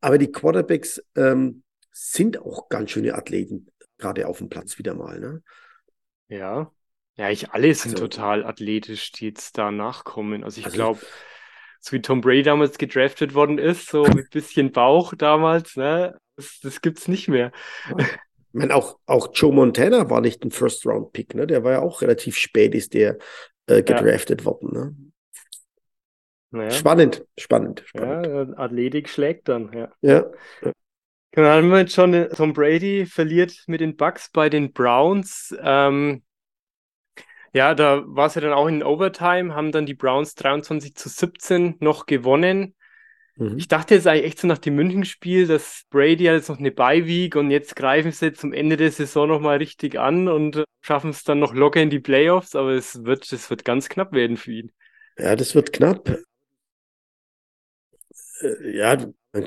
Aber 0.00 0.16
die 0.16 0.30
Quarterbacks 0.30 1.02
ähm, 1.16 1.64
sind 1.90 2.40
auch 2.40 2.68
ganz 2.68 2.92
schöne 2.92 3.16
Athleten 3.16 3.66
gerade 3.98 4.26
auf 4.26 4.38
dem 4.38 4.48
Platz 4.48 4.78
wieder 4.78 4.94
mal. 4.94 5.20
Ne? 5.20 5.42
Ja. 6.28 6.72
Ja, 7.16 7.30
ich 7.30 7.50
alle 7.50 7.74
sind 7.74 7.94
also, 7.94 8.06
total 8.06 8.44
athletisch, 8.44 9.10
die 9.12 9.26
jetzt 9.26 9.58
da 9.58 9.72
nachkommen. 9.72 10.44
Also 10.44 10.60
ich 10.60 10.66
also, 10.66 10.76
glaube, 10.76 11.00
so 11.80 11.92
wie 11.92 12.00
Tom 12.00 12.20
Brady 12.20 12.44
damals 12.44 12.78
gedraftet 12.78 13.34
worden 13.34 13.58
ist, 13.58 13.88
so 13.88 14.04
mit 14.04 14.30
bisschen 14.30 14.70
Bauch 14.70 15.14
damals, 15.14 15.76
ne, 15.76 16.16
das, 16.36 16.60
das 16.62 16.80
gibt's 16.80 17.08
nicht 17.08 17.26
mehr. 17.26 17.50
Ich 17.98 18.06
meine, 18.52 18.74
auch, 18.74 18.98
auch 19.06 19.30
Joe 19.34 19.52
Montana 19.52 20.08
war 20.08 20.20
nicht 20.20 20.44
ein 20.44 20.52
First-Round-Pick, 20.52 21.34
ne? 21.34 21.46
Der 21.46 21.64
war 21.64 21.72
ja 21.72 21.80
auch 21.80 22.00
relativ 22.02 22.36
spät, 22.36 22.74
ist 22.74 22.94
der 22.94 23.18
äh, 23.66 23.82
gedraftet 23.82 24.40
ja. 24.40 24.46
worden, 24.46 24.72
ne? 24.72 24.96
Naja. 26.50 26.70
Spannend, 26.70 27.26
spannend, 27.36 27.82
spannend. 27.84 28.26
Ja, 28.26 28.58
Athletik 28.58 29.08
schlägt 29.08 29.48
dann, 29.48 29.70
ja. 29.72 29.92
Ja. 30.00 30.72
Genau, 31.38 31.50
dann 31.50 31.62
haben 31.62 31.70
wir 31.70 31.78
jetzt 31.78 31.94
schon, 31.94 32.14
äh, 32.14 32.28
Tom 32.30 32.52
Brady 32.52 33.06
verliert 33.06 33.62
mit 33.68 33.80
den 33.80 33.96
Bucks 33.96 34.28
bei 34.28 34.48
den 34.48 34.72
Browns. 34.72 35.54
Ähm, 35.62 36.24
ja, 37.52 37.76
da 37.76 38.02
war 38.06 38.26
es 38.26 38.34
ja 38.34 38.40
dann 38.40 38.52
auch 38.52 38.66
in 38.66 38.82
Overtime, 38.82 39.54
haben 39.54 39.70
dann 39.70 39.86
die 39.86 39.94
Browns 39.94 40.34
23 40.34 40.96
zu 40.96 41.08
17 41.08 41.76
noch 41.78 42.06
gewonnen. 42.06 42.74
Mhm. 43.36 43.56
Ich 43.56 43.68
dachte 43.68 43.94
jetzt 43.94 44.08
eigentlich 44.08 44.24
echt 44.24 44.40
so 44.40 44.48
nach 44.48 44.58
dem 44.58 44.74
Münchenspiel, 44.74 45.46
dass 45.46 45.84
Brady 45.90 46.24
hat 46.24 46.34
jetzt 46.34 46.48
noch 46.48 46.58
eine 46.58 46.72
Beiweek 46.72 47.36
und 47.36 47.52
jetzt 47.52 47.76
greifen 47.76 48.10
sie 48.10 48.32
zum 48.32 48.52
Ende 48.52 48.76
der 48.76 48.90
Saison 48.90 49.28
nochmal 49.28 49.58
richtig 49.58 49.96
an 49.96 50.26
und 50.26 50.64
schaffen 50.80 51.10
es 51.10 51.22
dann 51.22 51.38
noch 51.38 51.54
locker 51.54 51.80
in 51.80 51.90
die 51.90 52.00
Playoffs, 52.00 52.56
aber 52.56 52.72
es 52.72 53.04
wird, 53.04 53.32
es 53.32 53.48
wird 53.48 53.64
ganz 53.64 53.88
knapp 53.88 54.10
werden 54.10 54.38
für 54.38 54.54
ihn. 54.54 54.72
Ja, 55.16 55.36
das 55.36 55.54
wird 55.54 55.72
knapp. 55.72 56.18
Äh, 58.40 58.76
ja, 58.76 58.96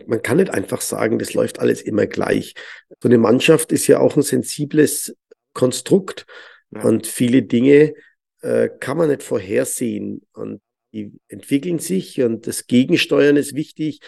man, 0.08 0.22
kann 0.22 0.38
nicht 0.38 0.52
einfach 0.52 0.82
sagen, 0.82 1.20
das 1.20 1.34
läuft 1.34 1.60
alles 1.60 1.82
immer 1.82 2.08
gleich. 2.08 2.54
So 3.02 3.10
eine 3.10 3.18
Mannschaft 3.18 3.72
ist 3.72 3.88
ja 3.88 4.00
auch 4.00 4.16
ein 4.16 4.22
sensibles 4.22 5.16
Konstrukt 5.54 6.26
ja. 6.72 6.84
und 6.84 7.08
viele 7.08 7.44
Dinge 7.44 7.94
äh, 8.42 8.70
kann 8.80 8.98
man 8.98 9.10
nicht 9.10 9.24
vorhersehen 9.24 10.22
und 10.34 10.62
die 10.94 11.14
entwickeln 11.28 11.80
sich 11.80 12.22
und 12.22 12.48
das 12.48 12.68
Gegensteuern 12.68 13.38
ist 13.38 13.56
wichtig. 13.56 14.02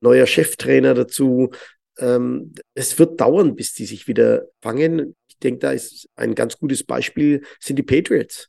Neuer 0.00 0.26
Cheftrainer 0.26 0.94
dazu. 0.94 1.50
Ähm, 1.98 2.54
es 2.74 2.98
wird 2.98 3.20
dauern, 3.20 3.56
bis 3.56 3.74
die 3.74 3.86
sich 3.86 4.06
wieder 4.06 4.46
fangen. 4.62 5.16
Ich 5.28 5.38
denke, 5.38 5.58
da 5.58 5.72
ist 5.72 6.08
ein 6.14 6.34
ganz 6.36 6.56
gutes 6.58 6.84
Beispiel, 6.84 7.42
sind 7.58 7.76
die 7.76 7.82
Patriots. 7.82 8.48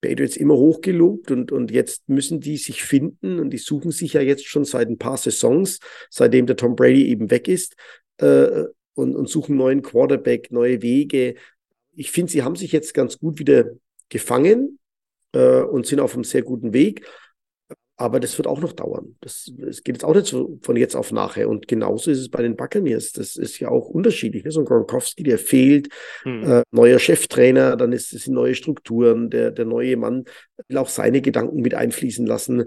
Patriots 0.00 0.36
immer 0.36 0.54
hochgelobt 0.54 1.30
und, 1.30 1.52
und 1.52 1.70
jetzt 1.70 2.08
müssen 2.08 2.40
die 2.40 2.56
sich 2.56 2.82
finden 2.82 3.40
und 3.40 3.50
die 3.50 3.58
suchen 3.58 3.90
sich 3.90 4.14
ja 4.14 4.20
jetzt 4.20 4.46
schon 4.46 4.64
seit 4.64 4.88
ein 4.88 4.98
paar 4.98 5.16
Saisons, 5.16 5.80
seitdem 6.10 6.46
der 6.46 6.56
Tom 6.56 6.76
Brady 6.76 7.08
eben 7.08 7.30
weg 7.30 7.48
ist 7.48 7.76
äh, 8.18 8.64
und, 8.94 9.16
und 9.16 9.28
suchen 9.28 9.56
neuen 9.56 9.82
Quarterback, 9.82 10.52
neue 10.52 10.82
Wege. 10.82 11.34
Ich 11.94 12.10
finde, 12.10 12.32
sie 12.32 12.42
haben 12.42 12.56
sich 12.56 12.72
jetzt 12.72 12.94
ganz 12.94 13.18
gut 13.18 13.38
wieder 13.38 13.70
gefangen 14.08 14.78
äh, 15.32 15.62
und 15.62 15.86
sind 15.86 16.00
auf 16.00 16.14
einem 16.14 16.24
sehr 16.24 16.42
guten 16.42 16.72
Weg. 16.72 17.06
Aber 17.98 18.20
das 18.20 18.36
wird 18.36 18.46
auch 18.46 18.60
noch 18.60 18.74
dauern. 18.74 19.16
Das, 19.20 19.50
das 19.56 19.82
geht 19.82 19.96
jetzt 19.96 20.04
auch 20.04 20.14
nicht 20.14 20.26
so 20.26 20.58
von 20.60 20.76
jetzt 20.76 20.94
auf 20.94 21.12
nachher. 21.12 21.48
Und 21.48 21.66
genauso 21.66 22.10
ist 22.10 22.18
es 22.18 22.28
bei 22.28 22.42
den 22.42 22.54
Buccaneers. 22.54 23.12
Das 23.12 23.36
ist 23.36 23.58
ja 23.58 23.70
auch 23.70 23.88
unterschiedlich. 23.88 24.44
Ne? 24.44 24.50
So 24.50 24.60
ein 24.60 24.66
Gronkowski, 24.66 25.22
der 25.22 25.38
fehlt, 25.38 25.88
hm. 26.22 26.42
äh, 26.42 26.62
neuer 26.72 26.98
Cheftrainer, 26.98 27.74
dann 27.76 27.92
ist 27.92 28.12
es 28.12 28.26
neue 28.26 28.54
Strukturen. 28.54 29.30
Der, 29.30 29.50
der 29.50 29.64
neue 29.64 29.96
Mann 29.96 30.24
will 30.68 30.76
auch 30.76 30.90
seine 30.90 31.22
Gedanken 31.22 31.62
mit 31.62 31.72
einfließen 31.72 32.26
lassen, 32.26 32.66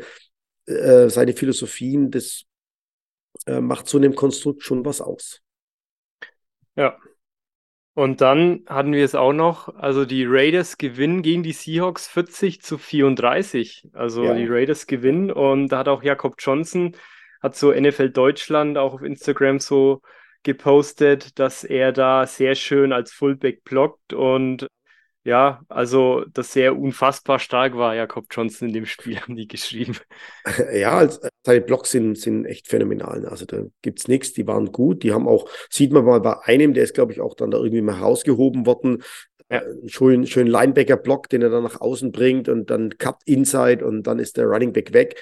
äh, 0.66 1.10
seine 1.10 1.34
Philosophien. 1.34 2.10
Das 2.10 2.46
äh, 3.46 3.62
macht 3.62 3.88
so 3.88 4.00
einem 4.00 4.16
Konstrukt 4.16 4.64
schon 4.64 4.84
was 4.84 5.00
aus. 5.00 5.42
Ja, 6.76 6.98
und 7.94 8.22
dann 8.22 8.64
hatten 8.68 8.94
wir 8.94 9.04
es 9.04 9.16
auch 9.16 9.34
noch, 9.34 9.76
also 9.76 10.06
die 10.06 10.26
Raiders 10.26 10.78
gewinnen 10.78 11.22
gegen 11.22 11.44
die 11.44 11.54
Seahawks 11.54 12.08
40 12.08 12.62
zu 12.62 12.78
34. 12.78 13.90
Also 13.94 14.24
ja. 14.24 14.34
die 14.36 14.48
Raiders 14.48 14.88
gewinnen 14.88 15.32
und 15.32 15.70
da 15.70 15.80
hat 15.80 15.88
auch 15.88 16.04
Jakob 16.04 16.36
Johnson, 16.40 16.96
hat 17.42 17.56
so 17.56 17.74
NFL 17.74 18.12
Deutschland 18.12 18.78
auch 18.78 18.94
auf 18.94 19.02
Instagram 19.02 19.60
so 19.60 20.02
gepostet, 20.44 21.40
dass 21.40 21.64
er 21.64 21.92
da 21.92 22.26
sehr 22.26 22.56
schön 22.56 22.94
als 22.94 23.12
Fullback 23.12 23.64
blockt 23.64 24.14
und 24.14 24.68
ja, 25.30 25.62
also 25.70 26.26
dass 26.34 26.56
er 26.56 26.76
unfassbar 26.76 27.38
stark 27.38 27.76
war, 27.76 27.96
Jakob 27.96 28.26
Johnson 28.32 28.70
in 28.70 28.74
dem 28.74 28.86
Spiel, 28.88 29.18
haben 29.22 29.36
die 29.36 29.48
geschrieben. 29.48 29.96
Ja, 30.74 30.98
als, 30.98 31.20
seine 31.46 31.62
Blocks 31.62 31.92
sind, 31.92 32.18
sind 32.18 32.46
echt 32.46 32.68
phänomenal. 32.68 33.26
Also 33.28 33.46
da 33.46 33.64
gibt 33.84 34.00
es 34.00 34.08
nichts, 34.08 34.34
die 34.34 34.48
waren 34.48 34.72
gut. 34.72 35.04
Die 35.04 35.14
haben 35.14 35.28
auch, 35.28 35.48
sieht 35.70 35.92
man 35.92 36.06
mal 36.06 36.20
bei 36.20 36.40
einem, 36.44 36.74
der 36.74 36.84
ist, 36.84 36.96
glaube 36.96 37.12
ich, 37.12 37.22
auch 37.22 37.36
dann 37.36 37.52
da 37.52 37.60
irgendwie 37.60 37.82
mal 37.82 38.00
rausgehoben 38.00 38.66
worden. 38.66 39.04
Ja. 39.52 39.60
Äh, 39.60 39.88
schön, 39.88 40.26
schön 40.26 40.48
Linebacker-Block, 40.48 41.30
den 41.30 41.44
er 41.44 41.50
dann 41.50 41.64
nach 41.64 41.80
außen 41.80 42.12
bringt 42.12 42.50
und 42.50 42.72
dann 42.72 42.98
Cut 42.98 43.18
Inside 43.26 43.86
und 43.86 44.04
dann 44.04 44.18
ist 44.18 44.38
der 44.38 44.46
Running 44.46 44.74
Back 44.74 44.94
weg. 44.94 45.22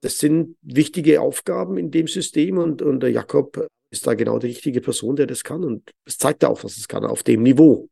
Das 0.00 0.18
sind 0.18 0.56
wichtige 0.62 1.20
Aufgaben 1.20 1.76
in 1.76 1.90
dem 1.90 2.06
System 2.06 2.58
und, 2.58 2.82
und 2.82 3.00
der 3.00 3.10
Jakob 3.10 3.66
ist 3.90 4.06
da 4.06 4.14
genau 4.14 4.38
die 4.38 4.48
richtige 4.48 4.80
Person, 4.80 5.16
der 5.16 5.26
das 5.26 5.42
kann. 5.42 5.64
Und 5.64 5.90
es 6.06 6.18
zeigt 6.18 6.44
er 6.44 6.50
auch, 6.50 6.60
dass 6.60 6.76
es 6.76 6.86
kann, 6.86 7.04
auf 7.04 7.24
dem 7.24 7.42
Niveau. 7.42 7.88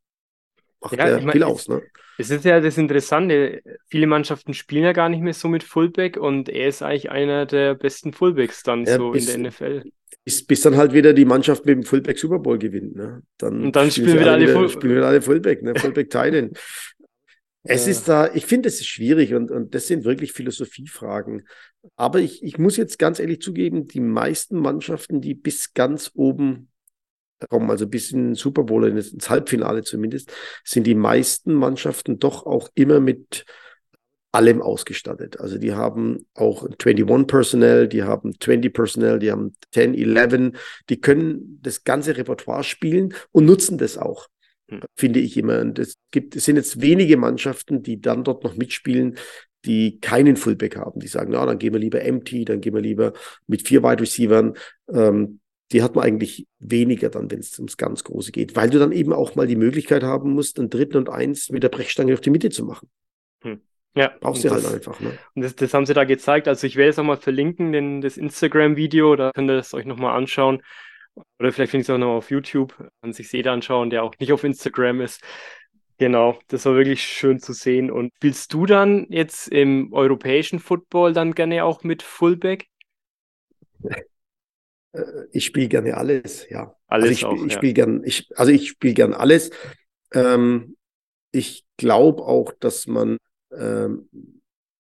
Macht 0.81 0.97
ja, 0.97 1.07
er 1.07 1.19
ich 1.19 1.25
mein, 1.25 1.33
viel 1.33 1.43
aus, 1.43 1.69
ne? 1.69 1.83
Es 2.19 2.31
ist 2.31 2.45
ja 2.45 2.61
das 2.61 2.79
Interessante. 2.79 3.63
Viele 3.89 4.07
Mannschaften 4.07 4.55
spielen 4.55 4.85
ja 4.85 4.93
gar 4.93 5.09
nicht 5.09 5.23
mehr 5.23 5.35
so 5.35 5.49
mit 5.49 5.63
Fullback 5.63 6.17
und 6.17 6.49
er 6.49 6.69
ist 6.69 6.83
eigentlich 6.83 7.11
einer 7.11 7.47
der 7.47 7.75
besten 7.75 8.13
Fullbacks 8.13 8.63
dann 8.63 8.85
ja, 8.85 8.97
so 8.97 9.11
bis, 9.13 9.33
in 9.33 9.43
der 9.43 9.53
NFL. 9.53 9.83
Bis, 10.25 10.45
bis 10.45 10.63
dann 10.63 10.77
halt 10.77 10.93
wieder 10.93 11.13
die 11.13 11.25
Mannschaft 11.25 11.65
mit 11.65 11.77
dem 11.77 11.85
Fullback 11.85 12.19
Super 12.19 12.39
Bowl 12.39 12.59
gewinnt. 12.59 12.97
Ne? 12.97 13.23
Dann 13.39 13.63
und 13.63 13.77
dann 13.77 13.91
spielen, 13.91 14.19
wieder 14.19 14.33
alle, 14.33 14.43
wieder, 14.43 14.53
Full 14.53 14.69
spielen 14.69 14.97
wieder 14.97 15.07
alle 15.07 15.23
Fullback, 15.23 15.63
ne? 15.63 15.75
Fullback 15.77 16.11
Titan. 16.11 16.53
Es 17.65 17.85
ja. 17.85 17.91
ist 17.91 18.09
da, 18.09 18.33
ich 18.33 18.47
finde, 18.47 18.69
es 18.69 18.81
ist 18.81 18.87
schwierig 18.87 19.35
und, 19.35 19.51
und 19.51 19.75
das 19.75 19.89
sind 19.89 20.05
wirklich 20.05 20.33
Philosophiefragen. 20.33 21.47
Aber 21.97 22.21
ich, 22.21 22.43
ich 22.43 22.57
muss 22.57 22.79
jetzt 22.79 22.99
ganz 22.99 23.19
ehrlich 23.19 23.43
zugeben, 23.43 23.89
die 23.89 24.01
meisten 24.01 24.59
Mannschaften, 24.59 25.21
die 25.21 25.35
bis 25.35 25.75
ganz 25.75 26.13
oben 26.15 26.71
kommen, 27.47 27.71
also 27.71 27.87
bis 27.87 28.13
in 28.13 28.29
den 28.29 28.35
Super 28.35 28.65
Bowl, 28.65 28.87
ins 28.87 29.31
Halbfinale 29.31 29.83
zumindest, 29.83 30.33
sind 30.65 30.87
die 30.87 30.95
meisten 30.95 31.55
Mannschaften 31.55 32.19
doch 32.19 32.47
auch 32.47 32.69
immer 32.75 33.01
mit 33.01 33.45
allem 34.33 34.61
ausgestattet. 34.61 35.41
Also 35.41 35.59
die 35.59 35.73
haben 35.73 36.27
auch 36.35 36.69
21 36.85 37.27
Personnel, 37.27 37.89
die 37.89 38.03
haben 38.03 38.33
20 38.39 38.73
Personnel, 38.73 39.19
die 39.19 39.33
haben 39.33 39.55
10, 39.73 39.95
11, 39.95 40.53
die 40.89 41.01
können 41.01 41.61
das 41.63 41.85
ganze 41.85 42.17
Repertoire 42.17 42.63
spielen 42.63 43.15
und 43.33 43.47
nutzen 43.47 43.79
das 43.79 43.97
auch. 43.97 44.27
Hm. 44.71 44.83
Finde 44.97 45.21
ich 45.21 45.37
immer. 45.37 45.61
Und 45.61 45.79
es 45.79 45.95
gibt, 46.11 46.37
es 46.37 46.45
sind 46.45 46.57
jetzt 46.57 46.81
wenige 46.81 47.17
Mannschaften, 47.17 47.83
die 47.83 48.01
dann 48.01 48.23
dort 48.23 48.45
noch 48.45 48.57
mitspielen, 48.57 49.17
die 49.65 49.99
keinen 50.01 50.37
Fullback 50.37 50.77
haben. 50.77 51.01
Die 51.01 51.09
sagen, 51.09 51.33
na, 51.33 51.45
dann 51.45 51.59
gehen 51.59 51.73
wir 51.73 51.81
lieber 51.81 52.03
empty, 52.03 52.45
dann 52.45 52.61
gehen 52.61 52.75
wir 52.75 52.83
lieber 52.83 53.15
mit 53.47 53.67
vier 53.67 53.83
Wide 53.83 54.03
Receivern. 54.03 54.55
Ähm, 54.93 55.41
die 55.73 55.83
hat 55.83 55.95
man 55.95 56.05
eigentlich 56.05 56.47
weniger 56.59 57.11
dann, 57.11 57.31
wenn 57.31 57.41
es 57.41 57.59
ums 57.59 57.77
ganz 57.77 58.05
Große 58.05 58.33
geht, 58.33 58.57
weil 58.57 58.71
du 58.71 58.79
dann 58.79 58.93
eben 58.93 59.13
auch 59.13 59.35
mal 59.35 59.47
die 59.47 59.57
Möglichkeit 59.57 60.03
haben 60.03 60.33
musst, 60.33 60.59
einen 60.59 60.71
dritten 60.71 60.97
und 60.97 61.09
eins 61.09 61.51
mit 61.51 61.63
der 61.63 61.69
Brechstange 61.69 62.15
auf 62.15 62.21
die 62.21 62.31
Mitte 62.31 62.51
zu 62.51 62.65
machen. 62.65 62.89
Hm. 63.43 63.61
Ja, 63.95 64.13
brauchst 64.21 64.45
du 64.45 64.51
halt 64.51 64.65
einfach. 64.65 65.01
Ne? 65.01 65.19
Und 65.35 65.43
das, 65.43 65.57
das, 65.57 65.75
haben 65.75 65.87
sie 65.87 65.95
da 65.95 66.05
gezeigt. 66.05 66.47
Also 66.47 66.67
ich 66.67 66.77
werde 66.77 66.91
es 66.91 66.99
auch 66.99 67.05
mal 67.05 67.17
verlinken, 67.17 67.73
den, 67.73 68.01
das 68.01 68.17
Instagram-Video, 68.17 69.17
da 69.17 69.33
könnt 69.35 69.51
ihr 69.51 69.59
es 69.59 69.75
euch 69.75 69.87
nochmal 69.87 70.17
anschauen. 70.17 70.63
Oder 71.39 71.53
vielleicht 71.53 71.73
finde 71.73 71.83
ich 71.83 71.89
es 71.89 71.95
auch 71.95 71.99
noch 71.99 72.17
auf 72.17 72.31
YouTube, 72.31 72.75
kann 73.03 73.13
sich 73.13 73.33
jeder 73.33 73.53
anschauen, 73.53 73.91
der 73.91 74.05
auch 74.05 74.15
nicht 74.21 74.33
auf 74.33 74.45
Instagram 74.45 75.01
ist. 75.01 75.23
Genau, 75.99 76.39
das 76.47 76.65
war 76.65 76.77
wirklich 76.77 77.03
schön 77.03 77.41
zu 77.41 77.53
sehen. 77.53 77.91
Und 77.91 78.13
spielst 78.17 78.53
du 78.53 78.67
dann 78.67 79.07
jetzt 79.11 79.49
im 79.49 79.93
europäischen 79.93 80.61
Football 80.61 81.13
dann 81.13 81.35
gerne 81.35 81.65
auch 81.65 81.83
mit 81.83 82.03
Fullback? 82.03 82.67
Äh, 84.93 85.03
ich 85.33 85.45
spiele 85.45 85.69
gerne 85.69 85.97
alles, 85.97 86.49
ja. 86.49 86.75
Alles 86.87 87.09
also 87.09 87.13
ich, 87.13 87.25
auch, 87.25 87.45
ich 87.45 87.53
ja. 87.53 87.59
spiele 87.59 87.75
gern, 87.75 88.03
ich, 88.05 88.29
also 88.37 88.53
ich 88.53 88.69
spiele 88.69 88.95
gern 88.95 89.15
alles. 89.15 89.51
Ähm, 90.13 90.77
ich 91.31 91.65
glaube 91.77 92.23
auch, 92.23 92.53
dass 92.59 92.87
man 92.87 93.19
ähm, 93.53 94.09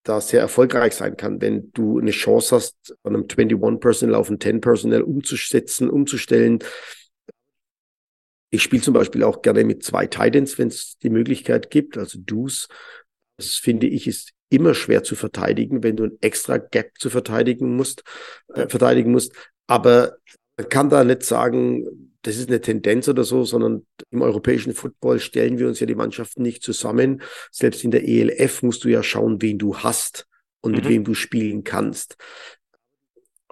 da 0.03 0.21
sehr 0.21 0.41
erfolgreich 0.41 0.95
sein 0.95 1.17
kann, 1.17 1.41
wenn 1.41 1.71
du 1.73 1.99
eine 1.99 2.11
Chance 2.13 2.57
hast, 2.57 2.97
von 3.03 3.15
einem 3.15 3.27
21 3.29 3.81
Personal 3.81 4.15
auf 4.15 4.31
ein 4.31 4.41
10 4.41 4.61
Personal 4.61 5.03
umzusetzen, 5.03 5.91
umzustellen. 5.91 6.61
Ich 8.51 8.63
spiele 8.63 8.83
zum 8.83 8.95
Beispiel 8.95 9.23
auch 9.23 9.43
gerne 9.43 9.65
mit 9.65 9.83
zwei 9.85 10.07
Titans, 10.07 10.57
wenn 10.59 10.69
es 10.69 10.97
die 11.03 11.11
Möglichkeit 11.11 11.71
gibt, 11.71 11.99
also 11.99 12.19
Do's. 12.19 12.69
Das 13.37 13.55
finde 13.55 13.87
ich 13.87 14.07
ist 14.07 14.33
immer 14.49 14.75
schwer 14.75 15.05
zu 15.05 15.15
verteidigen, 15.15 15.83
wenn 15.83 15.97
du 15.97 16.05
ein 16.05 16.19
extra 16.23 16.57
Gap 16.57 16.93
zu 16.99 17.11
verteidigen 17.11 17.77
musst, 17.77 18.03
äh, 18.55 18.67
verteidigen 18.67 19.13
musst. 19.13 19.33
Aber 19.69 20.17
man 20.57 20.69
kann 20.69 20.91
da 20.91 21.05
nicht 21.05 21.23
sagen, 21.23 22.09
das 22.23 22.37
ist 22.37 22.49
eine 22.49 22.61
Tendenz 22.61 23.07
oder 23.09 23.23
so, 23.23 23.45
sondern 23.45 23.87
im 24.11 24.23
europäischen 24.23 24.75
Football 24.75 25.21
stellen 25.21 25.59
wir 25.59 25.69
uns 25.69 25.79
ja 25.79 25.87
die 25.87 25.95
Mannschaften 25.95 26.43
nicht 26.43 26.65
zusammen. 26.65 27.23
Selbst 27.53 27.85
in 27.85 27.93
der 27.93 28.07
ELF 28.09 28.63
musst 28.63 28.83
du 28.83 28.89
ja 28.89 29.05
schauen, 29.05 29.41
wen 29.41 29.59
du 29.59 29.79
hast 29.79 30.27
und 30.61 30.73
mit 30.73 30.85
mhm. 30.85 30.89
wem 30.89 31.05
du 31.05 31.15
spielen 31.15 31.63
kannst. 31.63 32.17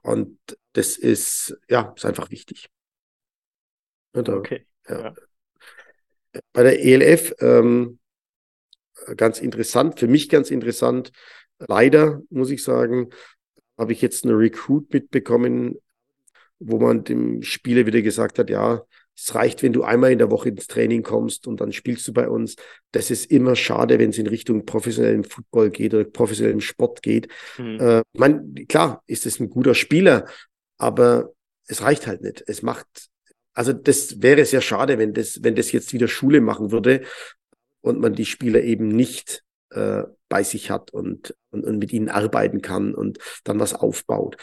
Und 0.03 0.39
das 0.73 0.97
ist, 0.97 1.57
ja, 1.69 1.93
ist 1.95 2.05
einfach 2.05 2.31
wichtig. 2.31 2.69
Und, 4.13 4.29
okay. 4.29 4.67
Ja. 4.89 5.15
Bei 6.53 6.63
der 6.63 6.85
ELF, 6.85 7.35
ähm, 7.41 7.99
ganz 9.17 9.41
interessant, 9.41 9.99
für 9.99 10.09
mich 10.09 10.29
ganz 10.29 10.51
interessant, 10.51 11.13
leider 11.59 12.23
muss 12.31 12.51
ich 12.51 12.63
sagen, 12.63 13.11
habe 13.79 13.93
ich 13.93 14.03
jetzt 14.03 14.25
eine 14.25 14.37
Recruit 14.37 14.93
mitbekommen, 14.93 15.77
wo 16.59 16.79
man 16.79 17.05
dem 17.05 17.43
Spieler 17.43 17.87
wieder 17.87 18.03
gesagt 18.03 18.39
hat, 18.39 18.51
ja, 18.51 18.83
es 19.17 19.35
reicht, 19.35 19.63
wenn 19.63 19.73
du 19.73 19.83
einmal 19.83 20.13
in 20.13 20.19
der 20.19 20.31
Woche 20.31 20.51
ins 20.51 20.67
Training 20.67 21.03
kommst 21.03 21.47
und 21.47 21.61
dann 21.61 21.73
spielst 21.73 22.07
du 22.07 22.13
bei 22.13 22.29
uns. 22.29 22.57
Das 22.93 23.11
ist 23.11 23.31
immer 23.31 23.57
schade, 23.57 23.99
wenn 23.99 24.11
es 24.11 24.19
in 24.19 24.27
Richtung 24.27 24.67
professionellen 24.67 25.25
Football 25.25 25.71
geht 25.71 25.95
oder 25.95 26.05
professionellen 26.05 26.61
Sport 26.61 27.03
geht. 27.03 27.29
Mhm. 27.57 27.81
Äh, 27.81 28.03
meine, 28.13 28.67
klar, 28.69 29.03
ist 29.07 29.25
es 29.25 29.41
ein 29.41 29.49
guter 29.49 29.75
Spieler, 29.75 30.27
aber 30.77 31.33
es 31.67 31.83
reicht 31.83 32.07
halt 32.07 32.21
nicht. 32.21 32.45
Es 32.47 32.63
macht, 32.63 32.87
also 33.55 33.73
das 33.73 34.21
wäre 34.21 34.45
sehr 34.45 34.61
schade, 34.61 34.99
wenn 34.99 35.15
das, 35.15 35.43
wenn 35.43 35.55
das 35.57 35.73
jetzt 35.73 35.95
wieder 35.95 36.09
Schule 36.09 36.43
machen 36.43 36.71
würde 36.71 37.03
und 37.81 38.01
man 38.01 38.15
die 38.15 38.27
Spieler 38.27 38.63
eben 38.63 38.89
nicht 38.89 39.43
äh, 39.71 40.03
bei 40.29 40.43
sich 40.43 40.71
hat 40.71 40.91
und, 40.91 41.35
und, 41.51 41.65
und 41.65 41.79
mit 41.79 41.93
ihnen 41.93 42.11
arbeiten 42.11 42.61
kann 42.61 42.95
und 42.95 43.19
dann 43.45 43.61
was 43.61 43.73
aufbaut. 43.73 44.37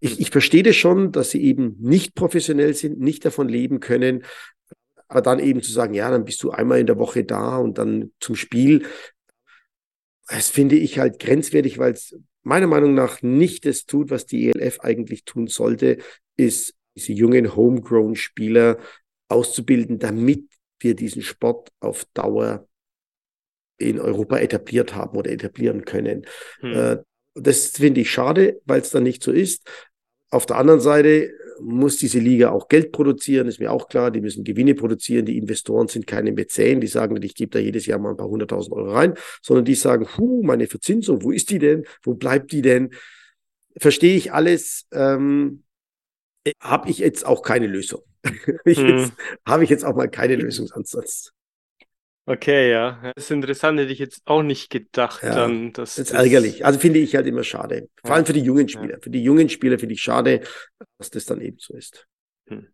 Ich, 0.00 0.20
ich 0.20 0.30
verstehe 0.30 0.62
das 0.62 0.76
schon, 0.76 1.12
dass 1.12 1.30
sie 1.30 1.42
eben 1.42 1.76
nicht 1.80 2.14
professionell 2.14 2.74
sind, 2.74 3.00
nicht 3.00 3.24
davon 3.24 3.48
leben 3.48 3.80
können. 3.80 4.24
Aber 5.08 5.22
dann 5.22 5.38
eben 5.38 5.62
zu 5.62 5.72
sagen, 5.72 5.94
ja, 5.94 6.10
dann 6.10 6.24
bist 6.24 6.42
du 6.42 6.50
einmal 6.50 6.80
in 6.80 6.86
der 6.86 6.98
Woche 6.98 7.24
da 7.24 7.56
und 7.56 7.78
dann 7.78 8.12
zum 8.20 8.36
Spiel. 8.36 8.84
Das 10.28 10.50
finde 10.50 10.76
ich 10.76 10.98
halt 10.98 11.18
grenzwertig, 11.18 11.78
weil 11.78 11.92
es 11.92 12.14
meiner 12.42 12.66
Meinung 12.66 12.94
nach 12.94 13.22
nicht 13.22 13.66
das 13.66 13.86
tut, 13.86 14.10
was 14.10 14.26
die 14.26 14.48
ELF 14.48 14.80
eigentlich 14.80 15.24
tun 15.24 15.46
sollte, 15.46 15.98
ist 16.36 16.74
diese 16.96 17.12
jungen 17.12 17.54
Homegrown-Spieler 17.56 18.78
auszubilden, 19.28 19.98
damit 19.98 20.48
wir 20.80 20.94
diesen 20.94 21.22
Sport 21.22 21.70
auf 21.80 22.04
Dauer 22.14 22.66
in 23.78 24.00
Europa 24.00 24.38
etabliert 24.38 24.94
haben 24.94 25.16
oder 25.16 25.30
etablieren 25.30 25.84
können. 25.84 26.26
Hm. 26.60 26.72
Äh, 26.72 26.96
das 27.34 27.68
finde 27.68 28.00
ich 28.00 28.10
schade, 28.10 28.60
weil 28.64 28.80
es 28.80 28.90
dann 28.90 29.04
nicht 29.04 29.22
so 29.22 29.30
ist. 29.30 29.68
Auf 30.30 30.46
der 30.46 30.56
anderen 30.56 30.80
Seite 30.80 31.32
muss 31.60 31.96
diese 31.96 32.18
Liga 32.18 32.50
auch 32.50 32.68
Geld 32.68 32.92
produzieren, 32.92 33.48
ist 33.48 33.60
mir 33.60 33.72
auch 33.72 33.88
klar. 33.88 34.10
Die 34.10 34.20
müssen 34.20 34.44
Gewinne 34.44 34.74
produzieren. 34.74 35.26
Die 35.26 35.38
Investoren 35.38 35.88
sind 35.88 36.06
keine 36.06 36.32
Mäzen, 36.32 36.80
die 36.80 36.86
sagen 36.86 37.14
nicht, 37.14 37.24
ich 37.24 37.34
gebe 37.34 37.50
da 37.50 37.58
jedes 37.58 37.86
Jahr 37.86 37.98
mal 37.98 38.10
ein 38.10 38.16
paar 38.16 38.28
hunderttausend 38.28 38.74
Euro 38.74 38.92
rein, 38.92 39.14
sondern 39.42 39.64
die 39.64 39.74
sagen, 39.74 40.06
huh, 40.16 40.42
meine 40.42 40.66
Verzinsung, 40.66 41.22
wo 41.22 41.30
ist 41.30 41.50
die 41.50 41.58
denn? 41.58 41.84
Wo 42.02 42.14
bleibt 42.14 42.52
die 42.52 42.62
denn? 42.62 42.90
Verstehe 43.76 44.16
ich 44.16 44.32
alles. 44.32 44.86
Ähm, 44.92 45.64
habe 46.60 46.90
ich 46.90 46.98
jetzt 46.98 47.26
auch 47.26 47.42
keine 47.42 47.66
Lösung. 47.66 48.02
hm. 48.64 49.10
Habe 49.46 49.64
ich 49.64 49.70
jetzt 49.70 49.84
auch 49.84 49.94
mal 49.94 50.08
keine 50.08 50.36
Lösungsansatz. 50.36 51.32
Okay, 52.28 52.70
ja. 52.70 53.00
Das 53.14 53.24
ist 53.24 53.30
interessant, 53.30 53.80
hätte 53.80 53.90
ich 53.90 53.98
jetzt 53.98 54.20
auch 54.26 54.42
nicht 54.42 54.68
gedacht. 54.68 55.22
Ja, 55.22 55.34
dann, 55.34 55.72
dass 55.72 55.94
das 55.94 56.08
ist 56.08 56.12
das... 56.12 56.22
ärgerlich. 56.22 56.66
Also 56.66 56.78
finde 56.78 56.98
ich 56.98 57.16
halt 57.16 57.26
immer 57.26 57.42
schade. 57.42 57.88
Vor 58.04 58.14
allem 58.14 58.26
für 58.26 58.34
die 58.34 58.42
jungen 58.42 58.68
Spieler. 58.68 58.96
Ja. 58.96 59.00
Für 59.00 59.08
die 59.08 59.22
jungen 59.22 59.48
Spieler 59.48 59.78
finde 59.78 59.94
ich 59.94 60.02
schade, 60.02 60.42
dass 60.98 61.08
das 61.08 61.24
dann 61.24 61.40
eben 61.40 61.56
so 61.58 61.74
ist. 61.74 62.06
Hm. 62.48 62.66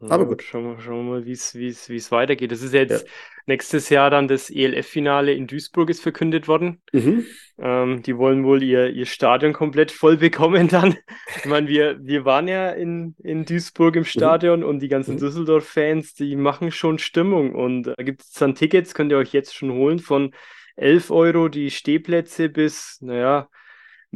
Aber 0.00 0.26
gut. 0.26 0.42
Schauen 0.42 0.64
wir, 0.64 0.80
schauen 0.80 1.06
wir 1.06 1.12
mal, 1.14 1.24
wie 1.24 1.32
es 1.32 2.12
weitergeht. 2.12 2.52
Das 2.52 2.62
ist 2.62 2.74
jetzt 2.74 3.06
ja. 3.06 3.12
nächstes 3.46 3.88
Jahr 3.88 4.10
dann 4.10 4.28
das 4.28 4.50
ELF-Finale 4.50 5.32
in 5.32 5.46
Duisburg 5.46 5.88
ist 5.88 6.02
verkündet 6.02 6.48
worden. 6.48 6.82
Mhm. 6.92 7.24
Ähm, 7.58 8.02
die 8.02 8.18
wollen 8.18 8.44
wohl 8.44 8.62
ihr, 8.62 8.90
ihr 8.90 9.06
Stadion 9.06 9.54
komplett 9.54 9.90
voll 9.90 10.18
bekommen 10.18 10.68
dann. 10.68 10.96
Ich 11.36 11.46
meine, 11.46 11.68
wir, 11.68 11.98
wir 12.04 12.26
waren 12.26 12.46
ja 12.46 12.70
in, 12.70 13.14
in 13.22 13.46
Duisburg 13.46 13.96
im 13.96 14.02
mhm. 14.02 14.06
Stadion 14.06 14.60
mhm. 14.60 14.66
und 14.66 14.80
die 14.80 14.88
ganzen 14.88 15.14
mhm. 15.14 15.20
Düsseldorf-Fans, 15.20 16.14
die 16.14 16.36
machen 16.36 16.70
schon 16.72 16.98
Stimmung. 16.98 17.54
Und 17.54 17.84
da 17.84 18.02
gibt 18.02 18.22
es 18.22 18.32
dann 18.32 18.54
Tickets, 18.54 18.94
könnt 18.94 19.12
ihr 19.12 19.18
euch 19.18 19.32
jetzt 19.32 19.54
schon 19.54 19.72
holen 19.72 19.98
von 19.98 20.34
11 20.76 21.10
Euro 21.10 21.48
die 21.48 21.70
Stehplätze 21.70 22.50
bis, 22.50 22.98
naja, 23.00 23.48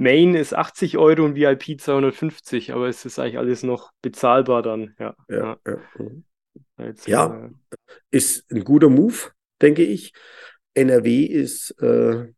Main 0.01 0.34
ist 0.34 0.55
80 0.55 0.96
Euro 0.96 1.26
und 1.26 1.34
VIP 1.34 1.78
250, 1.78 2.72
aber 2.72 2.88
es 2.88 3.05
ist 3.05 3.18
eigentlich 3.18 3.36
alles 3.36 3.62
noch 3.62 3.92
bezahlbar 4.01 4.62
dann. 4.62 4.94
Ja, 4.98 5.14
ja, 5.28 5.59
ja. 5.66 5.76
Jetzt, 6.78 7.07
ja 7.07 7.46
äh, 7.46 7.76
ist 8.11 8.51
ein 8.51 8.64
guter 8.64 8.88
Move, 8.88 9.30
denke 9.61 9.82
ich. 9.82 10.14
NRW 10.72 11.24
ist 11.24 11.72
äh, 11.82 12.32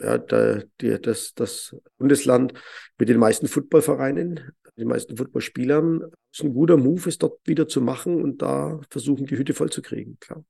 ja, 0.00 0.18
da, 0.18 0.62
die, 0.80 1.00
das, 1.00 1.32
das 1.34 1.76
Bundesland 1.96 2.54
mit 2.98 3.08
den 3.08 3.18
meisten 3.18 3.46
Footballvereinen, 3.46 4.52
den 4.76 4.88
meisten 4.88 5.16
Footballspielern. 5.16 6.10
Ist 6.32 6.42
ein 6.42 6.54
guter 6.54 6.76
Move, 6.76 7.08
es 7.08 7.18
dort 7.18 7.38
wieder 7.46 7.68
zu 7.68 7.80
machen 7.80 8.20
und 8.20 8.42
da 8.42 8.80
versuchen, 8.90 9.26
die 9.26 9.38
Hütte 9.38 9.54
voll 9.54 9.70
zu 9.70 9.80
kriegen, 9.80 10.18
klar. 10.18 10.44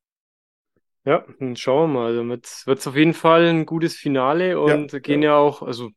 Ja, 1.04 1.26
dann 1.38 1.54
schauen 1.54 1.92
wir 1.92 2.00
mal. 2.00 2.16
Damit 2.16 2.62
wird 2.64 2.78
es 2.78 2.86
auf 2.86 2.96
jeden 2.96 3.14
Fall 3.14 3.44
ein 3.44 3.66
gutes 3.66 3.94
Finale 3.94 4.58
und 4.58 4.92
ja, 4.92 4.98
gehen 5.00 5.20
ja. 5.20 5.32
ja 5.32 5.36
auch, 5.36 5.60
also 5.60 5.90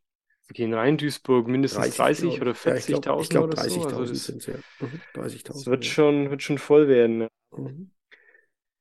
gehen 0.54 0.74
rein, 0.74 0.96
Duisburg, 0.96 1.46
mindestens 1.48 1.96
30, 1.96 2.30
30 2.30 2.40
oder 2.40 2.52
40.000 2.52 3.06
ja, 3.06 3.20
ich 3.20 3.28
glaube, 3.28 3.48
glaub, 3.48 3.50
30 3.50 3.72
so. 3.72 3.88
Also 3.88 4.06
das, 4.06 4.24
sind 4.24 4.46
ja. 4.46 4.54
Mhm, 4.80 5.00
30.000. 5.14 5.46
Das 5.46 5.66
wird, 5.66 5.84
schon, 5.84 6.30
wird 6.30 6.42
schon 6.42 6.58
voll 6.58 6.88
werden. 6.88 7.28
Mhm. 7.56 7.90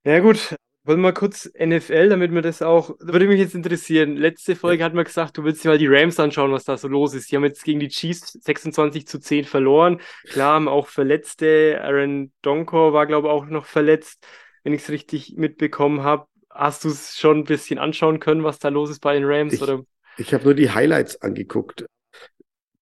Ja 0.05 0.19
gut, 0.19 0.55
wollen 0.85 0.99
wir 0.99 1.09
mal 1.09 1.13
kurz 1.13 1.51
NFL, 1.59 2.09
damit 2.09 2.33
wir 2.33 2.41
das 2.41 2.61
auch, 2.61 2.95
würde 2.99 3.27
mich 3.27 3.39
jetzt 3.39 3.53
interessieren. 3.53 4.15
Letzte 4.15 4.55
Folge 4.55 4.83
hat 4.83 4.93
man 4.93 5.03
gesagt, 5.03 5.37
du 5.37 5.43
willst 5.43 5.63
dir 5.63 5.69
mal 5.69 5.77
die 5.77 5.87
Rams 5.87 6.19
anschauen, 6.19 6.51
was 6.51 6.63
da 6.63 6.77
so 6.77 6.87
los 6.87 7.13
ist. 7.13 7.31
Die 7.31 7.35
haben 7.35 7.43
jetzt 7.43 7.63
gegen 7.63 7.79
die 7.79 7.89
Chiefs 7.89 8.33
26 8.41 9.05
zu 9.05 9.19
10 9.19 9.45
verloren. 9.45 10.01
Klar, 10.23 10.55
haben 10.55 10.67
auch 10.67 10.87
Verletzte. 10.87 11.79
Aaron 11.83 12.31
Donko 12.41 12.93
war, 12.93 13.05
glaube 13.05 13.27
ich, 13.27 13.31
auch 13.31 13.45
noch 13.45 13.65
verletzt, 13.65 14.25
wenn 14.63 14.73
ich 14.73 14.81
es 14.81 14.89
richtig 14.89 15.35
mitbekommen 15.37 16.03
habe. 16.03 16.25
Hast 16.49 16.83
du 16.83 16.89
es 16.89 17.19
schon 17.19 17.39
ein 17.39 17.43
bisschen 17.43 17.77
anschauen 17.77 18.19
können, 18.19 18.43
was 18.43 18.57
da 18.57 18.69
los 18.69 18.89
ist 18.89 18.99
bei 18.99 19.13
den 19.13 19.25
Rams? 19.25 19.53
Ich, 19.53 19.61
oder? 19.61 19.83
Ich 20.19 20.33
habe 20.33 20.43
nur 20.43 20.53
die 20.53 20.71
Highlights 20.71 21.21
angeguckt. 21.21 21.85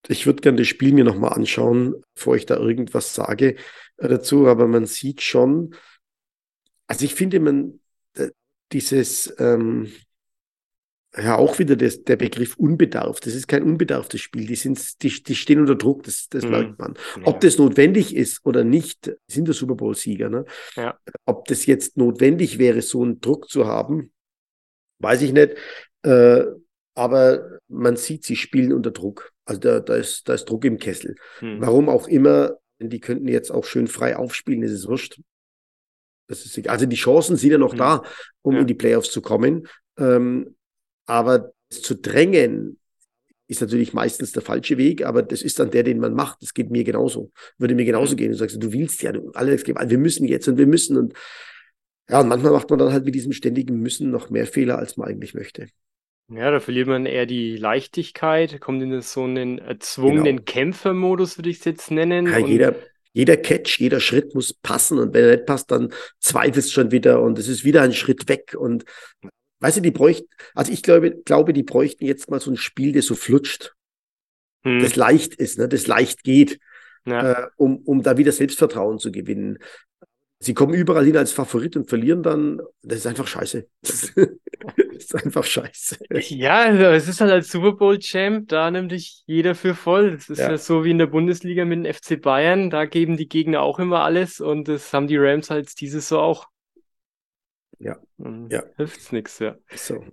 Ich 0.07 0.25
würde 0.25 0.41
gerne 0.41 0.57
das 0.57 0.67
Spiel 0.67 0.93
mir 0.93 1.03
nochmal 1.03 1.33
anschauen, 1.33 2.01
bevor 2.15 2.35
ich 2.35 2.45
da 2.45 2.57
irgendwas 2.57 3.13
sage 3.13 3.55
äh, 3.97 4.07
dazu, 4.07 4.47
aber 4.47 4.67
man 4.67 4.85
sieht 4.85 5.21
schon, 5.21 5.75
also 6.87 7.03
ich 7.05 7.13
finde, 7.13 7.39
man, 7.39 7.79
dieses, 8.71 9.33
ähm, 9.39 9.91
ja, 11.15 11.35
auch 11.35 11.57
wieder 11.57 11.75
das, 11.75 12.03
der 12.03 12.15
Begriff 12.15 12.55
unbedarft. 12.57 13.25
Das 13.25 13.33
ist 13.33 13.47
kein 13.47 13.63
unbedarftes 13.63 14.21
Spiel. 14.21 14.45
Die, 14.45 14.55
sind, 14.55 15.01
die, 15.01 15.23
die 15.23 15.35
stehen 15.35 15.59
unter 15.59 15.75
Druck, 15.75 16.03
das, 16.03 16.27
das 16.29 16.43
mhm. 16.43 16.51
merkt 16.51 16.79
man. 16.79 16.93
Ob 17.23 17.35
ja. 17.35 17.39
das 17.39 17.57
notwendig 17.57 18.15
ist 18.15 18.45
oder 18.45 18.63
nicht, 18.63 19.11
sind 19.27 19.47
der 19.47 19.55
Super 19.55 19.75
Bowl-Sieger. 19.75 20.29
Ne? 20.29 20.45
Ja. 20.75 20.99
Ob 21.25 21.45
das 21.47 21.65
jetzt 21.65 21.97
notwendig 21.97 22.59
wäre, 22.59 22.81
so 22.81 23.03
einen 23.03 23.19
Druck 23.19 23.49
zu 23.49 23.65
haben, 23.65 24.11
weiß 24.99 25.23
ich 25.23 25.33
nicht. 25.33 25.55
Äh, 26.03 26.43
aber 26.97 27.59
man 27.67 27.95
sieht, 27.95 28.23
sie 28.25 28.35
spielen 28.35 28.73
unter 28.73 28.89
Druck. 28.89 29.31
Also 29.45 29.61
da, 29.61 29.79
da, 29.79 29.95
ist, 29.95 30.27
da 30.27 30.33
ist 30.33 30.45
Druck 30.45 30.65
im 30.65 30.79
Kessel. 30.79 31.15
Mhm. 31.41 31.61
Warum 31.61 31.89
auch 31.89 32.07
immer, 32.07 32.57
die 32.79 32.99
könnten 32.99 33.27
jetzt 33.27 33.51
auch 33.51 33.65
schön 33.65 33.85
frei 33.85 34.17
aufspielen, 34.17 34.61
das 34.61 34.71
ist 34.71 34.87
wurscht. 34.87 35.21
Das 36.25 36.43
ist, 36.43 36.67
also 36.67 36.87
die 36.87 36.95
Chancen 36.95 37.35
sind 37.35 37.51
ja 37.51 37.59
noch 37.59 37.73
mhm. 37.73 37.77
da, 37.77 38.03
um 38.41 38.55
ja. 38.55 38.61
in 38.61 38.67
die 38.67 38.73
Playoffs 38.73 39.11
zu 39.11 39.21
kommen. 39.21 39.67
Ähm, 39.99 40.55
aber 41.05 41.51
zu 41.69 41.95
drängen 41.95 42.79
ist 43.47 43.61
natürlich 43.61 43.93
meistens 43.93 44.31
der 44.31 44.41
falsche 44.41 44.79
Weg, 44.79 45.05
aber 45.05 45.21
das 45.21 45.43
ist 45.43 45.59
dann 45.59 45.69
der, 45.69 45.83
den 45.83 45.99
man 45.99 46.15
macht. 46.15 46.41
Das 46.41 46.55
geht 46.55 46.71
mir 46.71 46.83
genauso. 46.83 47.31
Würde 47.59 47.75
mir 47.75 47.85
genauso 47.85 48.13
mhm. 48.13 48.17
gehen. 48.17 48.31
Du 48.31 48.37
sagst, 48.37 48.61
du 48.61 48.73
willst 48.73 49.03
ja, 49.03 49.11
du, 49.11 49.29
Alex, 49.33 49.67
wir 49.67 49.97
müssen 49.99 50.25
jetzt 50.25 50.47
und 50.47 50.57
wir 50.57 50.67
müssen. 50.67 50.97
Und 50.97 51.13
ja, 52.09 52.21
und 52.21 52.27
manchmal 52.27 52.53
macht 52.53 52.71
man 52.71 52.79
dann 52.79 52.91
halt 52.91 53.05
mit 53.05 53.13
diesem 53.13 53.33
ständigen 53.33 53.79
Müssen 53.81 54.09
noch 54.09 54.31
mehr 54.31 54.47
Fehler, 54.47 54.79
als 54.79 54.97
man 54.97 55.07
eigentlich 55.07 55.35
möchte. 55.35 55.67
Ja, 56.29 56.51
da 56.51 56.59
verliert 56.59 56.87
man 56.87 57.05
eher 57.05 57.25
die 57.25 57.55
Leichtigkeit, 57.55 58.59
kommt 58.59 58.83
in 58.83 59.01
so 59.01 59.23
einen 59.23 59.59
erzwungenen 59.59 60.37
genau. 60.37 60.41
Kämpfermodus, 60.45 61.37
würde 61.37 61.49
ich 61.49 61.59
es 61.59 61.65
jetzt 61.65 61.89
nennen. 61.89 62.27
Ja, 62.27 62.39
jeder, 62.39 62.75
jeder 63.13 63.37
Catch, 63.37 63.79
jeder 63.79 64.01
Schritt 64.01 64.35
muss 64.35 64.53
passen 64.53 64.99
und 64.99 65.13
wenn 65.13 65.23
er 65.23 65.35
nicht 65.37 65.45
passt, 65.45 65.71
dann 65.71 65.93
zweifelst 66.19 66.73
schon 66.73 66.91
wieder 66.91 67.21
und 67.21 67.39
es 67.39 67.47
ist 67.47 67.63
wieder 67.63 67.81
ein 67.81 67.93
Schritt 67.93 68.27
weg 68.27 68.55
und 68.59 68.83
weißt 69.59 69.77
du, 69.77 69.81
die 69.81 69.91
bräuchten, 69.91 70.27
also 70.53 70.71
ich 70.71 70.83
glaube, 70.83 71.11
glaube, 71.23 71.53
die 71.53 71.63
bräuchten 71.63 72.05
jetzt 72.05 72.29
mal 72.29 72.41
so 72.41 72.51
ein 72.51 72.57
Spiel, 72.57 72.91
das 72.91 73.05
so 73.05 73.15
flutscht, 73.15 73.73
hm. 74.63 74.81
das 74.81 74.97
leicht 74.97 75.33
ist, 75.33 75.57
ne, 75.57 75.69
das 75.69 75.87
leicht 75.87 76.23
geht, 76.23 76.59
ja. 77.05 77.31
äh, 77.31 77.47
um, 77.55 77.77
um 77.77 78.03
da 78.03 78.17
wieder 78.17 78.33
Selbstvertrauen 78.33 78.99
zu 78.99 79.13
gewinnen. 79.13 79.59
Sie 80.39 80.53
kommen 80.53 80.73
überall 80.73 81.05
hin 81.05 81.17
als 81.17 81.31
Favorit 81.31 81.75
und 81.75 81.89
verlieren 81.89 82.21
dann. 82.21 82.61
Das 82.83 82.99
ist 82.99 83.07
einfach 83.07 83.27
scheiße. 83.27 83.67
Das 84.97 85.13
ist 85.13 85.15
einfach 85.25 85.43
scheiße. 85.43 85.97
Ja, 86.09 86.61
also 86.63 86.85
es 86.85 87.07
ist 87.07 87.21
halt 87.21 87.31
als 87.31 87.51
Super 87.51 87.73
Bowl-Champ, 87.73 88.47
da 88.47 88.71
nimmt 88.71 88.91
dich 88.91 89.21
jeder 89.27 89.53
für 89.53 89.75
voll. 89.75 90.13
Das 90.15 90.27
ist 90.27 90.39
ja. 90.39 90.49
ja. 90.49 90.57
so 90.57 90.83
wie 90.83 90.89
in 90.89 90.97
der 90.97 91.05
Bundesliga 91.05 91.65
mit 91.65 91.85
dem 91.85 91.93
FC 91.93 92.19
Bayern. 92.19 92.71
Da 92.71 92.85
geben 92.85 93.15
die 93.15 93.29
Gegner 93.29 93.61
auch 93.61 93.77
immer 93.77 94.01
alles 94.01 94.41
und 94.41 94.67
das 94.67 94.91
haben 94.93 95.05
die 95.05 95.17
Rams 95.17 95.51
halt 95.51 95.79
dieses 95.79 96.09
so 96.09 96.19
auch. 96.19 96.47
Ja. 97.77 97.97
Ja. 98.49 98.63
Hilft's 98.75 99.11
nichts, 99.11 99.37
ja. 99.37 99.55
So. 99.75 100.03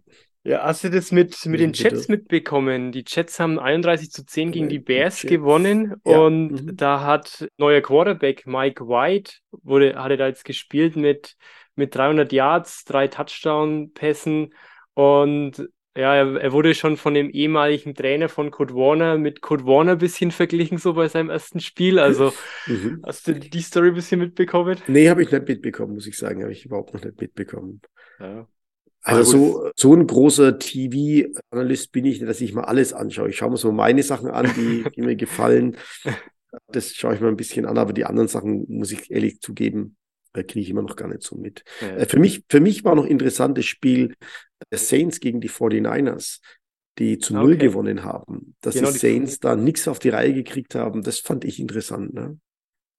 Ja, 0.47 0.63
hast 0.63 0.85
du 0.85 0.91
das 0.91 1.11
mit, 1.11 1.47
mit 1.47 1.61
den 1.61 1.73
Jets 1.73 2.09
mitbekommen? 2.09 2.93
Die 2.93 3.03
Jets 3.07 3.41
haben 3.41 3.59
31 3.59 4.11
zu 4.11 4.27
10 4.27 4.53
gegen 4.53 4.69
die 4.69 4.79
Bears 4.79 5.21
die 5.21 5.29
gewonnen 5.29 5.95
ja. 6.05 6.19
und 6.19 6.51
mhm. 6.51 6.77
da 6.77 7.03
hat 7.03 7.49
neuer 7.57 7.81
Quarterback 7.81 8.47
Mike 8.47 8.87
White, 8.87 9.33
wurde, 9.51 9.95
hatte 9.97 10.19
da 10.19 10.27
jetzt 10.27 10.45
gespielt 10.45 10.97
mit, 10.97 11.37
mit 11.77 11.95
300 11.95 12.31
Yards, 12.31 12.85
drei 12.85 13.09
Touchdown-Pässen 13.09 14.53
und 14.93 15.67
ja, 15.97 16.15
er, 16.15 16.37
er, 16.41 16.53
wurde 16.53 16.75
schon 16.75 16.97
von 16.99 17.15
dem 17.15 17.31
ehemaligen 17.31 17.95
Trainer 17.95 18.29
von 18.29 18.51
Kurt 18.51 18.75
Warner 18.75 19.17
mit 19.17 19.41
Kurt 19.41 19.65
Warner 19.65 19.93
ein 19.93 19.99
bisschen 19.99 20.31
verglichen, 20.33 20.77
so 20.77 20.93
bei 20.93 21.09
seinem 21.09 21.31
ersten 21.31 21.61
Spiel. 21.61 22.01
Also 22.01 22.33
mhm. 22.67 23.01
hast 23.07 23.29
du 23.29 23.35
die 23.35 23.61
Story 23.61 23.89
ein 23.89 23.95
bisschen 23.95 24.19
mitbekommen? 24.19 24.77
Nee, 24.89 25.09
habe 25.09 25.23
ich 25.23 25.31
nicht 25.31 25.49
mitbekommen, 25.49 25.95
muss 25.95 26.09
ich 26.09 26.19
sagen. 26.19 26.43
Habe 26.43 26.53
ich 26.53 26.67
überhaupt 26.67 26.93
noch 26.95 27.05
nicht 27.05 27.21
mitbekommen. 27.21 27.81
Ja. 28.19 28.49
Also 29.05 29.23
so, 29.25 29.71
so 29.77 29.95
ein 29.95 30.07
großer 30.07 30.59
TV-Analyst 30.59 31.93
bin 31.93 32.07
ich, 32.07 32.21
dass 32.21 32.41
ich 32.41 32.55
mal 32.55 32.65
alles 32.65 32.95
anschaue. 32.95 33.29
Ich 33.29 33.37
schaue 33.37 33.51
mir 33.51 33.59
so 33.59 33.71
meine 33.71 34.03
Sachen 34.03 34.31
an, 34.31 34.51
die, 34.57 34.85
die 34.97 35.03
mir 35.03 35.15
gefallen. 35.15 35.77
Das 36.69 36.95
schaue 36.95 37.15
ich 37.15 37.21
mir 37.21 37.29
ein 37.29 37.37
bisschen 37.37 37.67
an, 37.67 37.77
aber 37.77 37.93
die 37.93 38.07
anderen 38.07 38.29
Sachen, 38.29 38.65
muss 38.69 38.93
ich 38.93 39.11
ehrlich 39.11 39.41
zugeben, 39.41 39.97
äh, 40.33 40.43
kriege 40.43 40.61
ich 40.61 40.71
immer 40.71 40.83
noch 40.83 40.97
gar 40.97 41.09
nicht 41.09 41.23
so 41.23 41.37
mit. 41.37 41.65
Ja. 41.83 41.97
Äh, 41.97 42.07
für, 42.07 42.19
mich, 42.19 42.45
für 42.49 42.61
mich 42.61 42.83
war 42.85 42.95
noch 42.95 43.05
interessant 43.05 43.59
das 43.59 43.67
Spiel 43.67 44.15
der 44.71 44.79
Saints 44.79 45.21
gegen 45.21 45.41
die 45.41 45.51
49ers, 45.51 46.41
die 46.99 47.19
zu 47.19 47.35
Null 47.35 47.55
okay. 47.55 47.67
gewonnen 47.67 48.05
haben. 48.05 48.55
Dass 48.63 48.75
genau, 48.75 48.91
die 48.91 48.99
Saints 48.99 49.39
da 49.39 49.55
nichts 49.55 49.87
auf 49.87 49.99
die 49.99 50.09
Reihe 50.09 50.33
gekriegt 50.33 50.75
haben, 50.75 51.03
das 51.03 51.19
fand 51.19 51.45
ich 51.45 51.61
interessant. 51.61 52.15
Ne? 52.15 52.39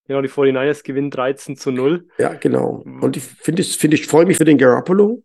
Genau, 0.07 0.21
die 0.21 0.29
49ers 0.29 0.83
gewinnen 0.83 1.09
13 1.09 1.57
zu 1.57 1.71
0. 1.71 2.07
Ja, 2.19 2.33
genau. 2.35 2.83
Mhm. 2.85 3.01
Und 3.01 3.17
ich 3.17 3.23
finde, 3.23 3.63
find 3.63 3.93
ich 3.95 4.05
freue 4.05 4.27
mich 4.27 4.37
für 4.37 4.45
den 4.45 4.59
Garoppolo, 4.59 5.23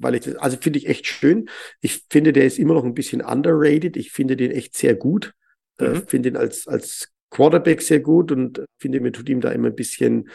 weil 0.00 0.14
ich 0.14 0.22
das, 0.22 0.36
also 0.36 0.56
finde 0.60 0.78
ich 0.78 0.88
echt 0.88 1.06
schön. 1.06 1.48
Ich 1.80 2.04
finde, 2.10 2.32
der 2.32 2.44
ist 2.44 2.58
immer 2.58 2.74
noch 2.74 2.84
ein 2.84 2.94
bisschen 2.94 3.20
underrated. 3.20 3.96
Ich 3.96 4.10
finde 4.12 4.36
den 4.36 4.50
echt 4.50 4.76
sehr 4.76 4.94
gut. 4.94 5.34
Äh, 5.78 5.88
mhm. 5.88 5.94
Äh, 5.94 6.02
finde 6.06 6.28
ihn 6.30 6.36
als, 6.36 6.66
als 6.66 7.08
Quarterback 7.30 7.82
sehr 7.82 8.00
gut 8.00 8.32
und 8.32 8.64
finde, 8.78 9.00
mir 9.00 9.12
tut 9.12 9.28
ihm 9.28 9.40
da 9.40 9.50
immer 9.52 9.68
ein 9.68 9.76
bisschen 9.76 10.28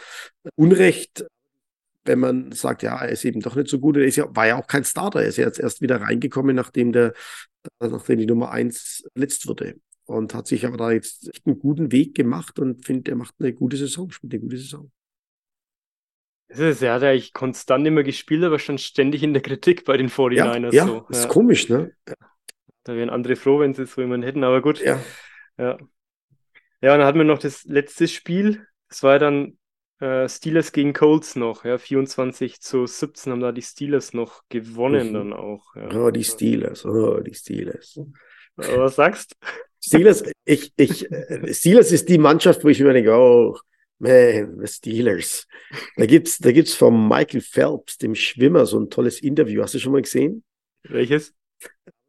Unrecht, 0.55 1.26
wenn 2.05 2.20
man 2.20 2.51
sagt, 2.51 2.84
ja, 2.84 2.97
er 2.97 3.09
ist 3.09 3.26
eben 3.26 3.41
doch 3.41 3.55
nicht 3.55 3.68
so 3.68 3.80
gut. 3.80 3.97
Er 3.97 4.05
ist 4.05 4.16
ja, 4.16 4.34
war 4.36 4.47
ja 4.47 4.57
auch 4.57 4.68
kein 4.68 4.84
Starter. 4.84 5.22
Er 5.22 5.28
ist 5.28 5.38
ja 5.38 5.45
jetzt 5.45 5.59
erst 5.59 5.82
wieder 5.82 5.99
reingekommen, 6.01 6.55
nachdem 6.55 6.91
der, 6.91 7.13
nachdem 7.80 8.20
die 8.20 8.28
Nummer 8.28 8.51
eins 8.51 9.03
verletzt 9.13 9.47
wurde. 9.47 9.76
Und 10.05 10.36
hat 10.36 10.45
sich 10.45 10.68
aber 10.68 10.78
da 10.78 10.91
jetzt 10.91 11.30
echt 11.34 11.47
einen 11.47 11.57
guten 11.57 11.91
Weg 11.91 12.13
gemacht 12.13 12.59
und 12.59 12.86
finde, 12.86 13.11
er 13.11 13.18
macht 13.18 13.34
eine 13.39 13.53
gute 13.53 13.76
Saison, 13.76 14.11
spielt 14.11 14.34
eine 14.34 14.41
gute 14.41 14.57
Saison. 14.57 14.91
Das 16.47 16.59
ist, 16.59 16.81
er 16.81 16.93
hat 16.93 17.03
eigentlich 17.03 17.33
konstant 17.33 17.85
immer 17.87 18.03
gespielt, 18.03 18.43
aber 18.43 18.59
stand 18.59 18.79
ständig 18.79 19.23
in 19.23 19.33
der 19.33 19.41
Kritik 19.41 19.83
bei 19.85 19.97
den 19.97 20.09
49ers. 20.09 20.73
Ja, 20.73 20.85
ja 20.85 20.85
so. 20.85 21.05
ist 21.09 21.23
ja. 21.23 21.29
komisch, 21.29 21.69
ne? 21.69 21.91
Da 22.83 22.95
wären 22.95 23.09
andere 23.09 23.35
froh, 23.35 23.59
wenn 23.59 23.73
sie 23.73 23.85
so 23.85 24.01
jemanden 24.01 24.25
hätten, 24.25 24.43
aber 24.43 24.61
gut. 24.61 24.79
Ja. 24.79 25.01
Ja, 25.57 25.77
ja 26.81 26.93
und 26.93 26.99
dann 26.99 27.05
hatten 27.05 27.17
wir 27.17 27.25
noch 27.25 27.39
das 27.39 27.63
letzte 27.65 28.07
Spiel. 28.07 28.65
Das 28.89 29.01
war 29.01 29.17
dann 29.17 29.57
äh, 29.99 30.29
Steelers 30.29 30.71
gegen 30.71 30.93
Colts 30.93 31.35
noch. 31.35 31.65
Ja, 31.65 31.77
24 31.77 32.61
zu 32.61 32.85
17 32.85 33.31
haben 33.31 33.39
da 33.39 33.51
die 33.51 33.63
Steelers 33.63 34.13
noch 34.13 34.43
gewonnen 34.49 35.09
mhm. 35.09 35.13
dann 35.13 35.33
auch. 35.33 35.75
Ja. 35.75 35.89
Oh, 35.95 36.11
die 36.11 36.23
Steelers, 36.23 36.85
oh, 36.85 37.21
die 37.21 37.33
Steelers. 37.33 37.99
Was 38.55 38.95
sagst 38.95 39.35
Steelers, 39.83 40.23
ich, 40.45 40.73
ich, 40.77 41.11
äh, 41.11 41.53
Steelers 41.53 41.91
ist 41.91 42.09
die 42.09 42.17
Mannschaft, 42.17 42.63
wo 42.63 42.69
ich 42.69 42.79
mir 42.79 42.93
denke, 42.93 43.13
oh, 43.13 43.57
Man, 43.99 44.59
the 44.59 44.67
Steelers. 44.67 45.47
Da 45.95 46.05
gibt's, 46.05 46.37
da 46.39 46.51
gibt's 46.51 46.73
von 46.73 47.07
Michael 47.07 47.41
Phelps, 47.41 47.97
dem 47.97 48.15
Schwimmer, 48.15 48.65
so 48.65 48.79
ein 48.79 48.89
tolles 48.89 49.21
Interview. 49.21 49.61
Hast 49.61 49.73
du 49.73 49.79
schon 49.79 49.93
mal 49.93 50.01
gesehen? 50.01 50.43
Welches? 50.83 51.33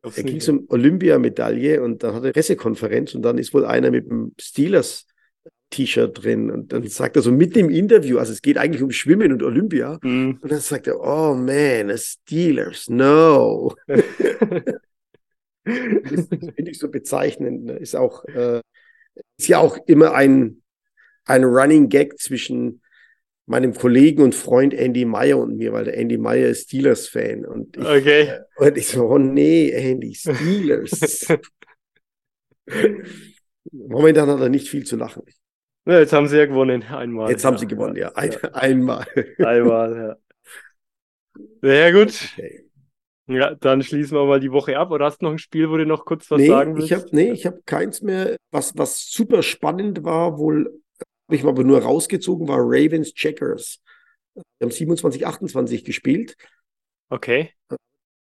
Da 0.03 0.23
ging 0.23 0.37
es 0.37 0.49
um 0.49 0.67
Olympiamedaille 0.69 1.83
und 1.83 2.03
dann 2.03 2.15
hat 2.15 2.25
er 2.25 2.33
Pressekonferenz 2.33 3.15
und 3.15 3.23
dann 3.23 3.39
ist 3.39 3.53
wohl 3.53 3.65
einer 3.65 3.91
mit 3.91 4.09
dem 4.09 4.35
Steelers 4.41 5.07
T-Shirt 5.71 6.23
drin 6.23 6.51
und 6.51 6.73
dann 6.73 6.87
sagt 6.87 7.17
er 7.17 7.23
so 7.23 7.33
mit 7.33 7.57
dem 7.57 7.71
Interview, 7.71 8.19
also 8.19 8.33
es 8.33 8.41
geht 8.41 8.57
eigentlich 8.57 8.83
um 8.83 8.93
Schwimmen 8.93 9.33
und 9.33 9.43
Olympia 9.43 9.99
mm. 10.01 10.39
und 10.41 10.53
dann 10.53 10.61
sagt 10.61 10.87
er, 10.87 11.01
oh 11.01 11.35
man, 11.35 11.89
the 11.89 11.99
Steelers, 11.99 12.89
no. 12.89 13.75
das 13.87 14.05
finde 15.65 16.71
ich 16.71 16.79
so 16.79 16.89
bezeichnend. 16.89 17.65
Ne? 17.65 17.73
Ist 17.79 17.97
auch, 17.97 18.25
äh, 18.27 18.61
ist 19.39 19.49
ja 19.49 19.59
auch 19.59 19.77
immer 19.87 20.15
ein, 20.15 20.63
ein 21.27 21.45
Running 21.45 21.89
Gag 21.89 22.19
zwischen 22.19 22.83
meinem 23.47 23.75
Kollegen 23.75 24.23
und 24.23 24.35
Freund 24.35 24.75
Andy 24.75 25.05
Meyer 25.05 25.39
und 25.39 25.57
mir, 25.57 25.73
weil 25.73 25.85
der 25.85 25.97
Andy 25.97 26.19
Meyer 26.19 26.49
ist 26.49 26.65
Steelers-Fan. 26.65 27.45
Und 27.45 27.77
ich, 27.77 27.85
Okay. 27.85 28.23
äh, 28.23 28.41
und 28.57 28.77
ich 28.77 28.89
so, 28.89 29.07
oh 29.09 29.19
nee, 29.19 29.71
Andy, 29.71 30.15
Steelers. 30.15 31.27
Momentan 33.73 34.29
hat 34.29 34.41
er 34.41 34.49
nicht 34.49 34.69
viel 34.69 34.85
zu 34.85 34.97
lachen. 34.97 35.23
Ja, 35.87 36.01
jetzt 36.01 36.13
haben 36.13 36.27
sie 36.27 36.37
ja 36.37 36.47
gewonnen, 36.47 36.83
einmal. 36.83 37.31
Jetzt 37.31 37.45
haben 37.45 37.55
ja. 37.55 37.59
sie 37.61 37.67
gewonnen, 37.67 37.97
ja. 37.97 38.09
Ein, 38.15 38.35
Einmal. 38.53 39.07
Einmal, 39.39 39.97
ja. 39.97 40.17
Sehr 41.63 41.93
gut. 41.93 42.15
Okay. 42.33 42.63
Ja, 43.29 43.55
dann 43.55 43.83
schließen 43.83 44.17
wir 44.17 44.25
mal 44.25 44.41
die 44.41 44.53
Woche 44.53 44.79
ab. 44.79 44.91
Oder 44.91 45.07
hast 45.07 45.21
du 45.21 45.27
noch 45.27 45.33
ein 45.33 45.39
Spiel, 45.39 45.69
wo 45.71 45.77
du 45.77 45.85
noch 45.87 46.05
kurz 46.05 46.31
was 46.31 46.41
Nee, 46.41 46.47
sagen 46.47 46.77
ich 46.77 46.91
willst? 46.91 46.93
habe 46.93 47.17
nee, 47.17 47.31
ich 47.33 47.47
hab 47.47 47.67
keins 47.67 48.03
mehr. 48.03 48.37
Was, 48.51 48.77
was 48.77 49.11
super 49.11 49.43
spannend 49.43 50.05
war, 50.05 50.39
wohl 50.39 50.67
habe 50.67 50.77
ich 51.35 51.43
mal 51.43 51.51
aber 51.51 51.65
nur 51.65 51.83
rausgezogen, 51.83 52.49
war 52.49 52.59
Ravens 52.61 53.15
Checkers. 53.15 53.83
Wir 54.35 54.67
haben 54.67 54.71
27, 54.71 55.27
28 55.27 55.85
gespielt. 55.85 56.37
Okay. 57.09 57.53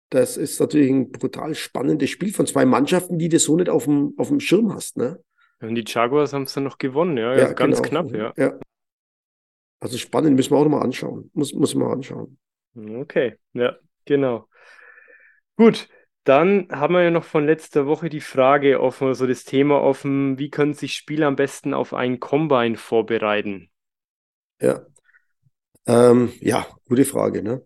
Das 0.10 0.38
ist 0.38 0.60
natürlich 0.60 0.92
ein 0.92 1.12
brutal 1.12 1.56
spannendes 1.56 2.10
Spiel 2.12 2.34
von 2.34 2.46
zwei 2.46 2.66
Mannschaften, 2.66 3.18
die 3.18 3.30
du 3.30 3.40
so 3.40 3.56
nicht 3.56 3.70
auf 3.70 3.86
dem, 3.86 4.14
auf 4.18 4.28
dem 4.28 4.40
Schirm 4.40 4.74
hast. 4.74 4.98
Ne? 4.98 5.20
Und 5.60 5.76
die 5.76 5.84
Jaguars 5.86 6.34
haben 6.34 6.44
es 6.44 6.54
dann 6.54 6.66
noch 6.66 6.78
gewonnen, 6.78 7.18
ja. 7.18 7.32
Also 7.32 7.56
ganz 7.56 7.82
genau. 7.82 8.04
knapp, 8.04 8.38
ja. 8.38 8.60
Also 9.80 9.98
spannend, 9.98 10.36
müssen 10.36 10.52
wir 10.52 10.58
auch 10.58 10.64
nochmal 10.64 10.84
anschauen. 10.84 11.32
Muss, 11.34 11.54
muss 11.54 11.74
man 11.74 11.88
mal 11.88 11.94
anschauen. 11.94 12.38
Okay, 12.76 13.38
ja, 13.54 13.76
genau. 14.06 14.48
Gut, 15.56 15.88
dann 16.24 16.68
haben 16.72 16.94
wir 16.94 17.04
ja 17.04 17.12
noch 17.12 17.24
von 17.24 17.46
letzter 17.46 17.86
Woche 17.86 18.10
die 18.10 18.22
Frage 18.22 18.80
offen, 18.80 19.14
so 19.14 19.28
das 19.28 19.44
Thema 19.44 19.82
offen, 19.82 20.38
wie 20.40 20.50
können 20.50 20.74
sich 20.74 20.94
Spieler 20.94 21.28
am 21.28 21.36
besten 21.36 21.74
auf 21.74 21.94
einen 21.94 22.20
Combine 22.20 22.78
vorbereiten? 22.78 23.70
Ja. 24.62 24.86
Ähm, 25.86 26.32
ja, 26.40 26.66
gute 26.88 27.04
Frage. 27.04 27.44
Ne? 27.44 27.64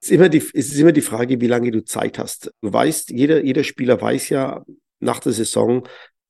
Es, 0.00 0.08
ist 0.08 0.10
immer 0.10 0.28
die, 0.28 0.38
es 0.38 0.72
ist 0.72 0.78
immer 0.78 0.92
die 0.92 1.00
Frage, 1.00 1.40
wie 1.40 1.46
lange 1.46 1.70
du 1.70 1.82
Zeit 1.84 2.18
hast. 2.18 2.52
Du 2.60 2.72
weißt, 2.72 3.10
jeder, 3.10 3.42
jeder 3.42 3.64
Spieler 3.64 4.00
weiß 4.00 4.28
ja, 4.28 4.64
nach 5.00 5.20
der 5.20 5.32
Saison 5.32 5.86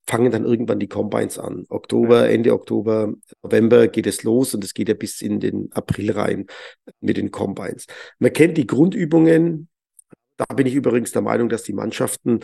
fangen 0.09 0.31
dann 0.31 0.45
irgendwann 0.45 0.79
die 0.79 0.87
Combines 0.87 1.37
an. 1.37 1.65
Oktober, 1.67 2.29
Ende 2.29 2.53
Oktober, 2.53 3.13
November 3.43 3.89
geht 3.89 4.07
es 4.07 4.23
los 4.23 4.53
und 4.53 4.63
es 4.63 4.73
geht 4.73 4.87
ja 4.87 4.93
bis 4.93 5.21
in 5.21 5.41
den 5.41 5.69
April 5.73 6.11
rein 6.11 6.45
mit 7.01 7.17
den 7.17 7.29
Combines. 7.29 7.87
Man 8.19 8.31
kennt 8.31 8.57
die 8.57 8.67
Grundübungen. 8.67 9.67
Da 10.37 10.45
bin 10.55 10.67
ich 10.67 10.75
übrigens 10.75 11.11
der 11.11 11.21
Meinung, 11.21 11.49
dass 11.49 11.63
die 11.63 11.73
Mannschaften 11.73 12.39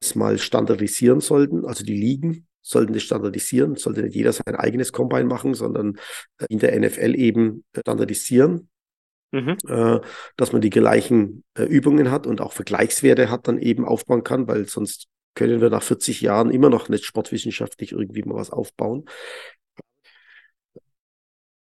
es 0.00 0.14
mal 0.14 0.38
standardisieren 0.38 1.20
sollten, 1.20 1.64
also 1.66 1.84
die 1.84 1.96
Ligen 1.96 2.46
sollten 2.62 2.92
das 2.92 3.02
standardisieren, 3.02 3.74
sollte 3.76 4.02
nicht 4.02 4.14
jeder 4.14 4.32
sein 4.32 4.54
eigenes 4.54 4.92
Combine 4.92 5.24
machen, 5.24 5.54
sondern 5.54 5.96
äh, 6.38 6.46
in 6.48 6.60
der 6.60 6.78
NFL 6.78 7.14
eben 7.16 7.64
standardisieren, 7.76 8.68
Mhm. 9.34 9.56
äh, 9.66 9.98
dass 10.36 10.52
man 10.52 10.60
die 10.60 10.68
gleichen 10.68 11.42
äh, 11.54 11.62
Übungen 11.64 12.10
hat 12.10 12.26
und 12.26 12.42
auch 12.42 12.52
Vergleichswerte 12.52 13.30
hat, 13.30 13.48
dann 13.48 13.58
eben 13.58 13.86
aufbauen 13.86 14.24
kann, 14.24 14.46
weil 14.46 14.68
sonst 14.68 15.06
können 15.34 15.62
wir 15.62 15.70
nach 15.70 15.82
40 15.82 16.20
Jahren 16.20 16.50
immer 16.50 16.68
noch 16.68 16.90
nicht 16.90 17.06
sportwissenschaftlich 17.06 17.92
irgendwie 17.92 18.22
mal 18.24 18.36
was 18.36 18.50
aufbauen. 18.50 19.06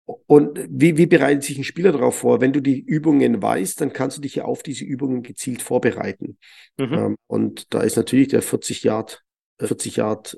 Und 0.05 0.59
wie, 0.69 0.97
wie 0.97 1.07
bereitet 1.07 1.43
sich 1.43 1.57
ein 1.57 1.63
Spieler 1.63 1.91
darauf 1.91 2.19
vor? 2.19 2.39
Wenn 2.39 2.53
du 2.53 2.61
die 2.61 2.79
Übungen 2.79 3.41
weißt, 3.41 3.81
dann 3.81 3.91
kannst 3.91 4.17
du 4.17 4.21
dich 4.21 4.35
ja 4.35 4.45
auf 4.45 4.61
diese 4.61 4.85
Übungen 4.85 5.23
gezielt 5.23 5.61
vorbereiten. 5.61 6.37
Mhm. 6.77 6.93
Ähm, 6.93 7.15
und 7.27 7.73
da 7.73 7.81
ist 7.81 7.95
natürlich 7.95 8.27
der 8.27 8.43
40 8.43 8.83
Yard, 8.83 9.23
40 9.59 9.95
Yard 9.95 10.37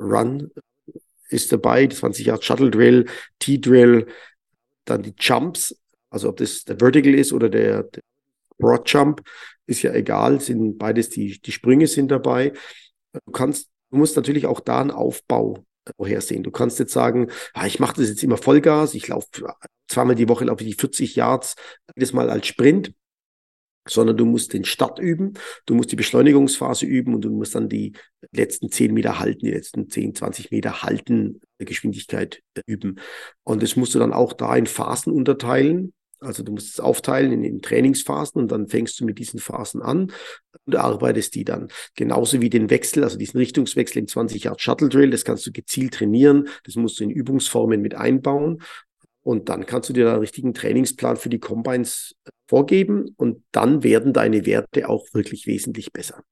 Run 0.00 0.50
ist 1.28 1.52
dabei, 1.52 1.86
die 1.86 1.96
20 1.96 2.26
Yard 2.26 2.44
Shuttle 2.44 2.70
Drill, 2.70 3.06
T-Drill, 3.38 4.06
dann 4.84 5.02
die 5.02 5.14
Jumps, 5.18 5.76
also 6.10 6.28
ob 6.28 6.36
das 6.36 6.64
der 6.64 6.78
Vertical 6.78 7.14
ist 7.14 7.32
oder 7.32 7.48
der, 7.48 7.84
der 7.84 8.02
Broad 8.58 8.88
Jump, 8.88 9.22
ist 9.66 9.82
ja 9.82 9.92
egal, 9.94 10.40
sind 10.40 10.78
beides 10.78 11.08
die, 11.10 11.40
die 11.40 11.52
Sprünge 11.52 11.86
sind 11.86 12.10
dabei. 12.10 12.52
Du 13.12 13.32
kannst, 13.32 13.70
du 13.90 13.96
musst 13.96 14.16
natürlich 14.16 14.46
auch 14.46 14.60
da 14.60 14.80
einen 14.80 14.90
Aufbau 14.90 15.64
vorhersehen. 15.96 16.42
Du 16.42 16.50
kannst 16.50 16.78
jetzt 16.78 16.92
sagen, 16.92 17.30
ah, 17.52 17.66
ich 17.66 17.80
mache 17.80 17.96
das 17.96 18.08
jetzt 18.08 18.22
immer 18.22 18.36
Vollgas, 18.36 18.94
ich 18.94 19.08
laufe 19.08 19.28
zweimal 19.88 20.14
die 20.14 20.28
Woche 20.28 20.44
laufe 20.44 20.64
ich 20.64 20.70
die 20.70 20.80
40 20.80 21.16
Yards 21.16 21.56
jedes 21.94 22.12
Mal 22.12 22.30
als 22.30 22.46
Sprint, 22.46 22.94
sondern 23.86 24.16
du 24.16 24.24
musst 24.24 24.52
den 24.52 24.64
Start 24.64 24.98
üben, 24.98 25.34
du 25.66 25.74
musst 25.74 25.92
die 25.92 25.96
Beschleunigungsphase 25.96 26.86
üben 26.86 27.14
und 27.14 27.22
du 27.22 27.30
musst 27.30 27.54
dann 27.54 27.68
die 27.68 27.92
letzten 28.32 28.70
10 28.70 28.94
Meter 28.94 29.18
halten, 29.18 29.44
die 29.44 29.52
letzten 29.52 29.90
10, 29.90 30.14
20 30.14 30.50
Meter 30.50 30.82
halten, 30.82 31.40
Geschwindigkeit 31.58 32.42
üben. 32.66 33.00
Und 33.42 33.62
das 33.62 33.76
musst 33.76 33.94
du 33.94 33.98
dann 33.98 34.12
auch 34.12 34.32
da 34.32 34.56
in 34.56 34.66
Phasen 34.66 35.12
unterteilen. 35.12 35.92
Also 36.20 36.42
du 36.42 36.52
musst 36.52 36.70
es 36.70 36.80
aufteilen 36.80 37.32
in, 37.32 37.44
in 37.44 37.62
Trainingsphasen 37.62 38.40
und 38.40 38.50
dann 38.50 38.68
fängst 38.68 38.98
du 39.00 39.04
mit 39.04 39.18
diesen 39.18 39.40
Phasen 39.40 39.82
an 39.82 40.12
und 40.66 40.76
arbeitest 40.76 41.34
die 41.34 41.44
dann. 41.44 41.68
Genauso 41.94 42.40
wie 42.40 42.50
den 42.50 42.70
Wechsel, 42.70 43.04
also 43.04 43.18
diesen 43.18 43.38
Richtungswechsel 43.38 43.98
im 43.98 44.08
20 44.08 44.44
Yard 44.44 44.60
Shuttle 44.60 44.88
Drill, 44.88 45.10
das 45.10 45.24
kannst 45.24 45.46
du 45.46 45.52
gezielt 45.52 45.94
trainieren, 45.94 46.48
das 46.64 46.76
musst 46.76 47.00
du 47.00 47.04
in 47.04 47.10
Übungsformen 47.10 47.80
mit 47.80 47.94
einbauen. 47.94 48.62
Und 49.22 49.48
dann 49.48 49.64
kannst 49.64 49.88
du 49.88 49.94
dir 49.94 50.08
einen 50.08 50.20
richtigen 50.20 50.52
Trainingsplan 50.52 51.16
für 51.16 51.30
die 51.30 51.38
Combines 51.38 52.14
vorgeben 52.46 53.14
und 53.16 53.42
dann 53.52 53.82
werden 53.82 54.12
deine 54.12 54.44
Werte 54.44 54.88
auch 54.88 55.06
wirklich 55.12 55.46
wesentlich 55.46 55.92
besser. 55.92 56.22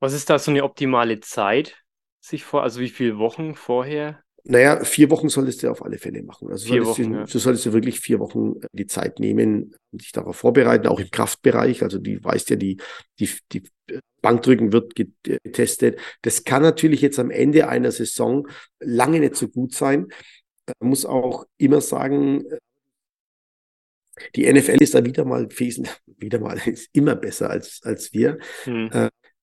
Was 0.00 0.12
ist 0.12 0.28
da 0.28 0.38
so 0.40 0.50
eine 0.50 0.64
optimale 0.64 1.20
Zeit, 1.20 1.80
sich 2.20 2.42
vor, 2.42 2.64
also 2.64 2.80
wie 2.80 2.88
viele 2.88 3.18
Wochen 3.18 3.54
vorher? 3.54 4.21
Naja, 4.44 4.84
vier 4.84 5.08
Wochen 5.10 5.28
solltest 5.28 5.62
du 5.62 5.70
auf 5.70 5.84
alle 5.84 5.98
Fälle 5.98 6.22
machen. 6.22 6.50
Also 6.50 6.66
Vier 6.66 6.84
solltest 6.84 7.00
Wochen, 7.00 7.12
du, 7.12 7.18
ja. 7.18 7.24
du 7.26 7.38
solltest 7.38 7.64
dir 7.64 7.72
wirklich 7.72 8.00
vier 8.00 8.18
Wochen 8.18 8.60
äh, 8.60 8.66
die 8.72 8.86
Zeit 8.86 9.20
nehmen, 9.20 9.74
dich 9.92 10.10
darauf 10.10 10.36
vorbereiten, 10.36 10.88
auch 10.88 10.98
im 10.98 11.10
Kraftbereich. 11.10 11.82
Also 11.82 11.98
die 11.98 12.22
weißt 12.22 12.50
ja, 12.50 12.56
die, 12.56 12.78
die, 13.20 13.30
die 13.52 13.62
Bankdrücken 14.20 14.72
wird 14.72 14.94
getestet. 14.96 16.00
Das 16.22 16.42
kann 16.42 16.62
natürlich 16.62 17.02
jetzt 17.02 17.20
am 17.20 17.30
Ende 17.30 17.68
einer 17.68 17.92
Saison 17.92 18.48
lange 18.80 19.20
nicht 19.20 19.36
so 19.36 19.48
gut 19.48 19.74
sein. 19.74 20.08
Man 20.80 20.90
muss 20.90 21.04
auch 21.04 21.44
immer 21.58 21.80
sagen, 21.80 22.44
die 24.34 24.52
NFL 24.52 24.82
ist 24.82 24.94
da 24.94 25.04
wieder 25.04 25.24
mal 25.24 25.48
wieder 26.06 26.40
mal 26.40 26.58
ist 26.66 26.88
immer 26.92 27.14
besser 27.14 27.50
als, 27.50 27.80
als 27.84 28.12
wir. 28.12 28.38
Hm. 28.64 28.90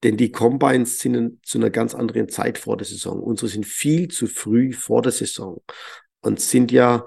Denn 0.04 0.18
die 0.18 0.32
Combines 0.32 1.00
sind 1.00 1.16
in, 1.16 1.40
zu 1.44 1.58
einer 1.58 1.70
ganz 1.70 1.94
anderen 1.94 2.30
Zeit 2.30 2.58
vor 2.58 2.78
der 2.78 2.86
Saison. 2.86 3.20
Unsere 3.20 3.50
sind 3.50 3.66
viel 3.66 4.08
zu 4.08 4.28
früh 4.28 4.72
vor 4.72 5.02
der 5.02 5.12
Saison 5.12 5.62
und 6.22 6.40
sind 6.40 6.72
ja 6.72 7.06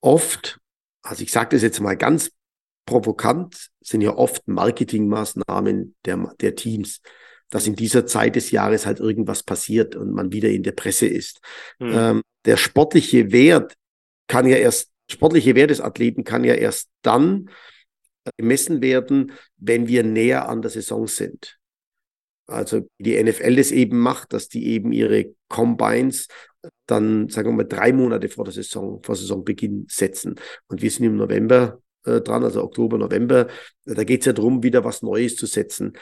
oft, 0.00 0.58
also 1.02 1.22
ich 1.22 1.30
sage 1.30 1.50
das 1.50 1.62
jetzt 1.62 1.80
mal 1.80 1.96
ganz 1.96 2.32
provokant, 2.86 3.70
sind 3.80 4.00
ja 4.00 4.16
oft 4.16 4.46
Marketingmaßnahmen 4.46 5.94
der, 6.04 6.34
der 6.40 6.54
Teams, 6.54 7.00
dass 7.50 7.66
in 7.66 7.76
dieser 7.76 8.04
Zeit 8.06 8.36
des 8.36 8.50
Jahres 8.50 8.84
halt 8.84 9.00
irgendwas 9.00 9.42
passiert 9.42 9.94
und 9.94 10.12
man 10.12 10.32
wieder 10.32 10.48
in 10.50 10.62
der 10.62 10.72
Presse 10.72 11.06
ist. 11.06 11.40
Hm. 11.78 11.92
Ähm, 11.92 12.22
der 12.44 12.56
sportliche 12.56 13.32
Wert 13.32 13.74
kann 14.26 14.46
ja 14.46 14.56
erst, 14.56 14.90
sportliche 15.10 15.54
Wert 15.54 15.70
des 15.70 15.80
Athleten 15.80 16.24
kann 16.24 16.44
ja 16.44 16.54
erst 16.54 16.88
dann 17.02 17.50
gemessen 18.36 18.82
werden, 18.82 19.32
wenn 19.56 19.86
wir 19.86 20.02
näher 20.02 20.48
an 20.48 20.62
der 20.62 20.70
Saison 20.70 21.06
sind. 21.06 21.58
Also 22.46 22.86
die 22.98 23.22
NFL 23.22 23.56
das 23.56 23.70
eben 23.70 23.98
macht, 23.98 24.32
dass 24.32 24.48
die 24.48 24.66
eben 24.66 24.92
ihre 24.92 25.34
Combines 25.48 26.28
dann, 26.86 27.28
sagen 27.28 27.50
wir 27.50 27.56
mal, 27.56 27.64
drei 27.64 27.92
Monate 27.92 28.28
vor 28.28 28.44
der 28.44 28.52
Saison, 28.52 29.02
vor 29.02 29.16
Saisonbeginn 29.16 29.86
setzen. 29.88 30.36
Und 30.66 30.82
wir 30.82 30.90
sind 30.90 31.06
im 31.06 31.16
November 31.16 31.80
äh, 32.04 32.20
dran, 32.20 32.44
also 32.44 32.62
Oktober, 32.62 32.98
November. 32.98 33.48
Da 33.84 34.04
geht 34.04 34.20
es 34.20 34.26
ja 34.26 34.32
darum, 34.32 34.62
wieder 34.62 34.84
was 34.84 35.02
Neues 35.02 35.36
zu 35.36 35.46
setzen, 35.46 35.94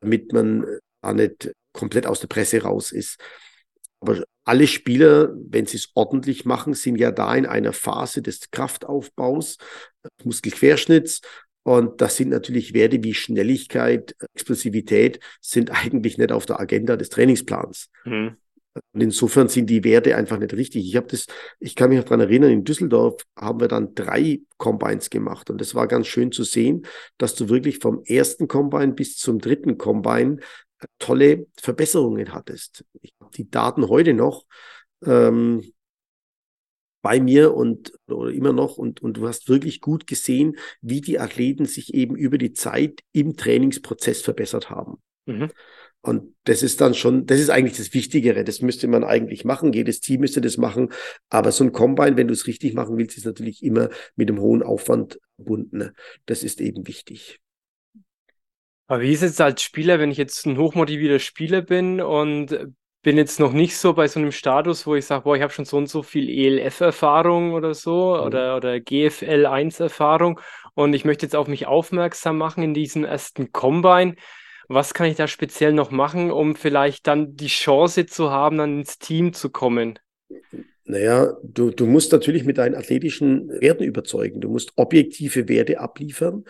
damit 0.00 0.32
man 0.32 0.64
da 1.02 1.12
nicht 1.12 1.52
komplett 1.72 2.06
aus 2.06 2.20
der 2.20 2.28
Presse 2.28 2.62
raus 2.62 2.92
ist. 2.92 3.18
Aber 4.00 4.22
alle 4.44 4.66
Spieler, 4.66 5.34
wenn 5.34 5.66
sie 5.66 5.76
es 5.76 5.90
ordentlich 5.94 6.44
machen, 6.44 6.74
sind 6.74 6.96
ja 6.96 7.10
da 7.10 7.34
in 7.34 7.46
einer 7.46 7.72
Phase 7.72 8.22
des 8.22 8.50
Kraftaufbaus, 8.50 9.58
Muskelquerschnitts 10.22 11.20
und 11.68 12.00
das 12.00 12.16
sind 12.16 12.30
natürlich 12.30 12.72
Werte 12.72 13.04
wie 13.04 13.12
Schnelligkeit, 13.12 14.16
Explosivität, 14.32 15.20
sind 15.42 15.70
eigentlich 15.70 16.16
nicht 16.16 16.32
auf 16.32 16.46
der 16.46 16.58
Agenda 16.60 16.96
des 16.96 17.10
Trainingsplans. 17.10 17.90
Hm. 18.04 18.38
Und 18.72 19.00
insofern 19.02 19.48
sind 19.48 19.68
die 19.68 19.84
Werte 19.84 20.16
einfach 20.16 20.38
nicht 20.38 20.54
richtig. 20.54 20.86
Ich 20.86 20.96
habe 20.96 21.08
das, 21.08 21.26
ich 21.60 21.74
kann 21.74 21.90
mich 21.90 21.98
noch 21.98 22.06
daran 22.06 22.20
erinnern, 22.20 22.52
in 22.52 22.64
Düsseldorf 22.64 23.22
haben 23.36 23.60
wir 23.60 23.68
dann 23.68 23.94
drei 23.94 24.40
Combines 24.56 25.10
gemacht. 25.10 25.50
Und 25.50 25.60
das 25.60 25.74
war 25.74 25.86
ganz 25.88 26.06
schön 26.06 26.32
zu 26.32 26.42
sehen, 26.42 26.86
dass 27.18 27.34
du 27.34 27.50
wirklich 27.50 27.80
vom 27.80 28.02
ersten 28.02 28.48
Combine 28.48 28.94
bis 28.94 29.18
zum 29.18 29.38
dritten 29.38 29.76
Combine 29.76 30.38
tolle 30.98 31.48
Verbesserungen 31.60 32.32
hattest. 32.32 32.82
Ich 33.02 33.12
habe 33.20 33.36
die 33.36 33.50
Daten 33.50 33.90
heute 33.90 34.14
noch. 34.14 34.46
Ähm, 35.04 35.70
bei 37.02 37.20
mir 37.20 37.54
und 37.54 37.92
oder 38.08 38.30
immer 38.30 38.52
noch 38.52 38.76
und, 38.76 39.00
und 39.00 39.16
du 39.16 39.28
hast 39.28 39.48
wirklich 39.48 39.80
gut 39.80 40.06
gesehen, 40.06 40.56
wie 40.80 41.00
die 41.00 41.18
Athleten 41.18 41.66
sich 41.66 41.94
eben 41.94 42.16
über 42.16 42.38
die 42.38 42.52
Zeit 42.52 43.02
im 43.12 43.36
Trainingsprozess 43.36 44.22
verbessert 44.22 44.70
haben. 44.70 45.00
Mhm. 45.26 45.50
Und 46.00 46.34
das 46.44 46.62
ist 46.62 46.80
dann 46.80 46.94
schon, 46.94 47.26
das 47.26 47.40
ist 47.40 47.50
eigentlich 47.50 47.76
das 47.76 47.92
Wichtigere. 47.92 48.44
Das 48.44 48.62
müsste 48.62 48.86
man 48.86 49.04
eigentlich 49.04 49.44
machen. 49.44 49.72
Jedes 49.72 50.00
Team 50.00 50.20
müsste 50.20 50.40
das 50.40 50.56
machen. 50.56 50.90
Aber 51.28 51.50
so 51.50 51.64
ein 51.64 51.72
Combine, 51.72 52.16
wenn 52.16 52.28
du 52.28 52.34
es 52.34 52.46
richtig 52.46 52.74
machen 52.74 52.96
willst, 52.96 53.18
ist 53.18 53.26
natürlich 53.26 53.62
immer 53.62 53.90
mit 54.14 54.30
einem 54.30 54.40
hohen 54.40 54.62
Aufwand 54.62 55.18
verbunden. 55.36 55.90
Das 56.26 56.44
ist 56.44 56.60
eben 56.60 56.86
wichtig. 56.86 57.40
Aber 58.86 59.02
wie 59.02 59.12
ist 59.12 59.22
es 59.22 59.40
als 59.40 59.62
Spieler, 59.62 59.98
wenn 59.98 60.10
ich 60.10 60.16
jetzt 60.16 60.46
ein 60.46 60.56
hochmotivierter 60.56 61.18
Spieler 61.18 61.62
bin 61.62 62.00
und 62.00 62.56
bin 63.02 63.16
jetzt 63.16 63.38
noch 63.40 63.52
nicht 63.52 63.76
so 63.76 63.92
bei 63.92 64.08
so 64.08 64.18
einem 64.18 64.32
Status, 64.32 64.86
wo 64.86 64.94
ich 64.94 65.06
sage, 65.06 65.22
boah, 65.22 65.36
ich 65.36 65.42
habe 65.42 65.52
schon 65.52 65.64
so 65.64 65.76
und 65.76 65.88
so 65.88 66.02
viel 66.02 66.28
ELF-Erfahrung 66.28 67.52
oder 67.52 67.74
so 67.74 68.16
mhm. 68.16 68.26
oder, 68.26 68.56
oder 68.56 68.80
GFL 68.80 69.46
1-Erfahrung 69.46 70.40
und 70.74 70.94
ich 70.94 71.04
möchte 71.04 71.26
jetzt 71.26 71.36
auf 71.36 71.48
mich 71.48 71.66
aufmerksam 71.66 72.38
machen 72.38 72.62
in 72.62 72.74
diesem 72.74 73.04
ersten 73.04 73.52
Combine. 73.52 74.14
Was 74.68 74.92
kann 74.92 75.06
ich 75.06 75.16
da 75.16 75.26
speziell 75.26 75.72
noch 75.72 75.90
machen, 75.90 76.30
um 76.30 76.54
vielleicht 76.54 77.06
dann 77.06 77.36
die 77.36 77.46
Chance 77.46 78.06
zu 78.06 78.30
haben, 78.30 78.58
dann 78.58 78.80
ins 78.80 78.98
Team 78.98 79.32
zu 79.32 79.50
kommen? 79.50 79.98
Naja, 80.84 81.36
du, 81.42 81.70
du 81.70 81.86
musst 81.86 82.12
natürlich 82.12 82.44
mit 82.44 82.58
deinen 82.58 82.74
athletischen 82.74 83.48
Werten 83.60 83.84
überzeugen. 83.84 84.40
Du 84.40 84.50
musst 84.50 84.72
objektive 84.76 85.48
Werte 85.48 85.80
abliefern 85.80 86.44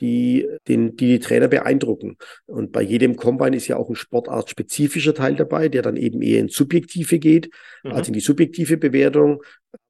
die, 0.00 0.48
den, 0.66 0.96
die 0.96 1.06
die 1.06 1.18
Trainer 1.18 1.48
beeindrucken. 1.48 2.16
Und 2.46 2.72
bei 2.72 2.82
jedem 2.82 3.16
Combine 3.16 3.56
ist 3.56 3.68
ja 3.68 3.76
auch 3.76 3.88
ein 3.88 3.96
sportartspezifischer 3.96 5.14
Teil 5.14 5.36
dabei, 5.36 5.68
der 5.68 5.82
dann 5.82 5.96
eben 5.96 6.22
eher 6.22 6.40
ins 6.40 6.54
Subjektive 6.54 7.18
geht, 7.18 7.50
mhm. 7.84 7.92
als 7.92 8.08
in 8.08 8.14
die 8.14 8.20
subjektive 8.20 8.76
Bewertung. 8.76 9.42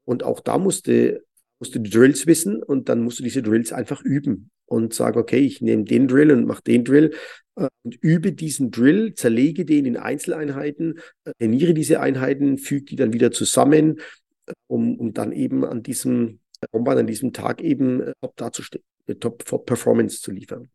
Und 0.05 0.23
auch 0.23 0.41
da 0.41 0.59
musste, 0.59 1.23
musste 1.59 1.81
die 1.81 1.91
Drills 1.91 2.27
wissen 2.27 2.63
und 2.63 2.89
dann 2.89 3.03
musst 3.03 3.19
du 3.19 3.23
diese 3.23 3.43
Drills 3.43 3.73
einfach 3.73 4.03
üben 4.03 4.51
und 4.67 4.95
sagen, 4.95 5.19
okay, 5.19 5.39
ich 5.39 5.61
nehme 5.61 5.85
den 5.85 6.09
Drill 6.09 6.31
und 6.31 6.47
mache 6.47 6.63
den 6.63 6.85
Drill 6.85 7.15
äh, 7.57 7.69
und 7.83 7.97
übe 7.97 8.33
diesen 8.33 8.71
Drill, 8.71 9.15
zerlege 9.15 9.65
den 9.65 9.87
in 9.87 9.97
Einzeleinheiten, 9.97 10.99
äh, 11.25 11.33
trainiere 11.39 11.75
diese 11.75 12.01
Einheiten, 12.01 12.59
füge 12.59 12.85
die 12.85 12.97
dann 12.97 13.13
wieder 13.13 13.31
zusammen, 13.31 14.01
äh, 14.47 14.53
um, 14.67 14.99
um 14.99 15.15
dann 15.15 15.33
eben 15.33 15.65
an 15.65 15.83
diesem 15.83 16.41
Combine, 16.71 17.01
an 17.01 17.07
diesem 17.07 17.33
Tag 17.33 17.63
eben 17.63 18.13
top 18.21 18.37
dazustehen. 18.37 18.85
Top-Performance 19.15 20.21
zu 20.21 20.31
liefern. 20.31 20.69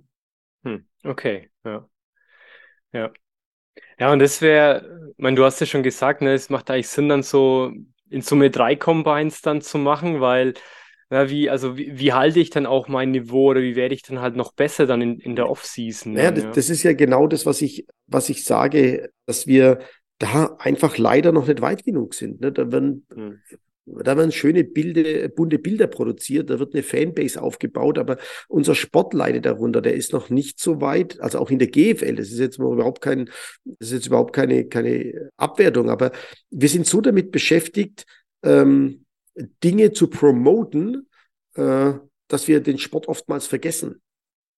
Hm, 0.63 0.86
okay, 1.03 1.49
ja. 1.65 1.88
Ja. 2.93 3.11
Ja, 3.99 4.11
und 4.11 4.19
das 4.19 4.41
wäre, 4.41 5.11
ich 5.11 5.21
meine, 5.21 5.36
du 5.36 5.43
hast 5.43 5.59
ja 5.59 5.65
schon 5.65 5.84
gesagt, 5.84 6.21
ne, 6.21 6.34
es 6.34 6.49
macht 6.49 6.69
eigentlich 6.69 6.88
Sinn, 6.88 7.09
dann 7.09 7.23
so 7.23 7.71
in 8.09 8.21
Summe 8.21 8.51
drei 8.51 8.75
Combines 8.75 9.41
dann 9.41 9.61
zu 9.61 9.77
machen, 9.77 10.21
weil, 10.21 10.53
ja, 11.09 11.29
wie, 11.29 11.49
also 11.49 11.77
wie, 11.77 11.97
wie 11.97 12.13
halte 12.13 12.39
ich 12.39 12.49
dann 12.51 12.65
auch 12.65 12.88
mein 12.88 13.11
Niveau 13.11 13.49
oder 13.49 13.61
wie 13.61 13.75
werde 13.75 13.95
ich 13.95 14.03
dann 14.03 14.19
halt 14.19 14.36
noch 14.36 14.53
besser 14.53 14.86
dann 14.86 15.01
in, 15.01 15.19
in 15.19 15.36
der 15.36 15.49
Off-Season? 15.49 16.13
Naja, 16.13 16.31
das, 16.31 16.43
ja. 16.43 16.51
das 16.51 16.69
ist 16.69 16.84
ja 16.84 16.93
genau 16.93 17.27
das, 17.27 17.45
was 17.45 17.61
ich, 17.61 17.88
was 18.07 18.29
ich 18.29 18.43
sage, 18.43 19.11
dass 19.25 19.47
wir 19.47 19.79
da 20.19 20.55
einfach 20.59 20.97
leider 20.97 21.31
noch 21.31 21.47
nicht 21.47 21.61
weit 21.61 21.84
genug 21.84 22.13
sind. 22.13 22.41
Ne? 22.41 22.51
Da 22.51 22.71
werden 22.71 23.05
hm. 23.13 23.41
Da 23.86 24.15
werden 24.15 24.31
schöne 24.31 24.63
Bilder, 24.63 25.27
bunte 25.27 25.59
Bilder 25.59 25.88
produziert, 25.88 26.49
da 26.49 26.57
wird 26.57 26.73
eine 26.73 26.84
Fanbase 26.84 27.41
aufgebaut, 27.41 27.97
aber 27.97 28.17
unser 28.47 28.75
Sport 28.75 29.13
leidet 29.13 29.45
darunter, 29.45 29.81
der 29.81 29.93
ist 29.93 30.13
noch 30.13 30.29
nicht 30.29 30.59
so 30.59 30.79
weit, 30.79 31.19
also 31.19 31.39
auch 31.39 31.51
in 31.51 31.59
der 31.59 31.67
GFL, 31.67 32.15
das 32.15 32.31
ist 32.31 32.39
jetzt 32.39 32.59
überhaupt 32.59 33.01
kein, 33.01 33.25
das 33.65 33.89
ist 33.89 33.91
jetzt 33.91 34.07
überhaupt 34.07 34.34
keine, 34.34 34.65
keine 34.65 35.31
Abwertung, 35.36 35.89
aber 35.89 36.11
wir 36.49 36.69
sind 36.69 36.88
so 36.88 37.01
damit 37.01 37.31
beschäftigt, 37.31 38.05
ähm, 38.43 39.03
Dinge 39.63 39.91
zu 39.91 40.07
promoten, 40.07 41.09
äh, 41.55 41.93
dass 42.27 42.47
wir 42.47 42.61
den 42.61 42.77
Sport 42.77 43.07
oftmals 43.07 43.47
vergessen 43.47 44.01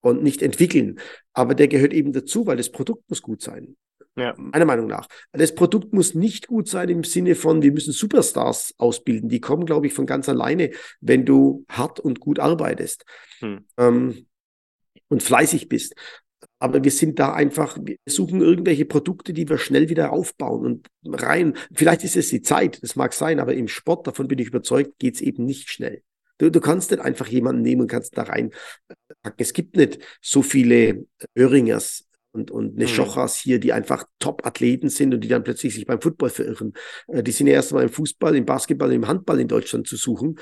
und 0.02 0.22
nicht 0.22 0.42
entwickeln. 0.42 1.00
Aber 1.34 1.56
der 1.56 1.68
gehört 1.68 1.94
eben 1.94 2.14
dazu, 2.14 2.46
weil 2.46 2.58
das 2.58 2.72
Produkt 2.72 3.10
muss 3.10 3.22
gut 3.22 3.42
sein. 3.42 3.76
Ja. 4.18 4.34
Meiner 4.38 4.66
Meinung 4.66 4.88
nach. 4.88 5.08
Das 5.34 5.54
Produkt 5.56 5.94
muss 5.94 6.16
nicht 6.16 6.48
gut 6.48 6.70
sein 6.70 6.88
im 6.90 7.04
Sinne 7.04 7.36
von, 7.36 7.62
wir 7.62 7.72
müssen 7.72 7.92
Superstars 7.92 8.74
ausbilden. 8.78 9.28
Die 9.28 9.42
kommen, 9.42 9.66
glaube 9.66 9.88
ich, 9.88 9.94
von 9.94 10.06
ganz 10.06 10.30
alleine, 10.30 10.72
wenn 11.02 11.26
du 11.26 11.66
hart 11.70 12.00
und 12.00 12.22
gut 12.22 12.40
arbeitest 12.40 13.06
hm. 13.40 13.66
ähm, 13.78 14.28
und 15.10 15.22
fleißig 15.22 15.68
bist. 15.68 15.96
Aber 16.60 16.84
wir 16.84 16.92
sind 16.92 17.20
da 17.20 17.34
einfach, 17.34 17.78
wir 17.82 17.98
suchen 18.06 18.42
irgendwelche 18.42 18.86
Produkte, 18.86 19.34
die 19.34 19.50
wir 19.50 19.58
schnell 19.58 19.90
wieder 19.90 20.14
aufbauen 20.14 20.66
und 20.66 20.90
rein. 21.22 21.58
Vielleicht 21.74 22.06
ist 22.06 22.16
es 22.16 22.30
die 22.30 22.42
Zeit, 22.42 22.82
das 22.82 22.96
mag 22.96 23.14
sein, 23.14 23.42
aber 23.42 23.54
im 23.54 23.68
Sport, 23.68 24.08
davon 24.08 24.30
bin 24.30 24.40
ich 24.40 24.48
überzeugt, 24.48 24.98
geht 24.98 25.16
es 25.16 25.22
eben 25.22 25.44
nicht 25.44 25.70
schnell. 25.70 26.02
Du, 26.38 26.50
du 26.50 26.62
kannst 26.62 26.92
nicht 26.92 27.02
einfach 27.02 27.28
jemanden 27.28 27.62
nehmen 27.62 27.82
und 27.82 27.88
kannst 27.88 28.18
da 28.18 28.24
rein 28.24 28.52
packen. 29.22 29.42
Es 29.42 29.54
gibt 29.54 29.76
nicht 29.76 30.00
so 30.22 30.42
viele 30.42 31.06
Öhringers 31.38 32.06
und, 32.36 32.52
und 32.52 32.76
eine 32.76 32.86
mhm. 32.86 32.90
Schochas 32.90 33.38
hier, 33.38 33.60
die 33.60 33.72
einfach 33.72 34.06
Top-Athleten 34.20 34.90
sind 34.90 35.14
und 35.14 35.22
die 35.22 35.28
dann 35.28 35.44
plötzlich 35.44 35.74
sich 35.74 35.86
beim 35.86 36.02
Football 36.02 36.30
verirren. 36.30 36.74
Äh, 37.08 37.24
die 37.24 37.32
sind 37.32 37.48
ja 37.48 37.54
erst 37.54 37.72
mal 37.72 37.84
im 37.84 37.90
Fußball, 37.90 38.36
im 38.36 38.46
Basketball, 38.46 38.92
im 38.92 39.08
Handball 39.08 39.40
in 39.40 39.48
Deutschland 39.48 39.88
zu 39.88 39.96
suchen, 39.96 40.38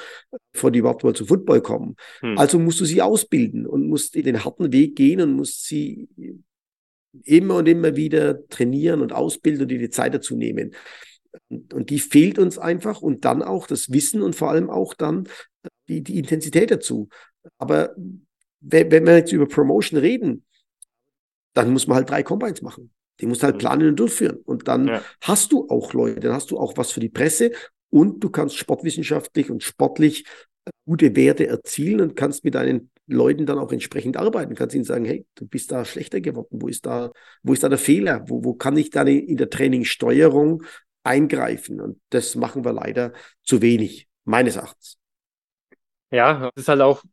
bevor 0.52 0.72
die 0.72 0.80
überhaupt 0.80 1.04
mal 1.04 1.14
zum 1.14 1.28
Football 1.28 1.62
kommen. 1.62 1.96
Mhm. 2.22 2.38
Also 2.38 2.58
musst 2.60 2.80
du 2.82 2.86
sie 2.86 3.02
ausbilden 3.02 3.68
und 3.68 3.88
musst 3.88 4.16
den 4.16 4.44
harten 4.44 4.74
Weg 4.74 4.96
gehen 4.96 5.22
und 5.22 5.34
musst 5.34 5.66
sie 5.66 6.08
immer 7.24 7.58
und 7.58 7.68
immer 7.68 7.96
wieder 7.96 8.48
trainieren 8.48 9.02
und 9.02 9.14
ausbilden 9.14 9.64
und 9.64 9.68
dir 9.70 9.80
die 9.80 9.92
Zeit 9.92 10.16
dazu 10.16 10.36
nehmen. 10.36 10.74
Und, 11.50 11.74
und 11.74 11.90
die 11.92 12.00
fehlt 12.00 12.40
uns 12.40 12.58
einfach 12.58 13.02
und 13.02 13.24
dann 13.24 13.44
auch 13.44 13.68
das 13.68 13.92
Wissen 13.92 14.24
und 14.24 14.36
vor 14.36 14.50
allem 14.50 14.70
auch 14.70 14.96
dann 14.96 15.28
die, 15.88 16.02
die 16.02 16.18
Intensität 16.18 16.72
dazu. 16.72 17.10
Aber 17.60 17.96
wenn, 18.60 18.92
wenn 18.92 19.06
wir 19.06 19.18
jetzt 19.18 19.32
über 19.32 19.48
Promotion 19.48 20.00
reden, 20.00 20.44
dann 21.54 21.72
muss 21.72 21.88
man 21.88 21.98
halt 21.98 22.10
drei 22.10 22.24
Combines 22.24 22.62
machen. 22.62 22.92
Die 23.20 23.26
musst 23.26 23.44
halt 23.44 23.56
mhm. 23.56 23.60
planen 23.60 23.88
und 23.90 24.00
durchführen. 24.00 24.38
Und 24.44 24.68
dann 24.68 24.88
ja. 24.88 25.02
hast 25.22 25.52
du 25.52 25.70
auch 25.70 25.94
Leute, 25.94 26.20
dann 26.20 26.34
hast 26.34 26.52
du 26.52 26.58
auch 26.58 26.78
was 26.78 26.92
für 26.92 27.00
die 27.00 27.10
Presse 27.10 27.52
und 27.90 28.24
du 28.24 28.30
kannst 28.30 28.58
sportwissenschaftlich 28.58 29.52
und 29.52 29.64
sportlich 29.64 30.26
äh, 30.66 30.72
gute 30.86 31.16
Werte 31.16 31.48
erzielen 31.48 32.02
und 32.02 32.16
kannst 32.16 32.44
mit 32.44 32.56
deinen 32.56 32.90
Leuten 33.06 33.46
dann 33.46 33.60
auch 33.60 33.72
entsprechend 33.72 34.18
arbeiten. 34.18 34.56
Kannst 34.56 34.76
ihnen 34.76 34.86
sagen, 34.86 35.06
hey, 35.06 35.26
du 35.36 35.46
bist 35.46 35.72
da 35.72 35.86
schlechter 35.86 36.22
geworden. 36.22 36.62
Wo 36.62 36.68
ist 36.68 36.86
da, 36.86 37.12
wo 37.44 37.54
ist 37.54 37.64
da 37.64 37.70
der 37.70 37.78
Fehler? 37.78 38.24
Wo, 38.28 38.44
wo 38.44 38.54
kann 38.54 38.78
ich 38.78 38.90
da 38.90 39.04
in 39.04 39.38
der 39.38 39.50
Trainingssteuerung 39.50 40.64
eingreifen? 41.04 41.82
Und 41.82 42.00
das 42.10 42.36
machen 42.36 42.66
wir 42.66 42.74
leider 42.74 43.14
zu 43.44 43.62
wenig, 43.62 44.08
meines 44.24 44.56
Erachtens. 44.56 44.98
Ja, 46.12 46.52
das 46.56 46.64
ist 46.64 46.68
halt 46.68 46.82
auch 46.82 47.04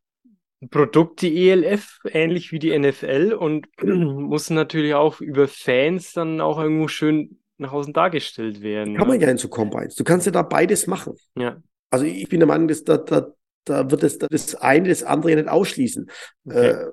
Produkt, 0.69 1.23
die 1.23 1.49
ELF, 1.49 2.01
ähnlich 2.05 2.53
wie 2.53 2.59
die 2.59 2.79
NFL 2.79 3.33
und 3.39 3.67
muss 3.83 4.51
natürlich 4.51 4.95
auch 4.95 5.21
über 5.21 5.49
Fans 5.49 6.13
dann 6.13 6.41
auch 6.41 6.59
irgendwo 6.59 6.89
schön 6.89 7.39
nach 7.57 7.73
außen 7.73 7.93
dargestellt 7.93 8.63
werden. 8.63 8.97
Kann 8.97 9.09
man 9.09 9.19
ne? 9.19 9.25
ja 9.25 9.31
in 9.31 9.39
so 9.39 9.49
Combines. 9.49 9.95
Du 9.95 10.05
kannst 10.05 10.27
ja 10.27 10.33
da 10.33 10.43
beides 10.43 10.87
machen. 10.87 11.15
Ja. 11.35 11.63
Also 11.91 12.05
ich 12.05 12.29
bin 12.29 12.41
der 12.41 12.47
Meinung, 12.47 12.69
dass 12.69 12.85
da, 12.85 12.99
da, 12.99 13.33
da 13.65 13.91
wird 13.91 14.03
das, 14.03 14.19
das 14.19 14.55
eine 14.57 14.89
das 14.89 15.03
andere 15.03 15.35
nicht 15.35 15.49
ausschließen. 15.49 16.11
Okay. 16.45 16.71
Äh, 16.71 16.91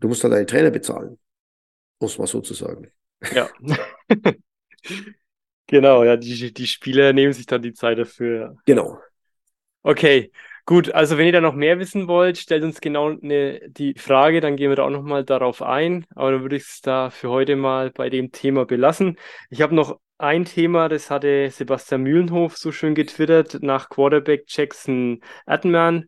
du 0.00 0.08
musst 0.08 0.24
dann 0.24 0.32
deinen 0.32 0.46
Trainer 0.46 0.70
bezahlen. 0.70 1.18
Muss 2.00 2.18
man 2.18 2.26
sozusagen. 2.26 2.90
Ja. 3.34 3.48
genau, 5.66 6.04
ja, 6.04 6.16
die, 6.16 6.52
die 6.52 6.66
Spieler 6.66 7.12
nehmen 7.12 7.32
sich 7.32 7.46
dann 7.46 7.62
die 7.62 7.72
Zeit 7.72 7.98
dafür. 7.98 8.56
Genau. 8.64 8.98
Okay, 9.82 10.30
Gut, 10.68 10.92
also 10.92 11.16
wenn 11.16 11.24
ihr 11.24 11.32
da 11.32 11.40
noch 11.40 11.54
mehr 11.54 11.78
wissen 11.78 12.08
wollt, 12.08 12.36
stellt 12.36 12.62
uns 12.62 12.82
genau 12.82 13.08
eine, 13.08 13.58
die 13.70 13.94
Frage, 13.94 14.42
dann 14.42 14.56
gehen 14.56 14.68
wir 14.68 14.76
da 14.76 14.84
auch 14.84 14.90
nochmal 14.90 15.24
darauf 15.24 15.62
ein. 15.62 16.04
Aber 16.14 16.30
dann 16.30 16.42
würde 16.42 16.56
ich 16.56 16.64
es 16.64 16.82
da 16.82 17.08
für 17.08 17.30
heute 17.30 17.56
mal 17.56 17.90
bei 17.90 18.10
dem 18.10 18.32
Thema 18.32 18.66
belassen. 18.66 19.16
Ich 19.48 19.62
habe 19.62 19.74
noch 19.74 19.98
ein 20.18 20.44
Thema, 20.44 20.90
das 20.90 21.10
hatte 21.10 21.48
Sebastian 21.50 22.02
Mühlenhof 22.02 22.58
so 22.58 22.70
schön 22.70 22.94
getwittert 22.94 23.62
nach 23.62 23.88
Quarterback 23.88 24.44
Jackson 24.46 25.22
Atman 25.46 26.04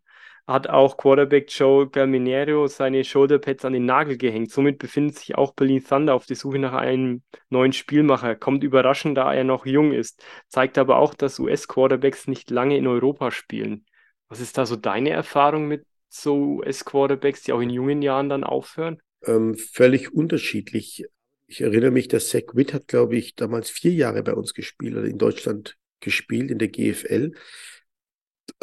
hat 0.46 0.68
auch 0.68 0.98
Quarterback 0.98 1.46
Joe 1.48 1.88
Galminero 1.88 2.66
seine 2.66 3.04
Shoulderpads 3.04 3.64
an 3.64 3.72
den 3.72 3.86
Nagel 3.86 4.18
gehängt. 4.18 4.50
Somit 4.50 4.78
befindet 4.78 5.16
sich 5.16 5.36
auch 5.36 5.54
Berlin 5.54 5.82
Thunder 5.82 6.14
auf 6.14 6.26
der 6.26 6.36
Suche 6.36 6.58
nach 6.58 6.74
einem 6.74 7.22
neuen 7.48 7.72
Spielmacher. 7.72 8.34
Kommt 8.34 8.62
überraschend, 8.64 9.16
da 9.16 9.32
er 9.32 9.44
noch 9.44 9.64
jung 9.64 9.92
ist. 9.92 10.22
Zeigt 10.48 10.76
aber 10.76 10.98
auch, 10.98 11.14
dass 11.14 11.38
US-Quarterbacks 11.38 12.26
nicht 12.26 12.50
lange 12.50 12.76
in 12.76 12.86
Europa 12.86 13.30
spielen. 13.30 13.86
Was 14.30 14.40
ist 14.40 14.56
da 14.56 14.64
so 14.64 14.76
deine 14.76 15.10
Erfahrung 15.10 15.66
mit 15.66 15.84
so 16.08 16.60
US-Quarterbacks, 16.60 17.42
die 17.42 17.52
auch 17.52 17.60
in 17.60 17.68
jungen 17.68 18.00
Jahren 18.00 18.28
dann 18.28 18.44
aufhören? 18.44 19.02
Ähm, 19.24 19.56
völlig 19.56 20.14
unterschiedlich. 20.14 21.04
Ich 21.48 21.60
erinnere 21.60 21.90
mich, 21.90 22.06
dass 22.06 22.28
Zach 22.28 22.54
Witt 22.54 22.72
hat, 22.72 22.86
glaube 22.86 23.16
ich, 23.16 23.34
damals 23.34 23.70
vier 23.70 23.92
Jahre 23.92 24.22
bei 24.22 24.32
uns 24.32 24.54
gespielt 24.54 24.96
oder 24.96 25.06
in 25.06 25.18
Deutschland 25.18 25.76
gespielt, 25.98 26.52
in 26.52 26.58
der 26.58 26.68
GFL. 26.68 27.32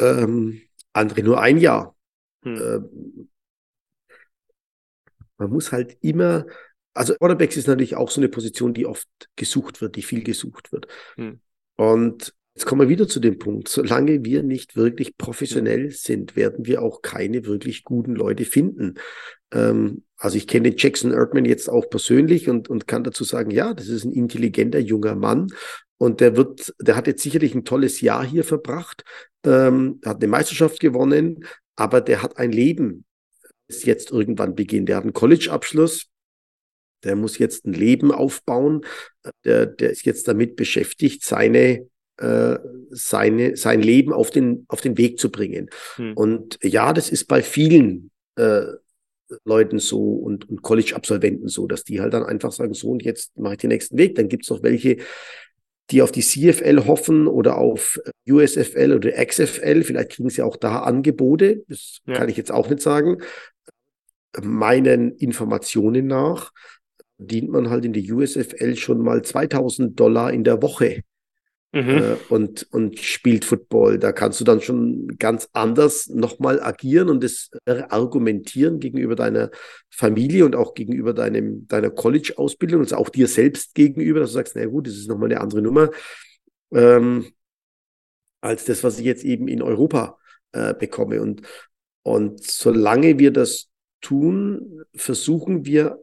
Ähm, 0.00 0.62
andere 0.94 1.22
nur 1.22 1.40
ein 1.40 1.58
Jahr. 1.58 1.94
Hm. 2.44 2.56
Ähm, 2.56 3.28
man 5.36 5.50
muss 5.50 5.70
halt 5.70 5.98
immer, 6.00 6.46
also 6.94 7.14
Quarterbacks 7.14 7.58
ist 7.58 7.68
natürlich 7.68 7.94
auch 7.94 8.10
so 8.10 8.22
eine 8.22 8.30
Position, 8.30 8.72
die 8.72 8.86
oft 8.86 9.06
gesucht 9.36 9.82
wird, 9.82 9.96
die 9.96 10.02
viel 10.02 10.24
gesucht 10.24 10.72
wird. 10.72 10.88
Hm. 11.16 11.40
Und 11.76 12.34
Jetzt 12.58 12.66
kommen 12.66 12.80
wir 12.80 12.88
wieder 12.88 13.06
zu 13.06 13.20
dem 13.20 13.38
Punkt. 13.38 13.68
Solange 13.68 14.24
wir 14.24 14.42
nicht 14.42 14.74
wirklich 14.74 15.16
professionell 15.16 15.92
sind, 15.92 16.34
werden 16.34 16.66
wir 16.66 16.82
auch 16.82 17.02
keine 17.02 17.46
wirklich 17.46 17.84
guten 17.84 18.16
Leute 18.16 18.44
finden. 18.44 18.94
Ähm, 19.52 20.02
also 20.16 20.36
ich 20.36 20.48
kenne 20.48 20.74
Jackson 20.76 21.12
Erdman 21.12 21.44
jetzt 21.44 21.68
auch 21.68 21.88
persönlich 21.88 22.48
und, 22.48 22.68
und 22.68 22.88
kann 22.88 23.04
dazu 23.04 23.22
sagen, 23.22 23.52
ja, 23.52 23.74
das 23.74 23.86
ist 23.86 24.02
ein 24.02 24.12
intelligenter 24.12 24.80
junger 24.80 25.14
Mann. 25.14 25.46
Und 25.98 26.20
der 26.20 26.36
wird, 26.36 26.74
der 26.80 26.96
hat 26.96 27.06
jetzt 27.06 27.22
sicherlich 27.22 27.54
ein 27.54 27.64
tolles 27.64 28.00
Jahr 28.00 28.26
hier 28.26 28.42
verbracht, 28.42 29.04
ähm, 29.46 30.00
hat 30.04 30.16
eine 30.16 30.26
Meisterschaft 30.26 30.80
gewonnen, 30.80 31.44
aber 31.76 32.00
der 32.00 32.24
hat 32.24 32.38
ein 32.38 32.50
Leben, 32.50 33.04
das 33.68 33.84
jetzt 33.84 34.10
irgendwann 34.10 34.56
beginnt. 34.56 34.88
Der 34.88 34.96
hat 34.96 35.04
einen 35.04 35.12
College-Abschluss, 35.12 36.08
der 37.04 37.14
muss 37.14 37.38
jetzt 37.38 37.66
ein 37.66 37.72
Leben 37.72 38.10
aufbauen, 38.10 38.84
der, 39.44 39.66
der 39.66 39.90
ist 39.90 40.04
jetzt 40.04 40.26
damit 40.26 40.56
beschäftigt, 40.56 41.22
seine 41.22 41.58
äh, 41.58 41.86
seine, 42.90 43.56
sein 43.56 43.80
Leben 43.80 44.12
auf 44.12 44.30
den, 44.30 44.64
auf 44.68 44.80
den 44.80 44.98
Weg 44.98 45.18
zu 45.18 45.30
bringen. 45.30 45.70
Hm. 45.96 46.14
Und 46.14 46.58
ja, 46.62 46.92
das 46.92 47.10
ist 47.10 47.26
bei 47.26 47.42
vielen 47.42 48.10
äh, 48.36 48.62
Leuten 49.44 49.78
so 49.78 50.14
und, 50.14 50.48
und 50.48 50.62
College-Absolventen 50.62 51.48
so, 51.48 51.66
dass 51.66 51.84
die 51.84 52.00
halt 52.00 52.14
dann 52.14 52.24
einfach 52.24 52.52
sagen, 52.52 52.74
so 52.74 52.88
und 52.88 53.02
jetzt 53.02 53.38
mache 53.38 53.54
ich 53.54 53.58
den 53.58 53.68
nächsten 53.68 53.98
Weg. 53.98 54.14
Dann 54.14 54.28
gibt 54.28 54.44
es 54.44 54.50
noch 54.50 54.62
welche, 54.62 54.98
die 55.90 56.02
auf 56.02 56.12
die 56.12 56.22
CFL 56.22 56.86
hoffen 56.86 57.26
oder 57.26 57.58
auf 57.58 58.00
USFL 58.28 58.94
oder 58.94 59.24
XFL. 59.24 59.82
Vielleicht 59.82 60.10
kriegen 60.12 60.30
sie 60.30 60.42
auch 60.42 60.56
da 60.56 60.80
Angebote. 60.80 61.62
Das 61.68 62.00
ja. 62.06 62.14
kann 62.14 62.28
ich 62.28 62.36
jetzt 62.36 62.52
auch 62.52 62.68
nicht 62.68 62.82
sagen. 62.82 63.18
Meinen 64.40 65.12
Informationen 65.12 66.06
nach 66.06 66.52
dient 67.18 67.50
man 67.50 67.68
halt 67.68 67.84
in 67.84 67.92
die 67.92 68.12
USFL 68.12 68.76
schon 68.76 69.00
mal 69.00 69.22
2000 69.22 69.98
Dollar 69.98 70.32
in 70.32 70.44
der 70.44 70.62
Woche 70.62 71.02
mhm. 71.72 71.88
äh, 71.88 72.16
und, 72.28 72.66
und 72.72 72.98
spielt 72.98 73.44
Football. 73.44 73.98
Da 73.98 74.12
kannst 74.12 74.40
du 74.40 74.44
dann 74.44 74.60
schon 74.60 75.16
ganz 75.18 75.48
anders 75.52 76.08
nochmal 76.08 76.62
agieren 76.62 77.08
und 77.08 77.22
das 77.22 77.50
argumentieren 77.66 78.80
gegenüber 78.80 79.14
deiner 79.14 79.50
Familie 79.90 80.44
und 80.44 80.56
auch 80.56 80.74
gegenüber 80.74 81.14
deinem, 81.14 81.66
deiner 81.68 81.90
College-Ausbildung, 81.90 82.80
also 82.80 82.96
auch 82.96 83.08
dir 83.08 83.28
selbst 83.28 83.74
gegenüber, 83.74 84.20
dass 84.20 84.30
du 84.30 84.34
sagst, 84.34 84.56
na 84.56 84.66
gut, 84.66 84.86
das 84.86 84.94
ist 84.94 85.08
nochmal 85.08 85.30
eine 85.30 85.40
andere 85.40 85.62
Nummer, 85.62 85.90
ähm, 86.72 87.26
als 88.40 88.64
das, 88.64 88.84
was 88.84 88.98
ich 88.98 89.04
jetzt 89.04 89.24
eben 89.24 89.48
in 89.48 89.62
Europa 89.62 90.18
äh, 90.52 90.74
bekomme. 90.74 91.20
Und, 91.20 91.42
und 92.02 92.42
solange 92.42 93.18
wir 93.18 93.32
das 93.32 93.68
tun, 94.00 94.84
versuchen 94.94 95.64
wir 95.66 95.98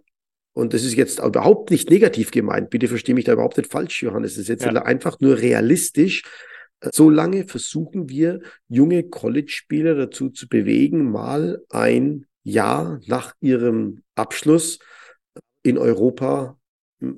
und 0.56 0.74
das 0.74 0.86
ist 0.86 0.96
jetzt 0.96 1.20
überhaupt 1.20 1.70
nicht 1.70 1.90
negativ 1.90 2.32
gemeint. 2.32 2.70
Bitte 2.70 2.88
verstehe 2.88 3.14
mich 3.14 3.26
da 3.26 3.34
überhaupt 3.34 3.58
nicht 3.58 3.70
falsch, 3.70 4.02
Johannes. 4.02 4.34
Es 4.34 4.38
ist 4.38 4.48
jetzt 4.48 4.64
ja. 4.64 4.72
einfach 4.72 5.20
nur 5.20 5.38
realistisch. 5.38 6.24
Solange 6.94 7.46
versuchen 7.46 8.08
wir, 8.08 8.40
junge 8.70 9.04
College-Spieler 9.04 9.96
dazu 9.96 10.30
zu 10.30 10.48
bewegen, 10.48 11.12
mal 11.12 11.62
ein 11.70 12.26
Jahr 12.44 13.02
nach 13.06 13.34
ihrem 13.42 14.04
Abschluss 14.16 14.80
in 15.62 15.78
Europa 15.78 16.58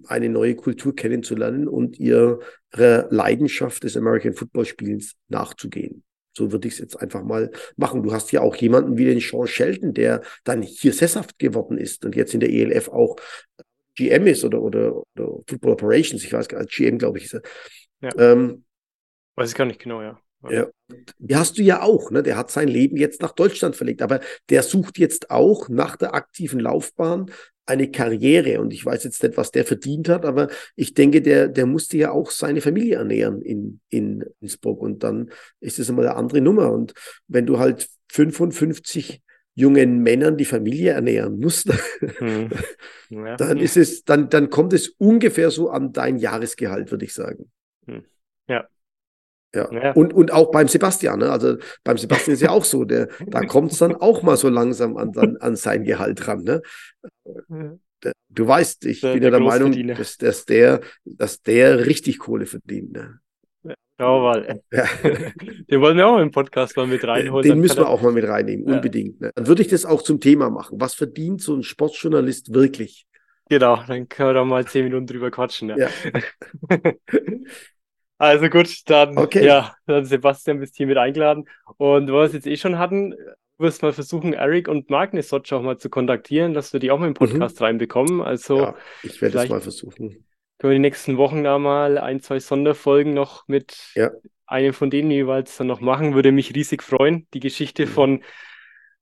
eine 0.08 0.30
neue 0.30 0.56
Kultur 0.56 0.96
kennenzulernen 0.96 1.68
und 1.68 2.00
ihre 2.00 2.40
Leidenschaft 2.72 3.84
des 3.84 3.96
American 3.96 4.34
Football 4.34 4.66
Spielens 4.66 5.14
nachzugehen. 5.28 6.04
So 6.38 6.52
würde 6.52 6.68
ich 6.68 6.76
es 6.76 6.80
jetzt 6.80 6.96
einfach 6.96 7.24
mal 7.24 7.52
machen. 7.76 8.04
Du 8.04 8.14
hast 8.14 8.32
ja 8.32 8.42
auch 8.42 8.56
jemanden 8.56 8.98
wie 8.98 9.06
den 9.06 9.20
Sean 9.20 9.48
Shelton, 9.48 9.94
der 9.94 10.22
dann 10.44 10.62
hier 10.62 10.94
sesshaft 10.94 11.38
geworden 11.40 11.78
ist 11.78 12.06
und 12.06 12.16
jetzt 12.16 12.34
in 12.34 12.40
der 12.40 12.50
ELF 12.50 12.88
auch 12.90 13.18
GM 13.96 14.28
ist 14.28 14.46
oder, 14.46 14.62
oder, 14.62 14.96
oder 14.96 15.40
Football 15.48 15.72
Operations, 15.72 16.24
ich 16.24 16.32
weiß 16.32 16.48
gar 16.48 16.62
nicht, 16.62 16.72
GM, 16.72 17.00
glaube 17.00 17.18
ich, 17.18 17.26
ist 17.26 17.34
er. 17.34 17.42
Ja. 18.02 18.32
Ähm, 18.32 18.64
weiß 19.36 19.50
ich 19.50 19.56
gar 19.56 19.66
nicht 19.66 19.82
genau, 19.82 20.02
ja. 20.02 20.20
Ja, 20.50 20.68
die 21.18 21.36
hast 21.36 21.58
du 21.58 21.64
ja 21.64 21.82
auch, 21.82 22.12
ne? 22.12 22.22
Der 22.22 22.38
hat 22.38 22.52
sein 22.52 22.68
Leben 22.68 22.96
jetzt 22.96 23.22
nach 23.22 23.32
Deutschland 23.32 23.76
verlegt, 23.76 24.04
aber 24.04 24.22
der 24.50 24.62
sucht 24.62 25.00
jetzt 25.00 25.32
auch 25.32 25.68
nach 25.68 25.96
der 25.96 26.14
aktiven 26.14 26.60
Laufbahn 26.60 27.32
eine 27.68 27.92
Karriere. 27.92 28.60
Und 28.60 28.74
ich 28.74 28.86
weiß 28.86 29.04
jetzt 29.04 29.22
nicht, 29.22 29.38
was 29.38 29.52
der 29.52 29.66
verdient 29.66 30.10
hat, 30.10 30.26
aber 30.26 30.48
ich 30.76 30.94
denke, 30.94 31.22
der, 31.22 31.48
der 31.48 31.66
musste 31.66 31.98
ja 31.98 32.12
auch 32.12 32.32
seine 32.32 32.62
Familie 32.62 32.96
ernähren 32.96 33.42
in, 33.42 33.80
in 33.90 34.26
Innsbruck. 34.40 34.82
Und 34.82 35.04
dann 35.04 35.30
ist 35.60 35.80
es 35.80 35.90
immer 35.90 36.02
eine 36.02 36.16
andere 36.16 36.42
Nummer. 36.42 36.72
Und 36.72 36.94
wenn 37.28 37.46
du 37.46 37.60
halt 37.60 37.88
55 38.10 39.22
jungen 39.54 40.02
Männern 40.04 40.38
die 40.38 40.46
Familie 40.46 40.92
ernähren 40.92 41.40
musst, 41.40 41.72
hm. 42.18 42.50
ja. 43.10 43.36
dann 43.36 43.58
ist 43.58 43.76
es, 43.76 44.04
dann, 44.04 44.30
dann 44.30 44.50
kommt 44.50 44.74
es 44.74 44.90
ungefähr 44.98 45.52
so 45.52 45.70
an 45.70 45.94
dein 45.94 46.18
Jahresgehalt, 46.18 46.92
würde 46.92 47.06
ich 47.06 47.14
sagen. 47.14 47.52
Ja. 49.58 49.92
Und, 49.94 50.14
und 50.14 50.32
auch 50.32 50.52
beim 50.52 50.68
Sebastian, 50.68 51.20
ne? 51.20 51.32
also 51.32 51.58
beim 51.84 51.98
Sebastian 51.98 52.34
ist 52.34 52.42
ja 52.42 52.50
auch 52.50 52.66
so, 52.66 52.86
der, 52.86 53.10
da 53.28 53.42
kommt 53.46 53.72
es 53.72 53.80
dann 53.80 53.96
auch 53.96 54.24
mal 54.24 54.38
so 54.38 54.50
langsam 54.50 54.98
an, 54.98 55.12
an, 55.18 55.38
an 55.38 55.56
sein 55.56 55.84
Gehalt 55.84 56.28
ran. 56.28 56.44
Ne? 56.44 56.62
Du 58.30 58.48
weißt, 58.48 58.86
ich 58.86 59.02
der, 59.02 59.14
bin 59.14 59.24
ja 59.24 59.32
der, 59.32 59.40
der 59.40 59.48
Meinung, 59.48 59.88
dass, 59.96 60.18
dass, 60.18 60.46
der, 60.46 60.82
dass 61.06 61.42
der 61.42 61.86
richtig 61.86 62.20
Kohle 62.20 62.46
verdient. 62.46 62.94
Ne? 62.94 63.20
Mal. 64.00 64.62
Ja. 64.72 64.86
Den 65.72 65.82
wollen 65.82 65.98
wir 65.98 66.08
auch 66.08 66.20
im 66.20 66.30
Podcast 66.30 66.78
mal 66.78 66.86
mit 66.86 67.04
reinholen. 67.04 67.50
Den 67.50 67.60
müssen 67.60 67.78
wir 67.78 67.90
auch 67.90 68.02
mal 68.04 68.12
mit 68.12 68.28
reinnehmen, 68.28 68.68
ja. 68.68 68.76
unbedingt. 68.76 69.20
Ne? 69.20 69.32
Dann 69.34 69.48
würde 69.48 69.64
ich 69.64 69.70
das 69.70 69.86
auch 69.86 70.04
zum 70.04 70.20
Thema 70.20 70.52
machen. 70.52 70.80
Was 70.80 70.94
verdient 70.94 71.42
so 71.42 71.56
ein 71.56 71.64
Sportjournalist 71.64 72.54
wirklich? 72.54 73.08
Genau, 73.50 73.82
dann 73.88 74.08
können 74.08 74.30
wir 74.30 74.34
da 74.34 74.46
mal 74.46 74.66
zehn 74.66 74.84
Minuten 74.84 75.08
drüber 75.08 75.32
quatschen. 75.32 75.70
Ja. 75.70 75.78
ja. 75.78 75.90
Also 78.18 78.50
gut, 78.50 78.90
dann, 78.90 79.18
okay. 79.18 79.46
ja, 79.46 79.76
dann 79.86 80.06
Sebastian 80.06 80.60
bist 80.60 80.76
hier 80.76 80.88
mit 80.88 80.98
eingeladen. 80.98 81.48
Und 81.78 82.12
was 82.12 82.32
wir 82.32 82.40
jetzt 82.40 82.48
eh 82.48 82.58
schon 82.58 82.80
hatten, 82.80 83.12
du 83.12 83.64
wirst 83.64 83.84
mal 83.84 83.94
versuchen, 83.94 84.34
Eric 84.34 84.68
und 84.68 84.90
Mark 84.90 85.14
Nesotsch 85.14 85.54
auch 85.54 85.62
mal 85.62 85.78
zu 85.78 85.90
kontaktieren, 85.90 86.54
dass 86.54 86.74
wir 86.74 86.80
die 86.80 86.92
auch 86.92 86.98
mal 86.98 87.06
im 87.06 87.12
mhm. 87.12 87.16
Podcast 87.16 87.60
mhm. 87.60 87.66
reinbekommen. 87.66 88.22
Also 88.22 88.60
ja, 88.60 88.76
ich 89.04 89.22
werde 89.22 89.40
es 89.40 89.50
mal 89.50 89.62
versuchen. 89.62 90.26
Können 90.60 90.72
wir 90.72 90.76
die 90.76 90.80
nächsten 90.80 91.18
Wochen 91.18 91.44
da 91.44 91.60
mal 91.60 92.00
ein, 92.00 92.20
zwei 92.20 92.40
Sonderfolgen 92.40 93.14
noch 93.14 93.48
mit 93.48 93.92
ja. 93.94 94.10
einem 94.48 94.74
von 94.74 94.90
denen 94.90 95.12
jeweils 95.12 95.56
dann 95.58 95.68
noch 95.68 95.82
machen. 95.82 96.16
Würde 96.16 96.32
mich 96.32 96.56
riesig 96.56 96.82
freuen, 96.82 97.28
die 97.36 97.40
Geschichte 97.40 97.86
mhm. 97.86 97.90
von 97.90 98.24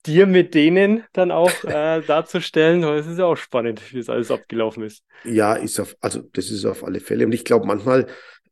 dir 0.06 0.28
mit 0.28 0.54
denen 0.54 1.04
dann 1.14 1.32
auch 1.32 1.64
äh, 1.64 2.02
darzustellen. 2.08 2.84
Es 2.84 3.08
ist 3.08 3.18
ja 3.18 3.26
auch 3.26 3.38
spannend, 3.38 3.94
wie 3.94 4.00
es 4.00 4.10
alles 4.10 4.30
abgelaufen 4.30 4.84
ist. 4.84 5.04
Ja, 5.24 5.54
ist 5.54 5.80
auf, 5.80 5.96
also 6.02 6.22
das 6.34 6.52
ist 6.52 6.66
auf 6.66 6.84
alle 6.84 7.00
Fälle. 7.00 7.26
Und 7.26 7.32
ich 7.32 7.46
glaube, 7.46 7.66
manchmal 7.66 8.08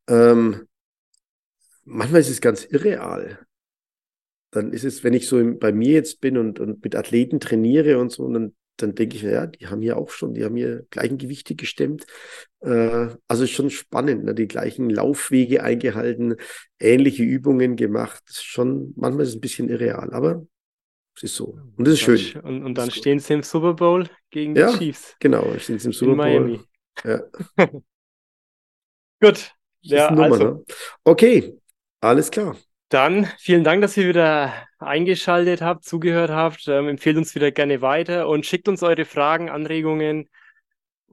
ähm, 0.07 0.67
manchmal 1.85 2.21
ist 2.21 2.29
es 2.29 2.41
ganz 2.41 2.65
irreal. 2.65 3.39
Dann 4.51 4.71
ist 4.71 4.83
es, 4.83 5.03
wenn 5.03 5.13
ich 5.13 5.27
so 5.27 5.39
im, 5.39 5.59
bei 5.59 5.71
mir 5.71 5.93
jetzt 5.93 6.21
bin 6.21 6.37
und, 6.37 6.59
und 6.59 6.83
mit 6.83 6.95
Athleten 6.95 7.39
trainiere 7.39 7.97
und 7.97 8.11
so, 8.11 8.31
dann, 8.31 8.55
dann 8.77 8.93
denke 8.93 9.15
ich, 9.15 9.23
ja, 9.23 9.47
die 9.47 9.67
haben 9.67 9.81
hier 9.81 9.97
auch 9.97 10.09
schon, 10.09 10.33
die 10.33 10.43
haben 10.43 10.55
hier 10.55 10.85
gleichen 10.91 11.17
Gewichte 11.17 11.55
gestemmt. 11.55 12.05
Äh, 12.59 13.07
also 13.27 13.43
ist 13.43 13.51
schon 13.51 13.71
spannend, 13.71 14.25
ne? 14.25 14.35
die 14.35 14.47
gleichen 14.47 14.89
Laufwege 14.89 15.63
eingehalten, 15.63 16.35
ähnliche 16.79 17.23
Übungen 17.23 17.75
gemacht. 17.75 18.23
Schon, 18.31 18.93
manchmal 18.95 19.23
ist 19.23 19.29
es 19.29 19.35
ein 19.35 19.41
bisschen 19.41 19.69
irreal, 19.69 20.13
aber 20.13 20.45
es 21.15 21.23
ist 21.23 21.35
so. 21.35 21.57
Und 21.75 21.87
das 21.87 21.95
ist 21.95 22.01
schön. 22.01 22.41
Und, 22.41 22.63
und 22.63 22.77
dann 22.77 22.91
stehen 22.91 23.19
sie 23.19 23.33
im 23.33 23.43
Super 23.43 23.73
Bowl 23.73 24.09
gegen 24.29 24.55
ja, 24.55 24.71
die 24.71 24.77
Chiefs. 24.77 25.15
Genau, 25.19 25.57
stehen 25.57 25.79
sie 25.79 25.87
im 25.87 25.93
Super 25.93 26.15
Bowl. 26.15 26.25
In 26.25 26.43
Miami. 26.43 26.61
Ja. 27.03 27.23
Gut, 29.19 29.55
ja, 29.83 30.11
Nummer, 30.11 30.23
also. 30.23 30.43
Ne? 30.43 30.63
Okay, 31.03 31.57
alles 32.01 32.31
klar. 32.31 32.55
Dann 32.89 33.27
vielen 33.39 33.63
Dank, 33.63 33.81
dass 33.81 33.97
ihr 33.97 34.07
wieder 34.07 34.53
eingeschaltet 34.79 35.61
habt, 35.61 35.83
zugehört 35.83 36.29
habt. 36.29 36.67
Ähm, 36.67 36.87
empfehlt 36.87 37.17
uns 37.17 37.33
wieder 37.33 37.51
gerne 37.51 37.81
weiter 37.81 38.27
und 38.27 38.45
schickt 38.45 38.67
uns 38.67 38.83
eure 38.83 39.05
Fragen, 39.05 39.49
Anregungen, 39.49 40.29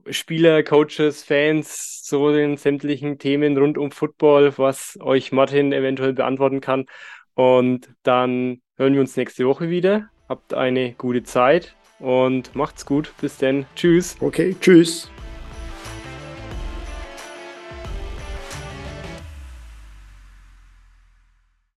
Spieler, 0.09 0.63
Coaches, 0.63 1.23
Fans 1.23 2.03
zu 2.03 2.31
den 2.31 2.57
sämtlichen 2.57 3.17
Themen 3.17 3.57
rund 3.57 3.77
um 3.77 3.91
Football, 3.91 4.53
was 4.57 4.97
euch 5.01 5.31
Martin 5.31 5.73
eventuell 5.73 6.13
beantworten 6.13 6.61
kann. 6.61 6.85
Und 7.33 7.89
dann 8.03 8.61
hören 8.77 8.93
wir 8.93 9.01
uns 9.01 9.15
nächste 9.17 9.47
Woche 9.47 9.69
wieder. 9.69 10.09
Habt 10.27 10.53
eine 10.53 10.93
gute 10.93 11.23
Zeit 11.23 11.75
und 11.99 12.55
macht's 12.55 12.85
gut. 12.85 13.13
Bis 13.21 13.37
dann. 13.37 13.65
Tschüss. 13.75 14.17
Okay, 14.19 14.55
tschüss. 14.59 15.09